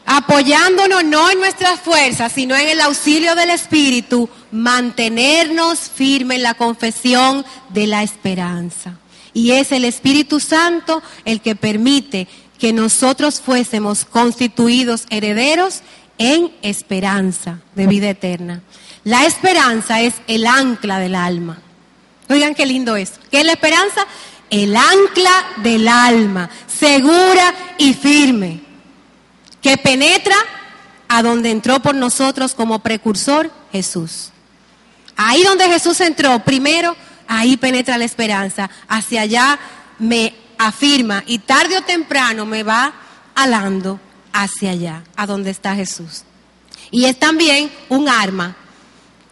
apoyándonos 0.04 1.04
no 1.04 1.30
en 1.30 1.38
nuestras 1.38 1.80
fuerzas, 1.80 2.32
sino 2.32 2.54
en 2.54 2.68
el 2.68 2.82
auxilio 2.82 3.34
del 3.34 3.48
Espíritu, 3.48 4.28
mantenernos 4.52 5.78
firmes 5.80 6.36
en 6.36 6.42
la 6.42 6.52
confesión 6.52 7.46
de 7.70 7.86
la 7.86 8.02
esperanza. 8.02 8.98
Y 9.32 9.52
es 9.52 9.72
el 9.72 9.86
Espíritu 9.86 10.38
Santo 10.38 11.02
el 11.24 11.40
que 11.40 11.56
permite 11.56 12.28
que 12.58 12.74
nosotros 12.74 13.40
fuésemos 13.40 14.04
constituidos 14.04 15.06
herederos 15.08 15.80
en 16.18 16.52
esperanza 16.60 17.58
de 17.74 17.86
vida 17.86 18.10
eterna. 18.10 18.62
La 19.06 19.24
esperanza 19.24 20.00
es 20.00 20.14
el 20.26 20.44
ancla 20.48 20.98
del 20.98 21.14
alma. 21.14 21.58
Oigan 22.28 22.56
qué 22.56 22.66
lindo 22.66 22.96
es. 22.96 23.12
¿Qué 23.30 23.38
es 23.38 23.46
la 23.46 23.52
esperanza? 23.52 24.04
El 24.50 24.74
ancla 24.74 25.30
del 25.58 25.86
alma, 25.86 26.50
segura 26.66 27.54
y 27.78 27.94
firme, 27.94 28.62
que 29.62 29.76
penetra 29.76 30.34
a 31.06 31.22
donde 31.22 31.52
entró 31.52 31.78
por 31.78 31.94
nosotros 31.94 32.52
como 32.52 32.80
precursor 32.80 33.52
Jesús. 33.70 34.32
Ahí 35.16 35.44
donde 35.44 35.68
Jesús 35.68 36.00
entró, 36.00 36.40
primero, 36.40 36.96
ahí 37.28 37.56
penetra 37.56 37.98
la 37.98 38.06
esperanza. 38.06 38.68
Hacia 38.88 39.20
allá 39.20 39.56
me 40.00 40.34
afirma 40.58 41.22
y 41.28 41.38
tarde 41.38 41.78
o 41.78 41.82
temprano 41.82 42.44
me 42.44 42.64
va 42.64 42.92
alando 43.36 44.00
hacia 44.32 44.72
allá, 44.72 45.04
a 45.14 45.26
donde 45.26 45.50
está 45.50 45.76
Jesús. 45.76 46.24
Y 46.90 47.04
es 47.04 47.16
también 47.20 47.70
un 47.88 48.08
arma. 48.08 48.56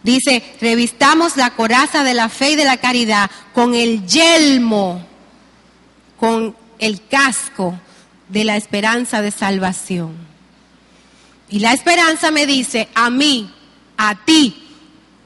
Dice, 0.05 0.43
revistamos 0.61 1.35
la 1.35 1.55
coraza 1.55 2.03
de 2.03 2.13
la 2.13 2.29
fe 2.29 2.51
y 2.51 2.55
de 2.55 2.63
la 2.63 2.77
caridad 2.77 3.27
con 3.55 3.73
el 3.73 4.05
yelmo, 4.05 5.03
con 6.19 6.55
el 6.77 7.07
casco 7.07 7.73
de 8.29 8.43
la 8.43 8.55
esperanza 8.55 9.23
de 9.23 9.31
salvación. 9.31 10.15
Y 11.49 11.57
la 11.57 11.73
esperanza 11.73 12.29
me 12.29 12.45
dice, 12.45 12.87
a 12.93 13.09
mí, 13.09 13.51
a 13.97 14.13
ti, 14.25 14.67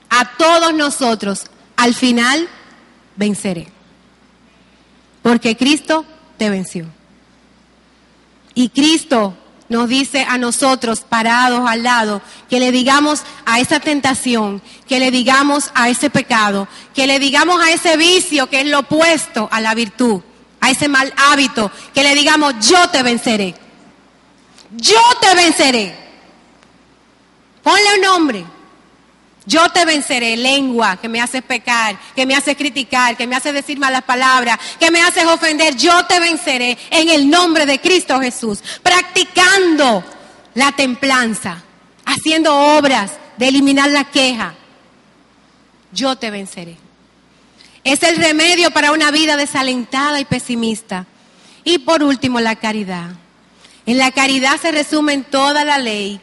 a 0.10 0.38
todos 0.38 0.74
nosotros, 0.74 1.48
al 1.76 1.94
final 1.94 2.48
venceré. 3.18 3.68
Porque 5.22 5.58
Cristo 5.58 6.06
te 6.38 6.50
venció. 6.50 6.86
Y 8.54 8.70
Cristo 8.70 9.36
nos 9.70 9.88
dice 9.88 10.26
a 10.28 10.38
nosotros, 10.38 11.02
parados 11.02 11.70
al 11.70 11.84
lado, 11.84 12.22
que 12.50 12.60
le 12.60 12.72
digamos 12.72 13.22
a 13.46 13.60
esa 13.60 13.80
tentación, 13.80 14.62
que 14.88 15.00
le 15.00 15.12
digamos 15.12 15.72
a 15.76 15.90
ese 15.90 16.10
pecado, 16.10 16.68
que 16.94 17.08
le 17.08 17.20
digamos 17.20 17.62
a 17.62 17.72
ese 17.72 17.96
vicio 17.96 18.50
que 18.50 18.62
es 18.62 18.68
lo 18.68 18.80
opuesto 18.80 19.48
a 19.52 19.62
la 19.62 19.76
virtud, 19.76 20.22
a 20.60 20.72
ese 20.72 20.88
mal 20.88 21.14
hábito, 21.32 21.72
que 21.94 22.04
le 22.04 22.16
digamos, 22.16 22.56
yo 22.68 22.90
te 22.90 23.04
venceré. 23.04 23.56
Yo 24.72 25.02
te 25.22 25.36
venceré. 25.36 25.96
Ponle 27.64 27.96
un 27.96 28.02
nombre. 28.02 28.59
Yo 29.50 29.68
te 29.70 29.84
venceré, 29.84 30.38
lengua 30.38 30.98
que 30.98 31.10
me 31.10 31.20
hace 31.20 31.42
pecar, 31.42 32.00
que 32.16 32.28
me 32.28 32.36
hace 32.36 32.56
criticar, 32.56 33.18
que 33.18 33.26
me 33.26 33.36
hace 33.36 33.52
decir 33.52 33.80
malas 33.80 34.04
palabras, 34.04 34.60
que 34.80 34.92
me 34.92 35.02
hace 35.02 35.26
ofender. 35.26 35.76
Yo 35.76 36.06
te 36.06 36.20
venceré 36.20 36.78
en 36.92 37.10
el 37.10 37.28
nombre 37.28 37.66
de 37.66 37.82
Cristo 37.82 38.20
Jesús, 38.22 38.62
practicando 38.84 40.04
la 40.54 40.72
templanza, 40.74 41.64
haciendo 42.06 42.56
obras 42.78 43.14
de 43.38 43.48
eliminar 43.48 43.90
la 43.90 44.04
queja. 44.04 44.54
Yo 45.92 46.16
te 46.16 46.30
venceré. 46.30 46.78
Es 47.84 48.04
el 48.04 48.18
remedio 48.18 48.70
para 48.70 48.92
una 48.92 49.10
vida 49.10 49.36
desalentada 49.36 50.20
y 50.20 50.26
pesimista. 50.26 51.08
Y 51.64 51.80
por 51.80 52.04
último, 52.04 52.40
la 52.40 52.56
caridad. 52.56 53.10
En 53.88 53.98
la 53.98 54.12
caridad 54.12 54.62
se 54.62 54.72
resume 54.72 55.18
toda 55.24 55.66
la 55.66 55.80
ley, 55.80 56.22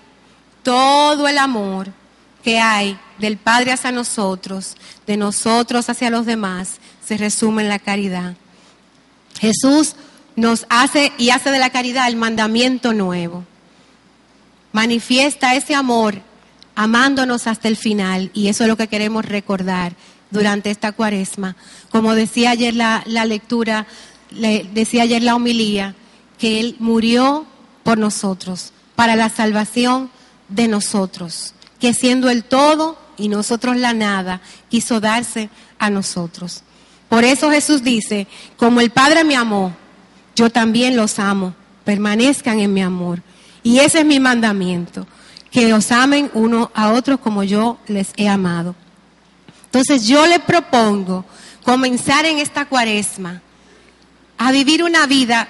todo 0.62 1.26
el 1.26 1.38
amor 1.38 1.95
que 2.46 2.60
hay 2.60 2.96
del 3.18 3.38
Padre 3.38 3.72
hacia 3.72 3.90
nosotros, 3.90 4.76
de 5.04 5.16
nosotros 5.16 5.90
hacia 5.90 6.10
los 6.10 6.26
demás, 6.26 6.76
se 7.04 7.16
resume 7.16 7.62
en 7.62 7.68
la 7.68 7.80
caridad. 7.80 8.36
Jesús 9.40 9.96
nos 10.36 10.64
hace 10.68 11.12
y 11.18 11.30
hace 11.30 11.50
de 11.50 11.58
la 11.58 11.70
caridad 11.70 12.06
el 12.06 12.14
mandamiento 12.14 12.92
nuevo. 12.92 13.42
Manifiesta 14.70 15.56
ese 15.56 15.74
amor 15.74 16.22
amándonos 16.76 17.48
hasta 17.48 17.66
el 17.66 17.76
final 17.76 18.30
y 18.32 18.46
eso 18.46 18.62
es 18.62 18.68
lo 18.68 18.76
que 18.76 18.86
queremos 18.86 19.24
recordar 19.24 19.96
durante 20.30 20.70
esta 20.70 20.92
cuaresma. 20.92 21.56
Como 21.90 22.14
decía 22.14 22.50
ayer 22.50 22.76
la, 22.76 23.02
la 23.06 23.24
lectura, 23.24 23.88
le, 24.30 24.62
decía 24.72 25.02
ayer 25.02 25.24
la 25.24 25.34
homilía, 25.34 25.96
que 26.38 26.60
Él 26.60 26.76
murió 26.78 27.44
por 27.82 27.98
nosotros, 27.98 28.72
para 28.94 29.16
la 29.16 29.30
salvación 29.30 30.10
de 30.48 30.68
nosotros, 30.68 31.54
que 31.78 31.94
siendo 31.94 32.30
el 32.30 32.44
todo 32.44 32.98
y 33.16 33.28
nosotros 33.28 33.76
la 33.76 33.92
nada, 33.92 34.40
quiso 34.68 35.00
darse 35.00 35.50
a 35.78 35.90
nosotros. 35.90 36.62
Por 37.08 37.24
eso 37.24 37.50
Jesús 37.50 37.82
dice, 37.82 38.26
como 38.56 38.80
el 38.80 38.90
Padre 38.90 39.24
me 39.24 39.36
amó, 39.36 39.74
yo 40.34 40.50
también 40.50 40.96
los 40.96 41.18
amo, 41.18 41.54
permanezcan 41.84 42.60
en 42.60 42.74
mi 42.74 42.82
amor. 42.82 43.22
Y 43.62 43.78
ese 43.78 44.00
es 44.00 44.04
mi 44.04 44.20
mandamiento, 44.20 45.06
que 45.50 45.72
os 45.72 45.90
amen 45.92 46.30
uno 46.34 46.70
a 46.74 46.92
otros 46.92 47.20
como 47.20 47.42
yo 47.42 47.78
les 47.86 48.12
he 48.16 48.28
amado. 48.28 48.74
Entonces 49.66 50.06
yo 50.06 50.26
le 50.26 50.40
propongo 50.40 51.24
comenzar 51.64 52.26
en 52.26 52.38
esta 52.38 52.66
cuaresma 52.66 53.42
a 54.38 54.52
vivir 54.52 54.82
una 54.84 55.06
vida 55.06 55.48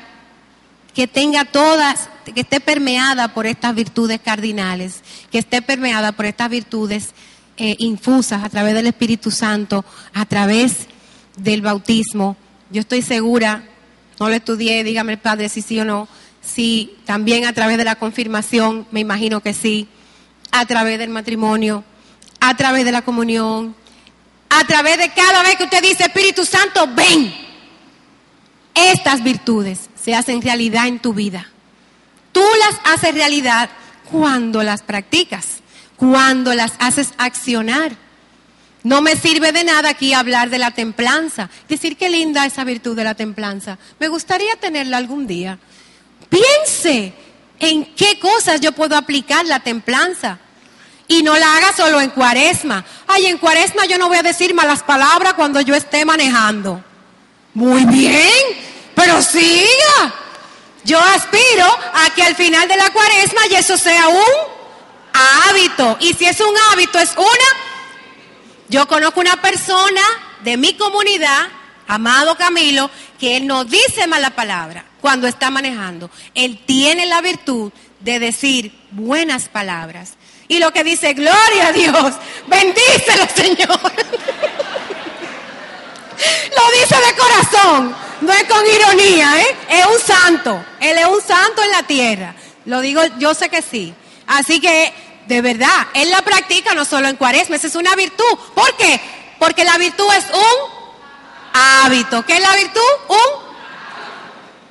que 0.94 1.06
tenga 1.06 1.44
todas, 1.44 2.08
que 2.32 2.40
esté 2.40 2.60
permeada 2.60 3.28
por 3.28 3.46
estas 3.46 3.74
virtudes 3.74 4.20
cardinales, 4.20 5.02
que 5.30 5.38
esté 5.38 5.62
permeada 5.62 6.12
por 6.12 6.26
estas 6.26 6.50
virtudes 6.50 7.14
eh, 7.56 7.76
infusas 7.78 8.44
a 8.44 8.48
través 8.48 8.74
del 8.74 8.86
Espíritu 8.86 9.30
Santo, 9.30 9.84
a 10.12 10.26
través 10.26 10.86
del 11.36 11.62
bautismo. 11.62 12.36
Yo 12.70 12.80
estoy 12.80 13.02
segura, 13.02 13.64
no 14.18 14.28
lo 14.28 14.34
estudié, 14.34 14.84
dígame 14.84 15.12
el 15.12 15.18
Padre 15.18 15.48
si 15.48 15.62
sí 15.62 15.78
o 15.80 15.84
no, 15.84 16.08
si 16.42 16.96
también 17.04 17.46
a 17.46 17.52
través 17.52 17.78
de 17.78 17.84
la 17.84 17.96
confirmación, 17.96 18.86
me 18.90 19.00
imagino 19.00 19.40
que 19.40 19.54
sí, 19.54 19.88
a 20.50 20.64
través 20.66 20.98
del 20.98 21.10
matrimonio, 21.10 21.84
a 22.40 22.56
través 22.56 22.84
de 22.84 22.92
la 22.92 23.02
comunión, 23.02 23.74
a 24.48 24.64
través 24.66 24.98
de 24.98 25.10
cada 25.10 25.42
vez 25.42 25.56
que 25.56 25.64
usted 25.64 25.82
dice 25.82 26.04
Espíritu 26.04 26.44
Santo, 26.44 26.88
ven. 26.94 27.34
Estas 28.74 29.22
virtudes 29.22 29.88
se 30.00 30.14
hacen 30.14 30.42
realidad 30.42 30.86
en 30.86 30.98
tu 30.98 31.14
vida. 31.14 31.50
Tú 32.36 32.44
las 32.60 32.92
haces 32.92 33.14
realidad 33.14 33.70
cuando 34.10 34.62
las 34.62 34.82
practicas 34.82 35.62
cuando 35.96 36.54
las 36.54 36.72
haces 36.78 37.10
accionar. 37.18 37.96
No 38.82 39.00
me 39.00 39.16
sirve 39.16 39.50
de 39.50 39.64
nada 39.64 39.88
aquí 39.88 40.12
hablar 40.12 40.48
de 40.48 40.58
la 40.58 40.70
templanza, 40.70 41.50
decir 41.68 41.96
qué 41.96 42.08
linda 42.08 42.46
esa 42.46 42.62
virtud 42.62 42.94
de 42.94 43.02
la 43.02 43.14
templanza. 43.14 43.78
Me 43.98 44.08
gustaría 44.08 44.54
tenerla 44.56 44.98
algún 44.98 45.26
día. 45.26 45.58
Piense 46.28 47.12
en 47.58 47.94
qué 47.94 48.20
cosas 48.20 48.60
yo 48.60 48.72
puedo 48.72 48.96
aplicar 48.96 49.44
la 49.46 49.60
templanza. 49.60 50.38
Y 51.08 51.22
no 51.22 51.36
la 51.36 51.56
haga 51.56 51.72
solo 51.72 52.00
en 52.00 52.10
cuaresma. 52.10 52.84
Ay, 53.06 53.26
en 53.26 53.38
cuaresma 53.38 53.86
yo 53.86 53.96
no 53.96 54.08
voy 54.08 54.18
a 54.18 54.22
decir 54.22 54.54
malas 54.54 54.82
palabras 54.82 55.34
cuando 55.34 55.60
yo 55.60 55.74
esté 55.74 56.04
manejando. 56.04 56.84
Muy 57.54 57.84
bien, 57.86 58.42
pero 58.94 59.22
siga. 59.22 60.25
Yo 60.86 61.00
aspiro 61.00 61.66
a 61.66 62.14
que 62.14 62.22
al 62.22 62.36
final 62.36 62.68
de 62.68 62.76
la 62.76 62.90
cuaresma 62.90 63.40
y 63.50 63.56
eso 63.56 63.76
sea 63.76 64.06
un 64.06 64.22
hábito. 65.48 65.96
Y 66.00 66.14
si 66.14 66.26
es 66.26 66.40
un 66.40 66.54
hábito, 66.70 67.00
es 67.00 67.12
una. 67.16 67.26
Yo 68.68 68.86
conozco 68.86 69.18
una 69.20 69.42
persona 69.42 70.00
de 70.44 70.56
mi 70.56 70.74
comunidad, 70.74 71.48
amado 71.88 72.36
Camilo, 72.36 72.88
que 73.18 73.36
él 73.36 73.48
no 73.48 73.64
dice 73.64 74.06
mala 74.06 74.30
palabra 74.30 74.84
cuando 75.00 75.26
está 75.26 75.50
manejando. 75.50 76.08
Él 76.34 76.62
tiene 76.64 77.06
la 77.06 77.20
virtud 77.20 77.72
de 78.00 78.20
decir 78.20 78.72
buenas 78.92 79.48
palabras. 79.48 80.12
Y 80.46 80.60
lo 80.60 80.72
que 80.72 80.84
dice, 80.84 81.14
gloria 81.14 81.66
a 81.66 81.72
Dios, 81.72 82.14
bendícelo 82.46 83.26
Señor. 83.34 83.80
lo 86.56 86.70
dice 86.80 86.96
de 87.06 87.14
corazón, 87.16 87.96
no 88.20 88.32
es 88.32 88.44
con 88.44 88.64
ironía, 88.66 89.40
¿eh? 89.40 89.56
es 89.70 89.86
un 89.86 90.00
santo. 90.00 90.64
Él 90.80 90.98
es 90.98 91.06
un 91.06 91.20
santo 91.20 91.62
en 91.62 91.70
la 91.70 91.82
tierra. 91.82 92.34
Lo 92.64 92.80
digo, 92.80 93.02
yo 93.18 93.34
sé 93.34 93.48
que 93.48 93.62
sí. 93.62 93.94
Así 94.26 94.60
que 94.60 94.92
de 95.26 95.40
verdad, 95.42 95.88
él 95.94 96.10
la 96.10 96.22
practica 96.22 96.74
no 96.74 96.84
solo 96.84 97.08
en 97.08 97.16
cuaresma, 97.16 97.56
esa 97.56 97.66
es 97.66 97.74
una 97.74 97.94
virtud. 97.94 98.38
¿Por 98.54 98.76
qué? 98.76 99.00
Porque 99.38 99.64
la 99.64 99.76
virtud 99.76 100.06
es 100.16 100.24
un 100.32 100.76
hábito. 101.52 102.24
¿Qué 102.24 102.34
es 102.34 102.40
la 102.40 102.56
virtud? 102.56 102.80
Un. 103.08 103.46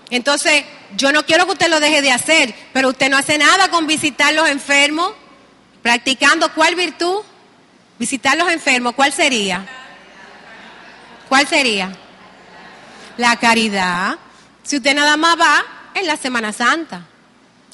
Entonces, 0.09 0.63
yo 0.95 1.11
no 1.11 1.25
quiero 1.25 1.45
que 1.45 1.53
usted 1.53 1.69
lo 1.69 1.79
deje 1.79 2.01
de 2.01 2.11
hacer, 2.11 2.55
pero 2.73 2.89
usted 2.89 3.09
no 3.09 3.17
hace 3.17 3.37
nada 3.37 3.69
con 3.69 3.85
visitar 3.85 4.33
los 4.33 4.47
enfermos, 4.47 5.11
practicando 5.81 6.53
cuál 6.53 6.75
virtud? 6.75 7.21
Visitar 7.97 8.37
los 8.37 8.49
enfermos, 8.49 8.93
¿cuál 8.95 9.13
sería? 9.13 9.65
¿Cuál 11.27 11.47
sería? 11.47 11.91
La 13.17 13.37
caridad. 13.37 14.17
Si 14.63 14.77
usted 14.77 14.95
nada 14.95 15.17
más 15.17 15.39
va 15.39 15.63
en 15.95 16.05
la 16.05 16.17
Semana 16.17 16.53
Santa. 16.53 17.07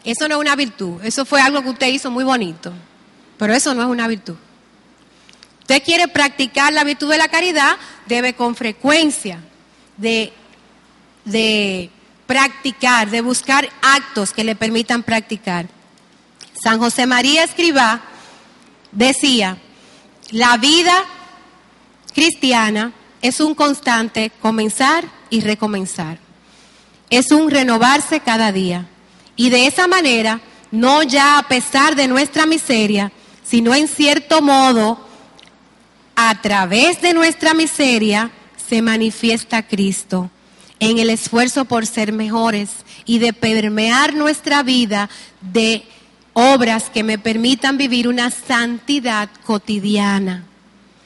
Eso 0.03 0.27
no 0.27 0.35
es 0.35 0.41
una 0.41 0.55
virtud, 0.55 1.03
eso 1.03 1.25
fue 1.25 1.41
algo 1.41 1.61
que 1.61 1.69
usted 1.69 1.87
hizo 1.87 2.09
muy 2.09 2.23
bonito, 2.23 2.73
pero 3.37 3.53
eso 3.53 3.73
no 3.75 3.81
es 3.81 3.87
una 3.87 4.07
virtud. 4.07 4.35
Usted 5.59 5.83
quiere 5.83 6.07
practicar 6.07 6.73
la 6.73 6.83
virtud 6.83 7.11
de 7.11 7.19
la 7.19 7.27
caridad, 7.27 7.77
debe 8.07 8.33
con 8.33 8.55
frecuencia 8.55 9.39
de, 9.97 10.33
de 11.23 11.91
practicar, 12.25 13.11
de 13.11 13.21
buscar 13.21 13.69
actos 13.81 14.33
que 14.33 14.43
le 14.43 14.55
permitan 14.55 15.03
practicar. 15.03 15.67
San 16.63 16.79
José 16.79 17.05
María 17.05 17.43
Escribá 17.43 18.01
decía, 18.91 19.57
la 20.31 20.57
vida 20.57 21.03
cristiana 22.13 22.91
es 23.21 23.39
un 23.39 23.55
constante 23.55 24.31
comenzar 24.41 25.05
y 25.29 25.41
recomenzar. 25.41 26.19
Es 27.09 27.31
un 27.31 27.49
renovarse 27.49 28.19
cada 28.19 28.51
día. 28.51 28.87
Y 29.35 29.49
de 29.49 29.67
esa 29.67 29.87
manera 29.87 30.41
no 30.71 31.03
ya 31.03 31.37
a 31.37 31.47
pesar 31.47 31.95
de 31.95 32.07
nuestra 32.07 32.45
miseria, 32.45 33.11
sino 33.43 33.75
en 33.75 33.87
cierto 33.87 34.41
modo, 34.41 34.99
a 36.15 36.41
través 36.41 37.01
de 37.01 37.13
nuestra 37.13 37.53
miseria, 37.53 38.31
se 38.69 38.81
manifiesta 38.81 39.67
Cristo 39.67 40.29
en 40.79 40.97
el 40.97 41.09
esfuerzo 41.09 41.65
por 41.65 41.85
ser 41.85 42.11
mejores 42.11 42.69
y 43.05 43.19
de 43.19 43.33
permear 43.33 44.13
nuestra 44.13 44.63
vida 44.63 45.09
de 45.41 45.83
obras 46.33 46.89
que 46.89 47.03
me 47.03 47.17
permitan 47.17 47.77
vivir 47.77 48.07
una 48.07 48.31
santidad 48.31 49.29
cotidiana. 49.45 50.45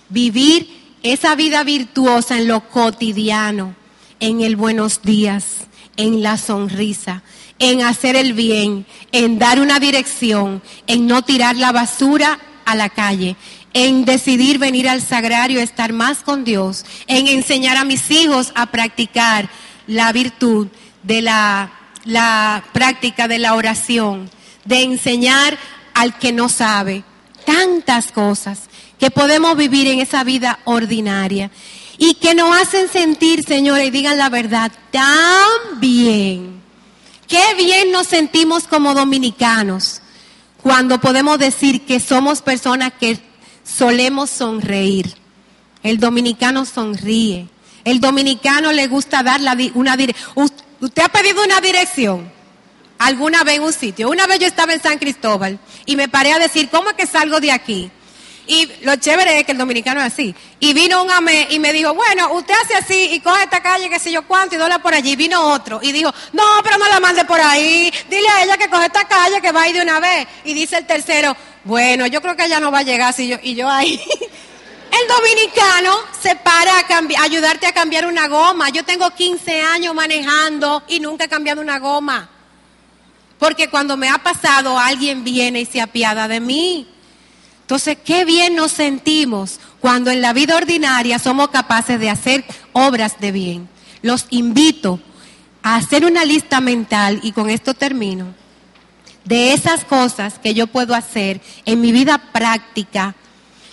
Vivir 0.09 0.84
esa 1.05 1.35
vida 1.35 1.63
virtuosa 1.63 2.39
en 2.39 2.47
lo 2.47 2.67
cotidiano, 2.67 3.75
en 4.19 4.41
el 4.41 4.55
buenos 4.55 5.03
días, 5.03 5.67
en 5.97 6.23
la 6.23 6.35
sonrisa, 6.35 7.21
en 7.59 7.83
hacer 7.83 8.15
el 8.15 8.33
bien, 8.33 8.87
en 9.11 9.37
dar 9.37 9.61
una 9.61 9.79
dirección, 9.79 10.63
en 10.87 11.05
no 11.05 11.21
tirar 11.21 11.57
la 11.57 11.71
basura 11.71 12.39
a 12.65 12.73
la 12.73 12.89
calle, 12.89 13.35
en 13.73 14.03
decidir 14.05 14.57
venir 14.57 14.89
al 14.89 14.99
sagrario, 14.99 15.61
estar 15.61 15.93
más 15.93 16.23
con 16.23 16.43
Dios, 16.43 16.85
en 17.05 17.27
enseñar 17.27 17.77
a 17.77 17.85
mis 17.85 18.09
hijos 18.09 18.51
a 18.55 18.65
practicar 18.71 19.47
la 19.85 20.11
virtud 20.11 20.69
de 21.03 21.21
la, 21.21 21.71
la 22.03 22.63
práctica 22.73 23.27
de 23.27 23.37
la 23.37 23.53
oración, 23.53 24.31
de 24.63 24.81
enseñar 24.81 25.55
al 25.93 26.17
que 26.17 26.31
no 26.31 26.49
sabe. 26.49 27.03
Tantas 27.45 28.11
cosas 28.11 28.69
que 29.05 29.11
podemos 29.11 29.55
vivir 29.55 29.85
en 29.85 29.99
esa 29.99 30.23
vida 30.23 30.57
ordinaria 30.63 31.51
y 31.99 32.15
que 32.15 32.33
nos 32.33 32.59
hacen 32.59 32.89
sentir, 32.89 33.45
señores, 33.45 33.89
y 33.89 33.91
digan 33.91 34.17
la 34.17 34.29
verdad, 34.29 34.71
tan 34.89 35.79
bien. 35.79 36.59
Qué 37.27 37.53
bien 37.55 37.91
nos 37.91 38.07
sentimos 38.07 38.63
como 38.63 38.95
dominicanos 38.95 40.01
cuando 40.63 40.99
podemos 40.99 41.37
decir 41.37 41.85
que 41.85 41.99
somos 41.99 42.41
personas 42.41 42.93
que 42.99 43.19
solemos 43.63 44.31
sonreír. 44.31 45.13
El 45.83 45.99
dominicano 45.99 46.65
sonríe. 46.65 47.47
El 47.83 47.99
dominicano 47.99 48.71
le 48.71 48.87
gusta 48.87 49.21
dar 49.21 49.39
la, 49.39 49.55
una 49.75 49.95
dirección. 49.95 50.49
¿Usted 50.81 51.03
ha 51.03 51.09
pedido 51.09 51.43
una 51.43 51.61
dirección? 51.61 52.33
alguna 52.97 53.43
vez 53.43 53.57
en 53.57 53.63
un 53.63 53.73
sitio. 53.73 54.09
Una 54.09 54.25
vez 54.25 54.39
yo 54.39 54.47
estaba 54.47 54.73
en 54.73 54.81
San 54.81 54.97
Cristóbal 54.97 55.59
y 55.85 55.95
me 55.95 56.07
paré 56.07 56.33
a 56.33 56.39
decir, 56.39 56.69
¿cómo 56.69 56.89
es 56.89 56.95
que 56.95 57.05
salgo 57.05 57.39
de 57.39 57.51
aquí? 57.51 57.91
Y 58.47 58.69
lo 58.81 58.95
chévere 58.95 59.39
es 59.39 59.45
que 59.45 59.51
el 59.53 59.57
dominicano 59.57 59.99
es 60.01 60.13
así. 60.13 60.35
Y 60.59 60.73
vino 60.73 61.03
un 61.03 61.11
amé 61.11 61.47
y 61.49 61.59
me 61.59 61.73
dijo, 61.73 61.93
bueno, 61.93 62.33
usted 62.33 62.53
hace 62.63 62.75
así 62.75 63.09
y 63.13 63.19
coge 63.19 63.43
esta 63.43 63.61
calle, 63.61 63.89
qué 63.89 63.99
sé 63.99 64.11
yo 64.11 64.25
cuánto, 64.27 64.55
y 64.55 64.57
dobla 64.57 64.79
por 64.79 64.93
allí. 64.93 65.15
Vino 65.15 65.41
otro 65.41 65.79
y 65.81 65.91
dijo, 65.91 66.13
no, 66.33 66.43
pero 66.63 66.77
no 66.77 66.87
la 66.87 66.99
mande 66.99 67.25
por 67.25 67.39
ahí. 67.39 67.91
Dile 68.09 68.27
a 68.29 68.43
ella 68.43 68.57
que 68.57 68.69
coge 68.69 68.85
esta 68.85 69.07
calle, 69.07 69.41
que 69.41 69.51
va 69.51 69.63
a 69.63 69.71
de 69.71 69.81
una 69.81 69.99
vez. 69.99 70.27
Y 70.43 70.53
dice 70.53 70.77
el 70.77 70.85
tercero, 70.85 71.35
bueno, 71.63 72.05
yo 72.07 72.21
creo 72.21 72.35
que 72.35 72.45
ella 72.45 72.59
no 72.59 72.71
va 72.71 72.79
a 72.79 72.83
llegar. 72.83 73.13
Si 73.13 73.27
yo, 73.27 73.37
y 73.41 73.55
yo 73.55 73.69
ahí. 73.69 73.99
El 74.91 75.07
dominicano 75.09 75.93
se 76.21 76.35
para 76.37 76.71
a 76.79 77.23
ayudarte 77.23 77.67
a 77.67 77.73
cambiar 77.73 78.05
una 78.05 78.27
goma. 78.29 78.69
Yo 78.69 78.85
tengo 78.85 79.09
15 79.09 79.61
años 79.61 79.93
manejando 79.93 80.83
y 80.87 81.01
nunca 81.01 81.25
he 81.25 81.27
cambiado 81.27 81.59
una 81.59 81.79
goma. 81.79 82.29
Porque 83.37 83.69
cuando 83.69 83.97
me 83.97 84.07
ha 84.07 84.19
pasado, 84.19 84.79
alguien 84.79 85.23
viene 85.23 85.61
y 85.61 85.65
se 85.65 85.81
apiada 85.81 86.29
de 86.29 86.39
mí. 86.39 86.87
Entonces, 87.65 87.97
qué 88.05 88.25
bien 88.25 88.53
nos 88.53 88.73
sentimos 88.73 89.59
cuando 89.79 90.11
en 90.11 90.21
la 90.21 90.33
vida 90.33 90.55
ordinaria 90.55 91.17
somos 91.17 91.49
capaces 91.49 91.99
de 91.99 92.11
hacer 92.11 92.45
obras 92.73 93.19
de 93.19 93.31
bien. 93.31 93.67
Los 94.03 94.27
invito 94.29 94.99
a 95.63 95.77
hacer 95.77 96.05
una 96.05 96.25
lista 96.25 96.61
mental, 96.61 97.19
y 97.23 97.31
con 97.31 97.49
esto 97.49 97.73
termino, 97.73 98.35
de 99.23 99.53
esas 99.53 99.83
cosas 99.83 100.37
que 100.37 100.53
yo 100.53 100.67
puedo 100.67 100.93
hacer 100.93 101.41
en 101.65 101.81
mi 101.81 101.91
vida 101.91 102.19
práctica, 102.31 103.15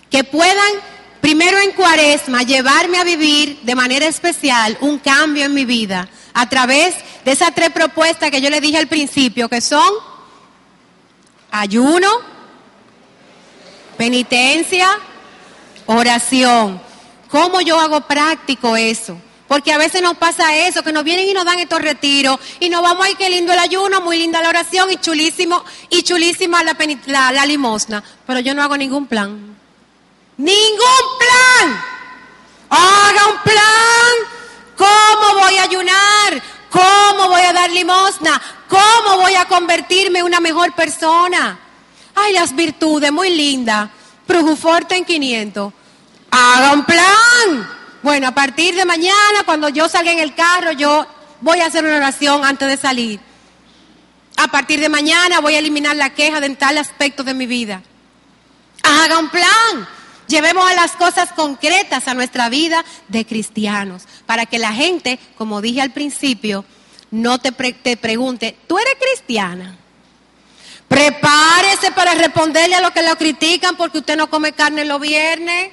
que 0.09 0.24
puedan, 0.24 0.72
primero 1.20 1.59
en 1.59 1.72
cuaresma, 1.72 2.45
llevarme 2.45 2.97
a 2.97 3.05
vivir 3.05 3.61
de 3.62 3.74
manera 3.74 4.07
especial 4.07 4.78
un 4.80 5.01
cambio 5.01 5.45
en 5.45 5.53
mi 5.53 5.66
vida 5.66 6.09
a 6.32 6.49
través 6.49 6.95
de 7.26 7.32
esas 7.32 7.55
tres 7.55 7.68
propuestas 7.68 8.30
que 8.30 8.40
yo 8.40 8.49
le 8.49 8.62
dije 8.62 8.78
al 8.78 8.88
principio, 8.88 9.51
que 9.51 9.61
son 9.61 9.93
ayuno, 11.51 12.09
penitencia, 14.03 14.88
oración. 15.86 16.82
¿Cómo 17.30 17.61
yo 17.61 17.78
hago 17.78 18.00
práctico 18.00 18.76
eso? 18.76 19.16
Porque 19.46 19.72
a 19.72 19.78
veces 19.78 20.03
nos 20.03 20.16
pasa 20.16 20.57
eso, 20.57 20.82
que 20.82 20.92
nos 20.92 21.05
vienen 21.05 21.28
y 21.28 21.32
nos 21.32 21.44
dan 21.44 21.61
estos 21.61 21.80
retiros 21.80 22.36
y 22.59 22.68
nos 22.68 22.82
vamos, 22.82 23.07
ay, 23.07 23.14
qué 23.14 23.30
lindo 23.30 23.53
el 23.53 23.61
ayuno, 23.61 24.00
muy 24.00 24.18
linda 24.18 24.42
la 24.42 24.48
oración 24.48 24.90
y 24.90 24.96
chulísimo, 24.96 25.64
y 25.88 26.03
chulísima 26.03 26.64
la, 26.64 27.30
la, 27.30 27.46
limosna. 27.46 28.03
Pero 28.26 28.40
yo 28.40 28.55
no 28.55 28.64
hago 28.64 28.76
ningún 28.76 29.07
plan. 29.07 29.57
¡Ningún 30.36 31.05
plan! 31.20 31.84
Haga 32.70 33.28
un 33.28 33.38
plan 33.44 34.12
¿Cómo 34.76 35.40
voy 35.42 35.59
a 35.59 35.62
ayunar? 35.62 36.42
¿Cómo 36.70 37.28
voy 37.28 37.42
a 37.42 37.53
dar 37.53 37.70
limosna? 37.70 38.42
¿Cómo 38.68 39.18
voy 39.18 39.36
a 39.36 39.44
convertirme 39.44 40.18
en 40.18 40.24
una 40.24 40.40
mejor 40.40 40.74
persona? 40.74 41.57
Ay, 42.15 42.33
las 42.33 42.55
virtudes, 42.55 43.13
muy 43.13 43.31
linda. 43.35 43.91
Projuforte 44.27 44.97
en 44.97 45.05
500. 45.05 45.73
Haga 46.31 46.73
un 46.73 46.85
plan. 46.85 47.69
Bueno, 48.03 48.29
a 48.29 48.33
partir 48.33 48.75
de 48.75 48.85
mañana, 48.85 49.45
cuando 49.45 49.69
yo 49.69 49.89
salga 49.89 50.13
en 50.13 50.19
el 50.19 50.35
carro, 50.35 50.73
yo 50.73 51.07
voy 51.41 51.61
a 51.61 51.67
hacer 51.67 51.85
una 51.85 51.97
oración 51.97 52.45
antes 52.45 52.69
de 52.69 52.77
salir. 52.77 53.21
A 54.37 54.49
partir 54.49 54.81
de 54.81 54.89
mañana 54.89 55.41
voy 55.41 55.55
a 55.55 55.59
eliminar 55.59 55.97
la 55.97 56.11
queja 56.11 56.41
de 56.41 56.51
tal 56.51 56.79
aspecto 56.79 57.23
de 57.23 57.35
mi 57.35 57.47
vida. 57.47 57.83
Haga 58.83 59.19
un 59.19 59.29
plan. 59.29 59.89
Llevemos 60.27 60.69
a 60.71 60.75
las 60.75 60.93
cosas 60.93 61.33
concretas 61.33 62.09
a 62.09 62.15
nuestra 62.15 62.49
vida 62.49 62.85
de 63.09 63.27
cristianos, 63.27 64.05
para 64.25 64.47
que 64.47 64.59
la 64.59 64.73
gente, 64.73 65.19
como 65.37 65.61
dije 65.61 65.83
al 65.83 65.91
principio, 65.91 66.65
no 67.11 67.39
te, 67.39 67.53
te 67.53 67.97
pregunte, 67.97 68.57
¿tú 68.67 68.79
eres 68.79 68.95
cristiana? 68.99 69.77
Prepárese 70.93 71.90
para 71.93 72.12
responderle 72.12 72.76
a 72.76 72.82
los 72.82 72.90
que 72.90 73.03
lo 73.03 73.16
critican 73.16 73.76
porque 73.76 73.99
usted 73.99 74.14
no 74.14 74.28
come 74.28 74.53
carne 74.53 74.84
los 74.84 75.01
viernes. 75.01 75.70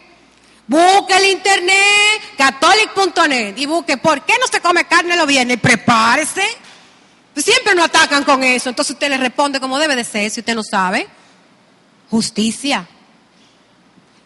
Busque 0.66 1.14
el 1.18 1.26
internet, 1.26 2.22
catholic.net, 2.38 3.58
y 3.58 3.66
busque 3.66 3.98
por 3.98 4.22
qué 4.22 4.36
no 4.40 4.48
se 4.48 4.62
come 4.62 4.86
carne 4.86 5.18
los 5.18 5.28
viernes. 5.28 5.60
Prepárese. 5.60 6.44
Siempre 7.36 7.76
nos 7.76 7.88
atacan 7.88 8.24
con 8.24 8.46
eso. 8.46 8.70
Entonces 8.70 8.94
usted 8.94 9.10
le 9.10 9.18
responde 9.18 9.60
como 9.60 9.78
debe 9.78 9.98
de 9.98 10.06
ser, 10.06 10.32
si 10.32 10.40
usted 10.40 10.56
no 10.56 10.64
sabe. 10.64 11.06
Justicia. 12.10 12.88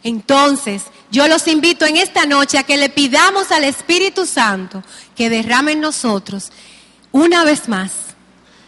Entonces, 0.04 0.84
yo 1.10 1.28
los 1.28 1.48
invito 1.48 1.88
en 1.88 1.98
esta 1.98 2.28
noche 2.28 2.60
a 2.60 2.64
que 2.64 2.78
le 2.78 2.90
pidamos 2.90 3.52
al 3.52 3.64
Espíritu 3.64 4.28
Santo 4.28 4.84
que 5.16 5.32
derrame 5.32 5.72
en 5.72 5.82
nosotros 5.82 6.52
una 7.12 7.44
vez 7.46 7.68
más 7.68 7.92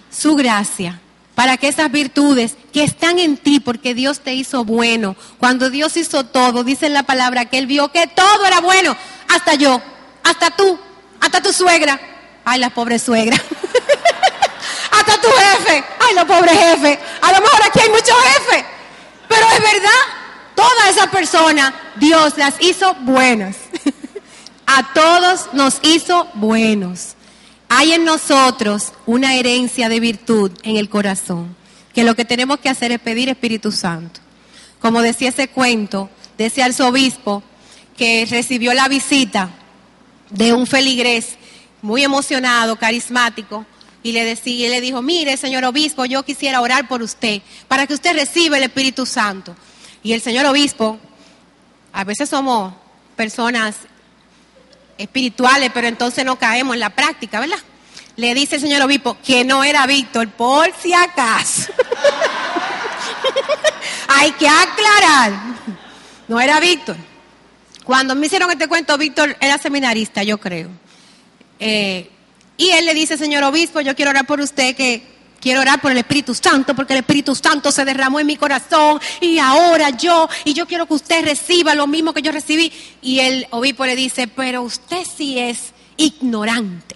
su 0.09 0.35
gracia 0.35 1.01
para 1.35 1.57
que 1.57 1.67
esas 1.67 1.91
virtudes 1.91 2.55
que 2.73 2.83
están 2.83 3.19
en 3.19 3.37
ti, 3.37 3.59
porque 3.59 3.93
Dios 3.93 4.21
te 4.21 4.33
hizo 4.33 4.63
bueno, 4.63 5.15
cuando 5.37 5.69
Dios 5.69 5.97
hizo 5.97 6.25
todo, 6.25 6.63
dice 6.63 6.87
en 6.87 6.93
la 6.93 7.03
palabra 7.03 7.45
que 7.45 7.57
Él 7.57 7.67
vio 7.67 7.91
que 7.91 8.07
todo 8.07 8.45
era 8.45 8.61
bueno, 8.61 8.95
hasta 9.33 9.53
yo, 9.55 9.81
hasta 10.23 10.51
tú, 10.51 10.79
hasta 11.21 11.41
tu 11.41 11.51
suegra, 11.53 11.99
ay 12.45 12.59
la 12.59 12.69
pobre 12.69 12.97
suegra, 12.97 13.35
hasta 14.91 15.21
tu 15.21 15.27
jefe, 15.27 15.83
ay 15.99 16.15
la 16.15 16.25
pobre 16.25 16.55
jefe, 16.55 16.99
a 17.21 17.31
lo 17.33 17.41
mejor 17.41 17.63
aquí 17.65 17.79
hay 17.81 17.89
muchos 17.89 18.17
jefes, 18.23 18.65
pero 19.27 19.45
es 19.51 19.59
verdad, 19.59 20.01
toda 20.55 20.89
esa 20.89 21.11
persona, 21.11 21.73
Dios 21.97 22.37
las 22.37 22.55
hizo 22.59 22.93
buenas. 23.01 23.57
A 24.67 24.93
todos 24.93 25.53
nos 25.53 25.77
hizo 25.83 26.27
buenos. 26.33 27.15
Hay 27.69 27.93
en 27.93 28.05
nosotros 28.05 28.93
una 29.05 29.35
herencia 29.35 29.89
de 29.89 29.99
virtud 29.99 30.51
en 30.63 30.77
el 30.77 30.89
corazón, 30.89 31.55
que 31.93 32.03
lo 32.03 32.15
que 32.15 32.25
tenemos 32.25 32.59
que 32.59 32.69
hacer 32.69 32.91
es 32.91 32.99
pedir 32.99 33.29
Espíritu 33.29 33.71
Santo. 33.71 34.19
Como 34.79 35.01
decía 35.01 35.29
ese 35.29 35.47
cuento 35.47 36.09
de 36.37 36.47
ese 36.47 36.61
arzobispo 36.61 37.41
que 37.97 38.27
recibió 38.29 38.73
la 38.73 38.87
visita 38.87 39.49
de 40.29 40.53
un 40.53 40.67
feligrés 40.67 41.37
muy 41.81 42.03
emocionado, 42.03 42.75
carismático, 42.77 43.65
y 44.03 44.11
le, 44.11 44.23
decía, 44.23 44.67
y 44.67 44.69
le 44.69 44.81
dijo, 44.81 45.01
mire, 45.01 45.35
señor 45.35 45.65
obispo, 45.65 46.05
yo 46.05 46.21
quisiera 46.23 46.61
orar 46.61 46.87
por 46.87 47.01
usted, 47.01 47.41
para 47.67 47.87
que 47.87 47.95
usted 47.95 48.13
reciba 48.13 48.57
el 48.57 48.63
Espíritu 48.63 49.05
Santo. 49.07 49.55
Y 50.03 50.13
el 50.13 50.21
señor 50.21 50.45
obispo, 50.45 50.99
a 51.91 52.03
veces 52.03 52.29
somos 52.29 52.75
personas 53.15 53.75
espirituales, 54.97 55.71
pero 55.73 55.87
entonces 55.87 56.25
no 56.25 56.37
caemos 56.37 56.73
en 56.73 56.79
la 56.79 56.89
práctica, 56.89 57.39
¿verdad? 57.39 57.57
Le 58.15 58.33
dice 58.33 58.55
el 58.55 58.61
señor 58.61 58.81
obispo 58.81 59.17
que 59.25 59.43
no 59.43 59.63
era 59.63 59.85
Víctor, 59.85 60.29
por 60.29 60.71
si 60.81 60.93
acaso. 60.93 61.71
Hay 64.07 64.31
que 64.33 64.47
aclarar. 64.47 65.33
No 66.27 66.39
era 66.39 66.59
Víctor. 66.59 66.95
Cuando 67.83 68.15
me 68.15 68.25
hicieron 68.25 68.49
este 68.49 68.67
cuento, 68.67 68.97
Víctor 68.97 69.35
era 69.39 69.57
seminarista, 69.57 70.23
yo 70.23 70.39
creo. 70.39 70.69
Eh, 71.59 72.09
y 72.57 72.69
él 72.69 72.85
le 72.85 72.93
dice, 72.93 73.17
señor 73.17 73.43
obispo, 73.43 73.81
yo 73.81 73.95
quiero 73.95 74.11
orar 74.11 74.25
por 74.25 74.39
usted 74.39 74.75
que 74.75 75.14
quiero 75.45 75.61
orar 75.61 75.79
por 75.79 75.91
el 75.91 75.99
Espíritu 75.99 76.33
Santo 76.33 76.73
porque 76.73 76.93
el 76.93 77.01
Espíritu 77.01 77.35
Santo 77.35 77.71
se 77.71 77.85
derramó 77.85 78.19
en 78.19 78.25
mi 78.25 78.35
corazón 78.35 78.99
y 79.21 79.37
ahora 79.37 79.91
yo, 79.91 80.27
y 80.43 80.55
yo 80.55 80.65
quiero 80.65 80.87
que 80.87 80.95
usted 80.95 81.23
reciba 81.23 81.75
lo 81.75 81.85
mismo 81.85 82.15
que 82.15 82.23
yo 82.23 82.31
recibí. 82.31 82.73
Y 83.03 83.19
el 83.19 83.45
obispo 83.51 83.85
le 83.85 83.95
dice, 83.95 84.27
pero 84.27 84.63
usted 84.63 85.05
sí 85.05 85.37
es 85.37 85.73
ignorante. 85.97 86.95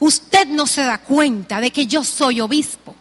Usted 0.00 0.48
no 0.48 0.66
se 0.66 0.82
da 0.82 0.98
cuenta 0.98 1.62
de 1.62 1.70
que 1.70 1.86
yo 1.86 2.04
soy 2.04 2.42
obispo, 2.42 2.94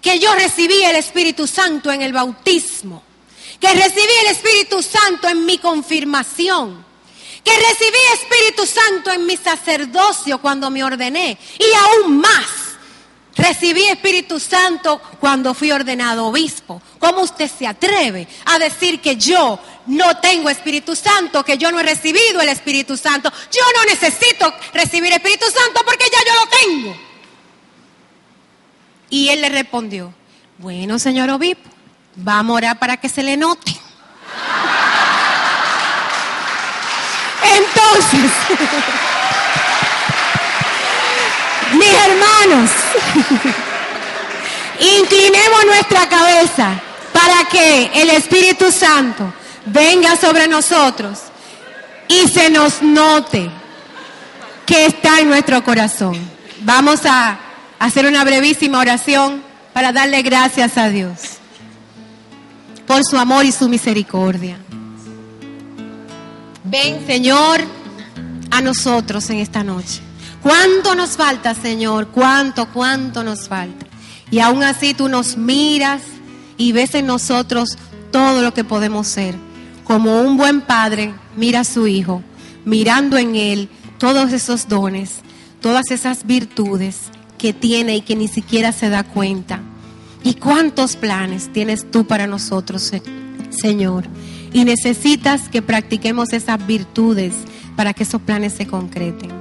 que 0.00 0.20
yo 0.20 0.32
recibí 0.36 0.80
el 0.84 0.94
Espíritu 0.94 1.48
Santo 1.48 1.90
en 1.90 2.00
el 2.00 2.12
bautismo, 2.12 3.02
que 3.58 3.74
recibí 3.74 4.12
el 4.26 4.30
Espíritu 4.30 4.80
Santo 4.80 5.28
en 5.28 5.44
mi 5.44 5.58
confirmación 5.58 6.88
que 7.42 7.56
recibí 7.56 7.98
Espíritu 8.12 8.66
Santo 8.66 9.10
en 9.10 9.24
mi 9.24 9.34
sacerdocio 9.34 10.42
cuando 10.42 10.70
me 10.70 10.84
ordené 10.84 11.38
y 11.58 12.04
aún 12.04 12.18
más. 12.18 12.69
Recibí 13.36 13.84
Espíritu 13.84 14.40
Santo 14.40 15.00
cuando 15.20 15.54
fui 15.54 15.70
ordenado 15.70 16.26
obispo. 16.26 16.82
¿Cómo 16.98 17.22
usted 17.22 17.50
se 17.50 17.66
atreve 17.66 18.26
a 18.46 18.58
decir 18.58 19.00
que 19.00 19.16
yo 19.16 19.58
no 19.86 20.16
tengo 20.18 20.50
Espíritu 20.50 20.96
Santo, 20.96 21.44
que 21.44 21.56
yo 21.56 21.70
no 21.70 21.78
he 21.80 21.84
recibido 21.84 22.40
el 22.40 22.48
Espíritu 22.48 22.96
Santo? 22.96 23.32
Yo 23.52 23.62
no 23.76 23.84
necesito 23.84 24.52
recibir 24.74 25.12
Espíritu 25.12 25.46
Santo 25.46 25.82
porque 25.84 26.06
ya 26.10 26.18
yo 26.26 26.34
lo 26.40 26.46
tengo. 26.48 26.96
Y 29.10 29.28
él 29.28 29.40
le 29.42 29.48
respondió, 29.48 30.12
bueno, 30.58 30.98
señor 30.98 31.30
obispo, 31.30 31.68
vamos 32.16 32.54
a 32.54 32.56
orar 32.56 32.78
para 32.78 32.96
que 32.96 33.08
se 33.08 33.22
le 33.22 33.36
note. 33.36 33.72
Entonces, 37.42 38.30
inclinemos 45.00 45.66
nuestra 45.66 46.08
cabeza 46.08 46.80
para 47.12 47.44
que 47.50 47.90
el 47.94 48.10
Espíritu 48.10 48.72
Santo 48.72 49.32
venga 49.66 50.16
sobre 50.16 50.48
nosotros 50.48 51.18
y 52.08 52.28
se 52.28 52.50
nos 52.50 52.82
note 52.82 53.50
que 54.66 54.86
está 54.86 55.20
en 55.20 55.28
nuestro 55.28 55.62
corazón. 55.62 56.16
Vamos 56.62 57.02
a 57.04 57.38
hacer 57.78 58.06
una 58.06 58.24
brevísima 58.24 58.78
oración 58.78 59.42
para 59.72 59.92
darle 59.92 60.22
gracias 60.22 60.76
a 60.76 60.88
Dios 60.88 61.38
por 62.86 63.04
su 63.04 63.16
amor 63.16 63.44
y 63.44 63.52
su 63.52 63.68
misericordia. 63.68 64.58
Ven, 66.64 67.06
Señor, 67.06 67.60
a 68.50 68.60
nosotros 68.60 69.30
en 69.30 69.38
esta 69.38 69.62
noche. 69.62 70.09
¿Cuánto 70.42 70.94
nos 70.94 71.10
falta, 71.16 71.54
Señor? 71.54 72.08
¿Cuánto, 72.08 72.66
cuánto 72.72 73.22
nos 73.22 73.48
falta? 73.48 73.86
Y 74.30 74.38
aún 74.38 74.62
así 74.62 74.94
tú 74.94 75.08
nos 75.08 75.36
miras 75.36 76.02
y 76.56 76.72
ves 76.72 76.94
en 76.94 77.06
nosotros 77.06 77.76
todo 78.10 78.42
lo 78.42 78.54
que 78.54 78.64
podemos 78.64 79.06
ser. 79.06 79.34
Como 79.84 80.20
un 80.22 80.36
buen 80.36 80.60
padre 80.62 81.14
mira 81.36 81.60
a 81.60 81.64
su 81.64 81.86
hijo, 81.86 82.22
mirando 82.64 83.18
en 83.18 83.36
él 83.36 83.68
todos 83.98 84.32
esos 84.32 84.68
dones, 84.68 85.16
todas 85.60 85.90
esas 85.90 86.26
virtudes 86.26 87.10
que 87.38 87.52
tiene 87.52 87.96
y 87.96 88.00
que 88.00 88.16
ni 88.16 88.28
siquiera 88.28 88.72
se 88.72 88.88
da 88.88 89.02
cuenta. 89.02 89.60
¿Y 90.22 90.34
cuántos 90.34 90.96
planes 90.96 91.52
tienes 91.52 91.90
tú 91.90 92.06
para 92.06 92.26
nosotros, 92.26 92.92
Señor? 93.50 94.04
Y 94.52 94.64
necesitas 94.64 95.48
que 95.48 95.62
practiquemos 95.62 96.32
esas 96.32 96.66
virtudes 96.66 97.34
para 97.76 97.94
que 97.94 98.02
esos 98.02 98.20
planes 98.20 98.52
se 98.54 98.66
concreten. 98.66 99.39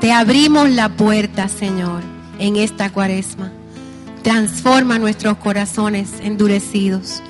Te 0.00 0.12
abrimos 0.12 0.70
la 0.70 0.88
puerta, 0.88 1.48
Señor, 1.48 2.02
en 2.38 2.56
esta 2.56 2.90
cuaresma. 2.90 3.52
Transforma 4.22 4.98
nuestros 4.98 5.36
corazones 5.36 6.08
endurecidos, 6.22 7.22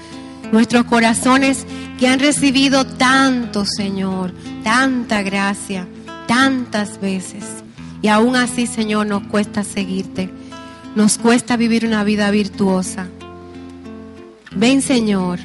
nuestros 0.52 0.84
corazones 0.84 1.66
que 1.98 2.06
han 2.06 2.20
recibido 2.20 2.86
tanto, 2.86 3.64
Señor, 3.64 4.32
tanta 4.62 5.22
gracia, 5.22 5.88
tantas 6.28 7.00
veces. 7.00 7.44
Y 8.02 8.08
aún 8.08 8.36
así, 8.36 8.68
Señor, 8.68 9.08
nos 9.08 9.24
cuesta 9.24 9.64
seguirte. 9.64 10.30
Nos 10.94 11.18
cuesta 11.18 11.56
vivir 11.56 11.84
una 11.84 12.04
vida 12.04 12.30
virtuosa. 12.30 13.08
Ven, 14.52 14.80
Señor, 14.80 15.40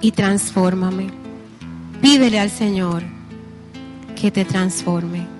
y 0.00 0.12
transfórmame. 0.12 1.08
Pídele 2.00 2.38
al 2.38 2.50
Señor 2.50 3.02
que 4.14 4.30
te 4.30 4.44
transforme. 4.44 5.35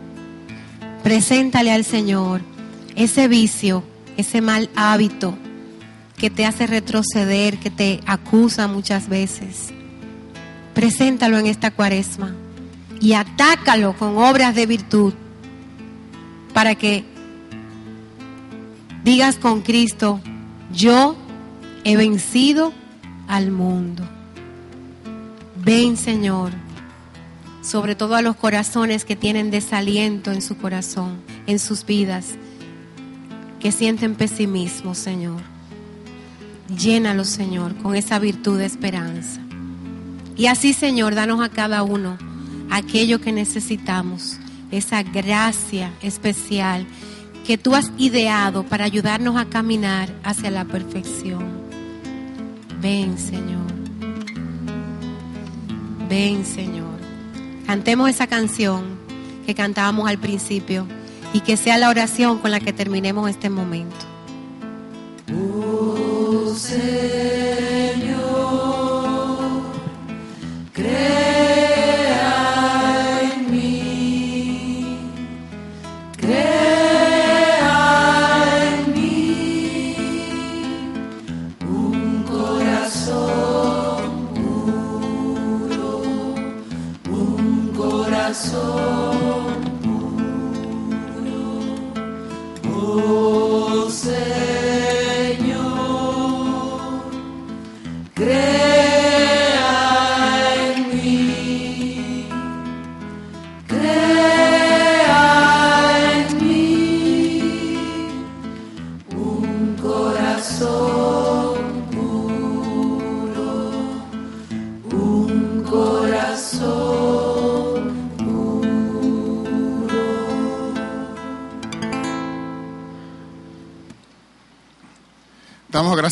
Preséntale 1.07 1.71
al 1.71 1.85
Señor 1.85 2.41
ese 2.97 3.29
vicio, 3.29 3.85
ese 4.17 4.41
mal 4.41 4.69
hábito 4.75 5.39
que 6.17 6.31
te 6.31 6.45
hace 6.45 6.67
retroceder, 6.67 7.59
que 7.59 7.71
te 7.71 8.01
acusa 8.07 8.67
muchas 8.67 9.09
veces. 9.09 9.73
Preséntalo 10.75 11.39
en 11.39 11.47
esta 11.47 11.71
cuaresma 11.71 12.35
y 13.01 13.13
atácalo 13.13 13.97
con 13.97 14.19
obras 14.19 14.57
de 14.57 14.67
virtud 14.67 15.15
para 16.53 16.75
que 16.75 17.05
digas 19.05 19.37
con 19.37 19.61
Cristo, 19.61 20.21
yo 20.73 21.15
he 21.85 21.97
vencido 21.97 22.73
al 23.29 23.53
mundo. 23.53 24.03
Ven, 25.55 25.97
Señor, 25.97 26.51
sobre 27.67 27.97
todo 27.97 28.15
a 28.15 28.23
los 28.23 28.37
corazones 28.37 29.05
que 29.05 29.17
tienen 29.17 29.51
desaliento 29.51 30.31
en 30.31 30.41
su 30.41 30.57
corazón, 30.57 31.17
en 31.49 31.59
sus 31.59 31.85
vidas, 31.85 32.37
que 33.59 33.73
sienten 33.73 34.15
pesimismo, 34.15 34.95
Señor. 34.95 35.41
Llénalos, 36.69 37.29
Señor, 37.29 37.75
con 37.79 37.97
esa 37.97 38.21
virtud 38.21 38.59
de 38.59 38.67
esperanza. 38.67 39.41
Y 40.37 40.47
así, 40.47 40.75
Señor, 40.75 41.17
danos 41.17 41.43
a 41.43 41.49
cada 41.49 41.83
uno 41.83 42.17
aquello 42.71 43.21
que 43.21 43.33
necesitamos, 43.33 44.39
esa 44.71 45.03
gracia 45.03 45.91
especial 46.03 46.87
que 47.45 47.59
tú 47.59 47.75
has 47.75 47.91
ideado 47.99 48.63
para 48.63 48.85
ayudarnos 48.85 49.37
a 49.37 49.47
caminar 49.47 50.09
hacia 50.23 50.53
la 50.53 50.65
perfección. 50.65 51.45
Ven, 52.81 53.19
Señor. 53.19 53.67
Ven, 56.09 56.45
Señor. 56.45 56.96
Cantemos 57.67 58.09
esa 58.09 58.27
canción 58.27 58.85
que 59.45 59.55
cantábamos 59.55 60.09
al 60.09 60.19
principio 60.19 60.87
y 61.33 61.41
que 61.41 61.57
sea 61.57 61.79
la 61.79 61.89
oración 61.89 62.39
con 62.39 62.51
la 62.51 62.61
que 62.61 62.73
terminemos 62.73 63.29
este 63.29 63.51
momento. 63.51 63.97
Oh, 65.35 66.55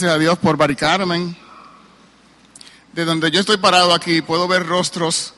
gracias 0.04 0.16
a 0.16 0.20
Dios 0.20 0.38
por 0.38 0.58
Bari 0.58 0.76
Carmen. 0.76 1.34
De 2.92 3.06
donde 3.06 3.30
yo 3.30 3.40
estoy 3.40 3.56
parado 3.56 3.94
aquí, 3.94 4.20
puedo 4.20 4.46
ver 4.46 4.66
rostros 4.66 5.32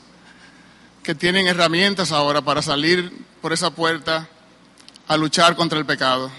que 1.03 1.15
tienen 1.15 1.47
herramientas 1.47 2.11
ahora 2.11 2.41
para 2.41 2.61
salir 2.61 3.25
por 3.41 3.53
esa 3.53 3.69
puerta 3.69 4.27
a 5.07 5.15
luchar 5.15 5.55
contra 5.55 5.79
el 5.79 5.85
pecado. 5.85 6.29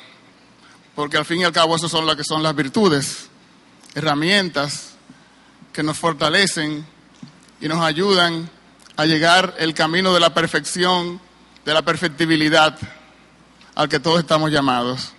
Porque 0.94 1.16
al 1.16 1.24
fin 1.24 1.40
y 1.40 1.44
al 1.44 1.52
cabo, 1.52 1.74
eso 1.74 1.88
son 1.88 2.04
las 2.04 2.16
que 2.16 2.24
son 2.24 2.42
las 2.42 2.54
virtudes, 2.54 3.30
herramientas 3.94 4.90
que 5.72 5.82
nos 5.82 5.96
fortalecen 5.96 6.84
y 7.62 7.68
nos 7.68 7.80
ayudan 7.80 8.50
a 8.98 9.06
llegar 9.06 9.54
el 9.58 9.72
camino 9.72 10.12
de 10.12 10.20
la 10.20 10.34
perfección, 10.34 11.18
de 11.64 11.72
la 11.72 11.80
perfectibilidad 11.80 12.78
al 13.74 13.88
que 13.88 14.00
todos 14.00 14.20
estamos 14.20 14.50
llamados. 14.50 15.14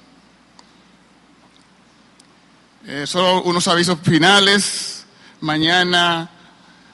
Eh, 2.88 3.06
solo 3.06 3.42
unos 3.44 3.68
avisos 3.68 4.00
finales. 4.02 5.06
Mañana, 5.42 6.30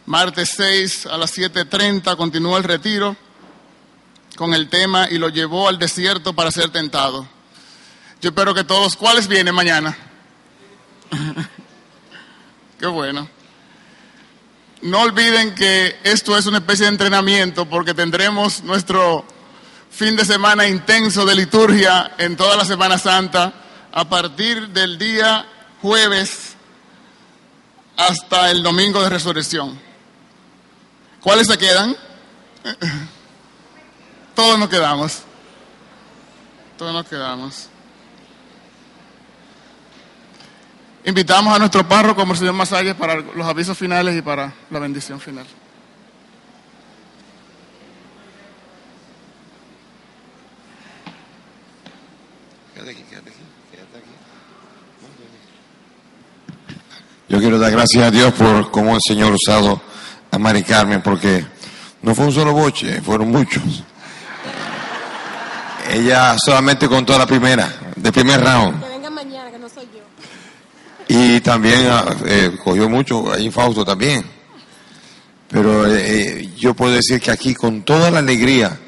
martes 0.08 0.50
6 0.58 1.06
a 1.06 1.18
las 1.18 1.38
7.30, 1.38 2.18
continúa 2.18 2.58
el 2.58 2.64
retiro 2.64 3.16
con 4.36 4.54
el 4.54 4.68
tema 4.68 5.08
y 5.10 5.18
lo 5.18 5.30
llevó 5.30 5.68
al 5.68 5.78
desierto 5.78 6.34
para 6.34 6.52
ser 6.52 6.70
tentado. 6.70 7.28
Yo 8.20 8.30
espero 8.30 8.54
que 8.54 8.64
todos, 8.64 8.96
¿cuáles 8.96 9.28
vienen 9.28 9.54
mañana? 9.54 9.96
Qué 12.80 12.88
bueno. 12.88 13.30
No 14.82 15.02
olviden 15.02 15.54
que 15.54 15.98
esto 16.04 16.36
es 16.38 16.48
una 16.48 16.58
especie 16.58 16.86
de 16.86 16.92
entrenamiento 16.92 17.70
porque 17.70 17.94
tendremos 17.94 18.64
nuestro 18.64 19.24
fin 19.92 20.16
de 20.16 20.26
semana 20.26 20.68
intenso 20.68 21.26
de 21.26 21.36
liturgia 21.36 22.14
en 22.18 22.36
toda 22.36 22.58
la 22.58 22.66
Semana 22.66 22.98
Santa 22.98 23.54
a 23.92 24.10
partir 24.10 24.70
del 24.70 24.98
día 24.98 25.46
jueves 25.86 26.56
hasta 27.96 28.50
el 28.50 28.64
domingo 28.64 29.04
de 29.04 29.10
resurrección. 29.10 29.80
¿Cuáles 31.22 31.46
se 31.46 31.60
quedan? 31.60 31.96
Todos 34.36 34.58
nos 34.58 34.68
quedamos. 34.68 35.22
Todos 36.76 36.92
nos 36.92 37.06
quedamos. 37.06 37.70
Invitamos 41.06 41.56
a 41.56 41.60
nuestro 41.60 41.88
párroco, 41.88 42.22
como 42.22 42.34
el 42.34 42.40
señor 42.40 42.56
Masalles, 42.56 42.96
para 42.96 43.18
los 43.18 43.46
avisos 43.46 43.78
finales 43.78 44.18
y 44.18 44.24
para 44.24 44.56
la 44.72 44.80
bendición 44.80 45.20
final. 45.20 45.46
Yo 57.36 57.42
quiero 57.42 57.60
dar 57.60 57.70
gracias 57.70 58.02
a 58.02 58.12
Dios 58.12 58.32
por 58.34 58.72
cómo 58.72 58.96
el 58.96 59.02
Señor 59.06 59.34
ha 59.34 59.36
usado 59.36 59.82
a 60.32 60.38
Mari 60.38 60.64
Carmen, 60.64 61.02
porque 61.02 61.46
no 62.02 62.16
fue 62.16 62.28
un 62.28 62.32
solo 62.32 62.54
boche, 62.54 63.02
fueron 63.02 63.30
muchos. 63.30 63.62
Ella 65.92 66.38
solamente 66.38 66.88
contó 66.88 67.18
la 67.18 67.26
primera, 67.26 67.70
de 67.94 68.10
primer 68.14 68.42
round. 68.42 68.82
Que 68.82 68.90
vengan 68.90 69.14
mañana, 69.16 69.52
que 69.52 69.60
no 69.60 69.68
soy 69.68 69.84
yo. 69.94 70.00
Y 71.10 71.42
también 71.42 71.90
eh, 72.26 72.52
cogió 72.64 72.88
mucho, 72.90 73.30
ahí 73.34 73.52
Fausto 73.52 73.84
también. 73.84 74.26
Pero 75.50 75.94
eh, 75.94 76.52
yo 76.56 76.74
puedo 76.74 76.94
decir 76.94 77.20
que 77.20 77.32
aquí 77.32 77.54
con 77.54 77.84
toda 77.84 78.10
la 78.12 78.20
alegría 78.20 78.80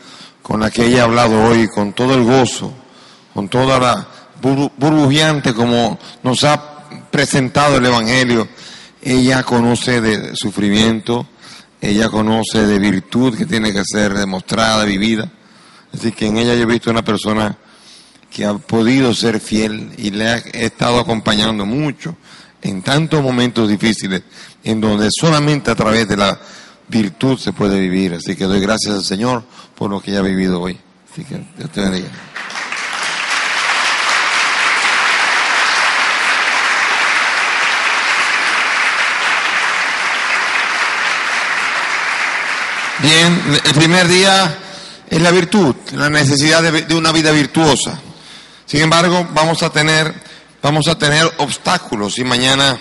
con 0.41 0.61
la 0.61 0.71
que 0.71 0.85
ella 0.85 1.01
ha 1.01 1.03
hablado 1.03 1.43
hoy, 1.49 1.67
con 1.67 1.91
todo 1.91 2.13
el 2.13 2.23
gozo, 2.23 2.71
con 3.33 3.49
toda 3.49 3.77
la 3.77 4.07
bur- 4.41 4.71
burbujeante 4.77 5.53
como 5.53 5.99
nos 6.23 6.45
ha 6.45 6.76
presentado 7.17 7.77
el 7.77 7.85
Evangelio, 7.87 8.47
ella 9.01 9.41
conoce 9.41 10.01
de 10.01 10.35
sufrimiento, 10.35 11.27
ella 11.81 12.09
conoce 12.09 12.67
de 12.67 12.77
virtud 12.77 13.35
que 13.35 13.47
tiene 13.47 13.73
que 13.73 13.81
ser 13.83 14.13
demostrada, 14.13 14.85
vivida. 14.85 15.27
Así 15.91 16.11
que 16.11 16.27
en 16.27 16.37
ella 16.37 16.53
yo 16.53 16.61
he 16.61 16.65
visto 16.67 16.91
una 16.91 17.03
persona 17.03 17.57
que 18.29 18.45
ha 18.45 18.53
podido 18.53 19.15
ser 19.15 19.39
fiel 19.39 19.93
y 19.97 20.11
le 20.11 20.27
ha 20.27 20.35
estado 20.35 20.99
acompañando 20.99 21.65
mucho 21.65 22.15
en 22.61 22.83
tantos 22.83 23.23
momentos 23.23 23.67
difíciles, 23.67 24.21
en 24.63 24.79
donde 24.79 25.09
solamente 25.09 25.71
a 25.71 25.75
través 25.75 26.07
de 26.07 26.17
la 26.17 26.39
virtud 26.87 27.39
se 27.39 27.51
puede 27.51 27.79
vivir. 27.79 28.13
Así 28.13 28.35
que 28.35 28.43
doy 28.43 28.59
gracias 28.59 28.93
al 28.93 29.03
Señor 29.03 29.43
por 29.73 29.89
lo 29.89 29.99
que 29.99 30.11
ella 30.11 30.19
ha 30.19 30.23
vivido 30.23 30.61
hoy. 30.61 30.77
Así 31.11 31.23
que 31.23 31.43
Dios 31.57 31.71
te 31.71 31.81
bendiga. 31.81 32.09
Bien, 42.99 43.59
el 43.63 43.73
primer 43.75 44.07
día 44.07 44.57
es 45.07 45.21
la 45.21 45.29
virtud, 45.29 45.75
la 45.93 46.09
necesidad 46.09 46.63
de, 46.63 46.95
una 46.95 47.11
vida 47.11 47.31
virtuosa. 47.31 47.99
Sin 48.65 48.81
embargo, 48.81 49.27
vamos 49.33 49.61
a 49.61 49.69
tener, 49.69 50.13
vamos 50.63 50.87
a 50.87 50.97
tener 50.97 51.31
obstáculos 51.37 52.17
y 52.17 52.23
mañana 52.23 52.73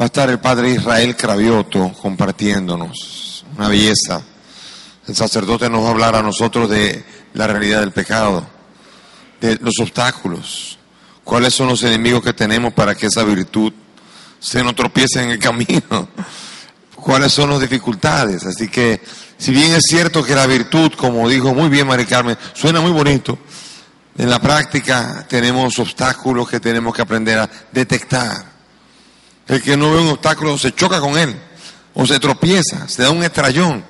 va 0.00 0.04
a 0.04 0.06
estar 0.06 0.30
el 0.30 0.38
padre 0.38 0.70
Israel 0.70 1.16
Cravioto 1.16 1.92
compartiéndonos 2.00 3.44
una 3.56 3.68
belleza. 3.68 4.22
El 5.08 5.16
sacerdote 5.16 5.68
nos 5.68 5.82
va 5.82 5.88
a 5.88 5.90
hablar 5.90 6.14
a 6.14 6.22
nosotros 6.22 6.70
de 6.70 7.04
la 7.34 7.48
realidad 7.48 7.80
del 7.80 7.90
pecado, 7.90 8.46
de 9.40 9.56
los 9.56 9.74
obstáculos, 9.80 10.78
cuáles 11.24 11.54
son 11.54 11.66
los 11.66 11.82
enemigos 11.82 12.22
que 12.22 12.32
tenemos 12.32 12.72
para 12.72 12.94
que 12.94 13.06
esa 13.06 13.24
virtud 13.24 13.72
se 14.38 14.62
nos 14.62 14.76
tropiece 14.76 15.24
en 15.24 15.30
el 15.30 15.38
camino, 15.40 16.08
cuáles 16.94 17.32
son 17.32 17.50
las 17.50 17.60
dificultades. 17.60 18.46
Así 18.46 18.68
que, 18.68 19.00
si 19.40 19.52
bien 19.52 19.72
es 19.72 19.84
cierto 19.88 20.22
que 20.22 20.34
la 20.34 20.46
virtud, 20.46 20.92
como 20.98 21.26
dijo 21.26 21.54
muy 21.54 21.70
bien 21.70 21.86
María 21.86 22.04
Carmen, 22.04 22.36
suena 22.52 22.82
muy 22.82 22.90
bonito, 22.90 23.38
en 24.18 24.28
la 24.28 24.38
práctica 24.38 25.24
tenemos 25.26 25.78
obstáculos 25.78 26.46
que 26.46 26.60
tenemos 26.60 26.94
que 26.94 27.00
aprender 27.00 27.38
a 27.38 27.50
detectar. 27.72 28.44
El 29.48 29.62
que 29.62 29.78
no 29.78 29.92
ve 29.92 30.00
un 30.00 30.10
obstáculo 30.10 30.58
se 30.58 30.74
choca 30.74 31.00
con 31.00 31.16
él, 31.16 31.34
o 31.94 32.06
se 32.06 32.20
tropieza, 32.20 32.86
se 32.86 33.02
da 33.02 33.10
un 33.10 33.22
estrellón. 33.22 33.82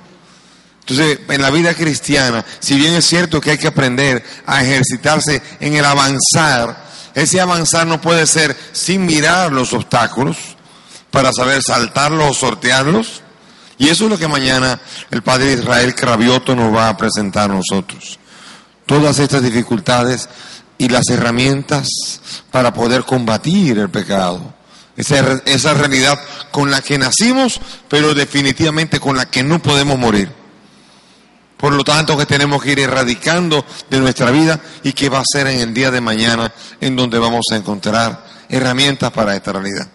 Entonces, 0.79 1.19
en 1.27 1.41
la 1.41 1.49
vida 1.49 1.73
cristiana, 1.73 2.45
si 2.59 2.77
bien 2.77 2.93
es 2.93 3.05
cierto 3.05 3.41
que 3.41 3.51
hay 3.51 3.57
que 3.57 3.67
aprender 3.67 4.23
a 4.45 4.63
ejercitarse 4.63 5.41
en 5.59 5.75
el 5.75 5.83
avanzar, 5.83 6.85
ese 7.13 7.41
avanzar 7.41 7.85
no 7.85 7.99
puede 7.99 8.25
ser 8.25 8.55
sin 8.71 9.05
mirar 9.05 9.51
los 9.51 9.73
obstáculos 9.73 10.37
para 11.11 11.33
saber 11.33 11.61
saltarlos 11.61 12.31
o 12.31 12.33
sortearlos. 12.33 13.21
Y 13.81 13.89
eso 13.89 14.03
es 14.03 14.11
lo 14.11 14.19
que 14.19 14.27
mañana 14.27 14.79
el 15.09 15.23
Padre 15.23 15.53
Israel 15.53 15.95
Cravioto 15.95 16.55
nos 16.55 16.71
va 16.71 16.87
a 16.87 16.95
presentar 16.95 17.49
a 17.49 17.55
nosotros. 17.55 18.19
Todas 18.85 19.17
estas 19.17 19.41
dificultades 19.41 20.29
y 20.77 20.87
las 20.87 21.09
herramientas 21.09 21.87
para 22.51 22.75
poder 22.75 23.05
combatir 23.05 23.79
el 23.79 23.89
pecado. 23.89 24.53
Esa, 24.95 25.41
esa 25.45 25.73
realidad 25.73 26.19
con 26.51 26.69
la 26.69 26.81
que 26.81 26.99
nacimos, 26.99 27.59
pero 27.89 28.13
definitivamente 28.13 28.99
con 28.99 29.17
la 29.17 29.25
que 29.25 29.41
no 29.41 29.59
podemos 29.59 29.97
morir. 29.97 30.31
Por 31.57 31.73
lo 31.73 31.83
tanto, 31.83 32.15
que 32.15 32.27
tenemos 32.27 32.61
que 32.61 32.73
ir 32.73 32.81
erradicando 32.81 33.65
de 33.89 33.99
nuestra 33.99 34.29
vida 34.29 34.59
y 34.83 34.93
que 34.93 35.09
va 35.09 35.21
a 35.21 35.25
ser 35.25 35.47
en 35.47 35.59
el 35.59 35.73
día 35.73 35.89
de 35.89 36.01
mañana 36.01 36.53
en 36.81 36.95
donde 36.95 37.17
vamos 37.17 37.47
a 37.51 37.55
encontrar 37.55 38.27
herramientas 38.47 39.09
para 39.09 39.35
esta 39.35 39.53
realidad. 39.53 39.87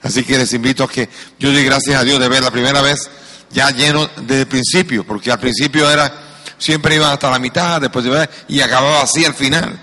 Así 0.00 0.22
que 0.22 0.38
les 0.38 0.52
invito 0.52 0.84
a 0.84 0.88
que 0.88 1.08
yo 1.40 1.50
doy 1.50 1.64
gracias 1.64 2.00
a 2.00 2.04
Dios 2.04 2.20
de 2.20 2.28
ver 2.28 2.44
la 2.44 2.52
primera 2.52 2.82
vez 2.82 3.10
ya 3.52 3.70
lleno 3.70 4.08
desde 4.16 4.40
el 4.42 4.46
principio, 4.48 5.04
porque 5.04 5.30
al 5.30 5.38
principio 5.38 5.90
era, 5.90 6.12
siempre 6.58 6.96
iban 6.96 7.12
hasta 7.12 7.30
la 7.30 7.38
mitad, 7.38 7.80
después 7.80 8.04
de 8.04 8.10
ver, 8.10 8.30
y 8.48 8.60
acababa 8.60 9.02
así 9.02 9.24
al 9.24 9.34
final. 9.34 9.78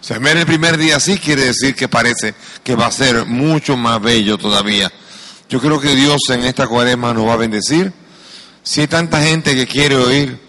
O 0.00 0.04
sea, 0.04 0.16
el 0.16 0.46
primer 0.46 0.76
día 0.76 0.96
así 0.96 1.16
quiere 1.18 1.44
decir 1.44 1.76
que 1.76 1.88
parece 1.88 2.34
que 2.64 2.74
va 2.74 2.86
a 2.86 2.92
ser 2.92 3.24
mucho 3.24 3.76
más 3.76 4.02
bello 4.02 4.36
todavía. 4.36 4.90
Yo 5.48 5.60
creo 5.60 5.80
que 5.80 5.94
Dios 5.94 6.22
en 6.30 6.44
esta 6.44 6.66
cuaresma 6.66 7.14
nos 7.14 7.26
va 7.26 7.34
a 7.34 7.36
bendecir. 7.36 7.92
Si 8.64 8.80
hay 8.80 8.88
tanta 8.88 9.22
gente 9.22 9.54
que 9.54 9.66
quiere 9.66 9.96
oír, 9.96 10.40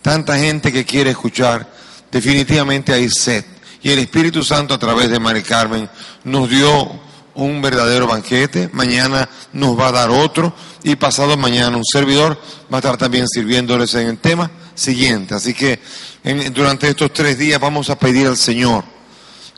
tanta 0.00 0.38
gente 0.38 0.72
que 0.72 0.84
quiere 0.86 1.10
escuchar, 1.10 1.70
definitivamente 2.10 2.92
hay 2.94 3.10
sed. 3.10 3.44
Y 3.82 3.90
el 3.90 3.98
Espíritu 3.98 4.42
Santo 4.42 4.72
a 4.72 4.78
través 4.78 5.10
de 5.10 5.20
Mari 5.20 5.42
Carmen 5.42 5.90
nos 6.24 6.48
dio 6.48 7.03
un 7.34 7.60
verdadero 7.60 8.06
banquete, 8.06 8.70
mañana 8.72 9.28
nos 9.52 9.78
va 9.78 9.88
a 9.88 9.92
dar 9.92 10.10
otro 10.10 10.54
y 10.82 10.96
pasado 10.96 11.36
mañana 11.36 11.76
un 11.76 11.84
servidor 11.84 12.38
va 12.72 12.78
a 12.78 12.80
estar 12.80 12.96
también 12.96 13.28
sirviéndoles 13.28 13.94
en 13.94 14.08
el 14.08 14.18
tema 14.18 14.50
siguiente. 14.74 15.34
Así 15.34 15.54
que 15.54 15.80
durante 16.52 16.88
estos 16.88 17.12
tres 17.12 17.38
días 17.38 17.60
vamos 17.60 17.90
a 17.90 17.98
pedir 17.98 18.26
al 18.26 18.36
Señor 18.36 18.84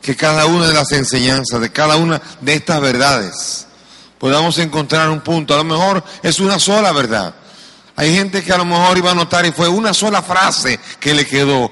que 0.00 0.16
cada 0.16 0.46
una 0.46 0.68
de 0.68 0.74
las 0.74 0.92
enseñanzas, 0.92 1.60
de 1.60 1.70
cada 1.70 1.96
una 1.96 2.20
de 2.40 2.54
estas 2.54 2.80
verdades, 2.80 3.66
podamos 4.18 4.58
encontrar 4.58 5.10
un 5.10 5.20
punto. 5.20 5.54
A 5.54 5.58
lo 5.58 5.64
mejor 5.64 6.04
es 6.22 6.38
una 6.40 6.58
sola 6.58 6.92
verdad. 6.92 7.34
Hay 7.96 8.14
gente 8.14 8.44
que 8.44 8.52
a 8.52 8.58
lo 8.58 8.64
mejor 8.64 8.96
iba 8.98 9.10
a 9.10 9.14
notar 9.14 9.46
y 9.46 9.52
fue 9.52 9.68
una 9.68 9.94
sola 9.94 10.22
frase 10.22 10.78
que 11.00 11.14
le 11.14 11.26
quedó. 11.26 11.70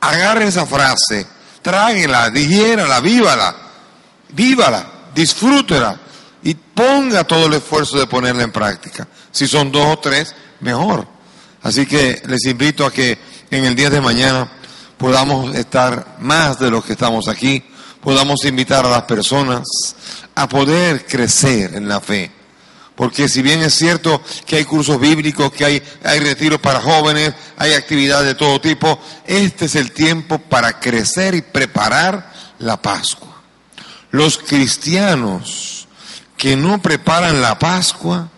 Agarre 0.00 0.46
esa 0.46 0.66
frase, 0.66 1.26
tráguela, 1.62 2.30
digiérala, 2.30 3.00
vívala, 3.00 3.54
vívala, 4.30 4.86
disfrútela 5.16 5.98
y 6.42 6.54
ponga 6.54 7.24
todo 7.24 7.46
el 7.46 7.54
esfuerzo 7.54 7.98
de 7.98 8.06
ponerla 8.06 8.44
en 8.44 8.52
práctica. 8.52 9.08
Si 9.32 9.48
son 9.48 9.72
dos 9.72 9.86
o 9.86 9.98
tres, 9.98 10.34
mejor. 10.60 11.08
Así 11.62 11.86
que 11.86 12.22
les 12.26 12.44
invito 12.44 12.86
a 12.86 12.92
que 12.92 13.18
en 13.50 13.64
el 13.64 13.74
día 13.74 13.90
de 13.90 14.00
mañana 14.00 14.48
podamos 14.96 15.54
estar 15.56 16.18
más 16.20 16.60
de 16.60 16.70
los 16.70 16.84
que 16.84 16.92
estamos 16.92 17.26
aquí, 17.28 17.64
podamos 18.00 18.44
invitar 18.44 18.86
a 18.86 18.90
las 18.90 19.02
personas 19.02 19.64
a 20.34 20.48
poder 20.48 21.06
crecer 21.06 21.74
en 21.74 21.88
la 21.88 22.00
fe. 22.00 22.30
Porque 22.94 23.28
si 23.28 23.42
bien 23.42 23.60
es 23.60 23.74
cierto 23.74 24.22
que 24.46 24.56
hay 24.56 24.64
cursos 24.64 25.00
bíblicos, 25.00 25.52
que 25.52 25.64
hay, 25.64 25.82
hay 26.04 26.20
retiros 26.20 26.60
para 26.60 26.80
jóvenes, 26.80 27.34
hay 27.58 27.72
actividades 27.72 28.26
de 28.26 28.34
todo 28.34 28.60
tipo, 28.60 28.98
este 29.26 29.66
es 29.66 29.74
el 29.74 29.92
tiempo 29.92 30.38
para 30.38 30.78
crecer 30.78 31.34
y 31.34 31.42
preparar 31.42 32.32
la 32.58 32.80
Pascua. 32.80 33.25
Los 34.16 34.38
cristianos 34.38 35.88
que 36.38 36.56
no 36.56 36.80
preparan 36.80 37.42
la 37.42 37.58
Pascua, 37.58 38.30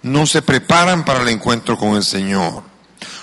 no 0.00 0.26
se 0.26 0.40
preparan 0.40 1.04
para 1.04 1.20
el 1.20 1.28
encuentro 1.28 1.76
con 1.76 1.96
el 1.96 2.02
Señor. 2.02 2.62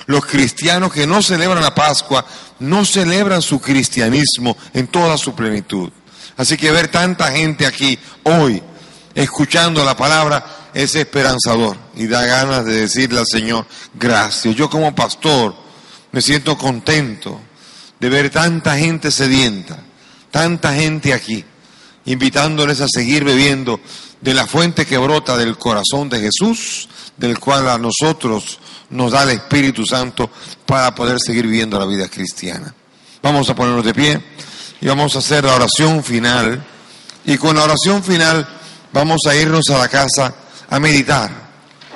Los 0.06 0.24
cristianos 0.28 0.94
que 0.94 1.08
no 1.08 1.24
celebran 1.24 1.64
la 1.64 1.74
Pascua 1.74 2.24
no 2.60 2.86
celebran 2.86 3.42
su 3.42 3.60
cristianismo 3.60 4.56
en 4.76 4.86
toda 4.86 5.18
su 5.18 5.34
plenitud. 5.34 5.92
Así 6.38 6.58
que 6.58 6.70
ver 6.70 6.90
tanta 6.90 7.32
gente 7.32 7.66
aquí 7.66 7.98
hoy 8.22 8.62
escuchando 9.16 9.84
la 9.84 9.98
palabra 9.98 10.46
es 10.76 10.94
esperanzador 10.94 11.76
y 11.96 12.06
da 12.06 12.24
ganas 12.24 12.66
de 12.66 12.82
decirle 12.82 13.22
al 13.22 13.26
Señor, 13.26 13.66
gracias. 13.96 14.54
Yo 14.54 14.70
como 14.70 14.94
pastor 14.94 15.56
me 16.12 16.22
siento 16.22 16.56
contento 16.56 17.42
de 18.00 18.10
ver 18.10 18.30
tanta 18.30 18.78
gente 18.78 19.10
sedienta, 19.10 19.80
tanta 20.30 20.72
gente 20.72 21.12
aquí, 21.12 21.44
invitándoles 22.06 22.82
a 22.82 22.88
seguir 22.88 23.24
bebiendo 23.24 23.80
de 24.22 24.34
la 24.34 24.48
fuente 24.48 24.86
que 24.86 24.98
brota 24.98 25.38
del 25.38 25.58
corazón 25.58 26.10
de 26.10 26.20
Jesús, 26.20 26.88
del 27.18 27.40
cual 27.40 27.70
a 27.70 27.78
nosotros 27.78 28.60
nos 28.90 29.12
da 29.12 29.24
el 29.24 29.30
Espíritu 29.30 29.86
Santo 29.86 30.30
para 30.66 30.94
poder 30.94 31.20
seguir 31.20 31.46
viviendo 31.46 31.80
la 31.80 31.86
vida 31.86 32.08
cristiana. 32.08 32.74
Vamos 33.22 33.50
a 33.50 33.56
ponernos 33.56 33.86
de 33.86 33.94
pie 33.94 34.22
y 34.82 34.88
vamos 34.88 35.16
a 35.16 35.20
hacer 35.20 35.44
la 35.44 35.56
oración 35.56 36.04
final. 36.04 36.64
Y 37.26 37.38
con 37.38 37.56
la 37.56 37.64
oración 37.64 38.04
final 38.04 38.48
vamos 38.94 39.22
a 39.28 39.36
irnos 39.36 39.70
a 39.70 39.80
la 39.80 39.88
casa 39.88 40.34
a 40.70 40.80
meditar, 40.80 41.32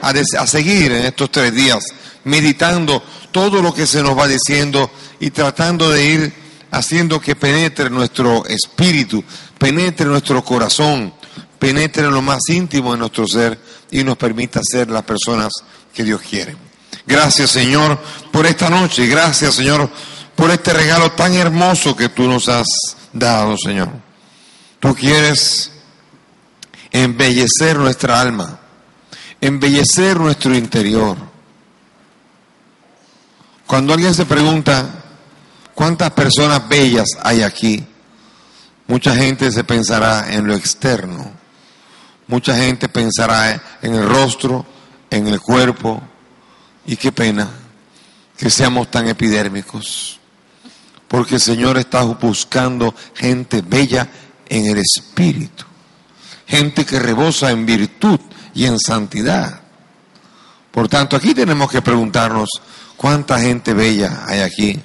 a, 0.02 0.10
a 0.10 0.48
seguir 0.48 0.92
en 0.92 1.06
estos 1.06 1.32
tres 1.32 1.54
días, 1.54 1.84
meditando 2.24 3.04
todo 3.32 3.62
lo 3.62 3.74
que 3.74 3.86
se 3.86 4.02
nos 4.02 4.18
va 4.18 4.28
diciendo 4.28 4.90
y 5.20 5.30
tratando 5.30 5.90
de 5.92 6.04
ir 6.04 6.34
haciendo 6.72 7.20
que 7.20 7.36
penetre 7.36 7.90
nuestro 7.90 8.46
espíritu, 8.46 9.24
penetre 9.58 10.06
nuestro 10.06 10.44
corazón, 10.44 11.14
penetre 11.58 12.06
en 12.06 12.14
lo 12.14 12.22
más 12.22 12.48
íntimo 12.50 12.92
de 12.92 13.00
nuestro 13.00 13.28
ser 13.28 13.60
y 13.92 14.04
nos 14.04 14.18
permita 14.18 14.62
ser 14.64 14.90
las 14.90 15.04
personas 15.04 15.52
que 15.94 16.04
Dios 16.04 16.22
quiere. 16.22 16.56
Gracias 17.06 17.52
Señor 17.52 18.00
por 18.32 18.46
esta 18.46 18.70
noche, 18.70 19.08
gracias 19.08 19.56
Señor 19.56 19.90
por 20.36 20.52
este 20.52 20.74
regalo 20.74 21.12
tan 21.12 21.34
hermoso 21.34 21.96
que 21.96 22.10
tú 22.10 22.28
nos 22.28 22.48
has 22.48 22.68
dado 23.12 23.58
Señor. 23.58 23.90
Tú 24.80 24.96
quieres 24.96 25.72
embellecer 26.92 27.78
nuestra 27.78 28.22
alma, 28.22 28.60
embellecer 29.42 30.18
nuestro 30.18 30.56
interior. 30.56 31.18
Cuando 33.68 33.94
alguien 33.94 34.16
se 34.16 34.26
pregunta, 34.26 35.09
¿cuántas 35.80 36.12
personas 36.12 36.68
bellas 36.68 37.08
hay 37.24 37.42
aquí? 37.42 37.82
Mucha 38.88 39.16
gente 39.16 39.50
se 39.50 39.64
pensará 39.64 40.34
en 40.34 40.46
lo 40.46 40.54
externo, 40.54 41.32
mucha 42.28 42.54
gente 42.54 42.90
pensará 42.90 43.80
en 43.82 43.96
el 43.96 44.06
rostro, 44.06 44.66
en 45.10 45.30
el 45.30 45.40
cuerpo, 45.40 46.02
y 46.86 46.98
qué 46.98 47.14
pena 47.14 47.50
que 48.36 48.50
seamos 48.50 48.92
tan 48.92 49.08
epidérmicos, 49.08 50.20
porque 51.08 51.36
el 51.36 51.42
Señor 51.42 51.78
está 51.78 52.04
buscando 52.04 52.94
gente 53.16 53.62
bella 53.62 54.10
en 54.50 54.66
el 54.66 54.80
espíritu 54.80 55.64
gente 56.46 56.84
que 56.84 57.00
rebosa 57.00 57.52
en 57.52 57.66
virtud 57.66 58.20
y 58.56 58.66
en 58.66 58.80
santidad. 58.80 59.62
Por 60.72 60.90
tanto, 60.90 61.16
aquí 61.16 61.34
tenemos 61.34 61.72
que 61.72 61.82
preguntarnos 61.82 62.50
cuánta 62.98 63.40
gente 63.40 63.74
bella 63.74 64.24
hay 64.26 64.42
aquí. 64.42 64.82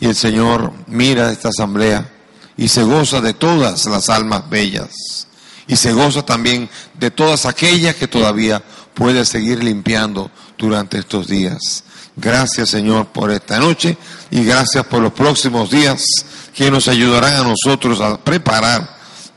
Y 0.00 0.06
el 0.06 0.14
Señor 0.14 0.72
mira 0.86 1.30
esta 1.30 1.48
asamblea 1.48 2.10
y 2.56 2.68
se 2.68 2.82
goza 2.82 3.20
de 3.20 3.34
todas 3.34 3.86
las 3.86 4.08
almas 4.08 4.48
bellas. 4.48 5.26
Y 5.66 5.76
se 5.76 5.92
goza 5.92 6.24
también 6.24 6.68
de 6.94 7.10
todas 7.10 7.46
aquellas 7.46 7.94
que 7.96 8.06
todavía 8.06 8.62
puede 8.92 9.24
seguir 9.24 9.62
limpiando 9.64 10.30
durante 10.58 10.98
estos 10.98 11.26
días. 11.26 11.84
Gracias 12.16 12.70
Señor 12.70 13.06
por 13.06 13.30
esta 13.30 13.58
noche 13.58 13.96
y 14.30 14.44
gracias 14.44 14.86
por 14.86 15.02
los 15.02 15.12
próximos 15.12 15.70
días 15.70 16.04
que 16.54 16.70
nos 16.70 16.86
ayudarán 16.86 17.34
a 17.34 17.48
nosotros 17.48 18.00
a 18.00 18.16
preparar 18.18 18.88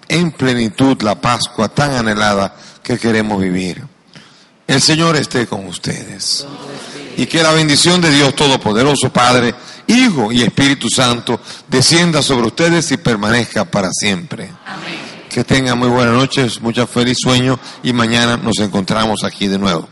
en 0.07 0.31
plenitud 0.31 1.01
la 1.01 1.19
Pascua 1.19 1.69
tan 1.69 1.95
anhelada 1.95 2.55
que 2.83 2.97
queremos 2.97 3.41
vivir. 3.41 3.83
El 4.67 4.81
Señor 4.81 5.15
esté 5.15 5.47
con 5.47 5.65
ustedes. 5.65 6.45
Y 7.15 7.25
que 7.25 7.41
la 7.41 7.51
bendición 7.51 7.99
de 7.99 8.11
Dios 8.11 8.35
Todopoderoso, 8.35 9.11
Padre, 9.11 9.55
Hijo 9.87 10.31
y 10.31 10.43
Espíritu 10.43 10.89
Santo, 10.89 11.39
descienda 11.67 12.21
sobre 12.21 12.47
ustedes 12.47 12.91
y 12.91 12.97
permanezca 12.97 13.65
para 13.65 13.89
siempre. 13.91 14.49
Que 15.29 15.43
tengan 15.43 15.77
muy 15.79 15.87
buenas 15.89 16.13
noches, 16.13 16.61
mucha 16.61 16.85
feliz 16.85 17.17
sueño 17.21 17.59
y 17.83 17.93
mañana 17.93 18.37
nos 18.37 18.59
encontramos 18.59 19.23
aquí 19.23 19.47
de 19.47 19.57
nuevo. 19.57 19.87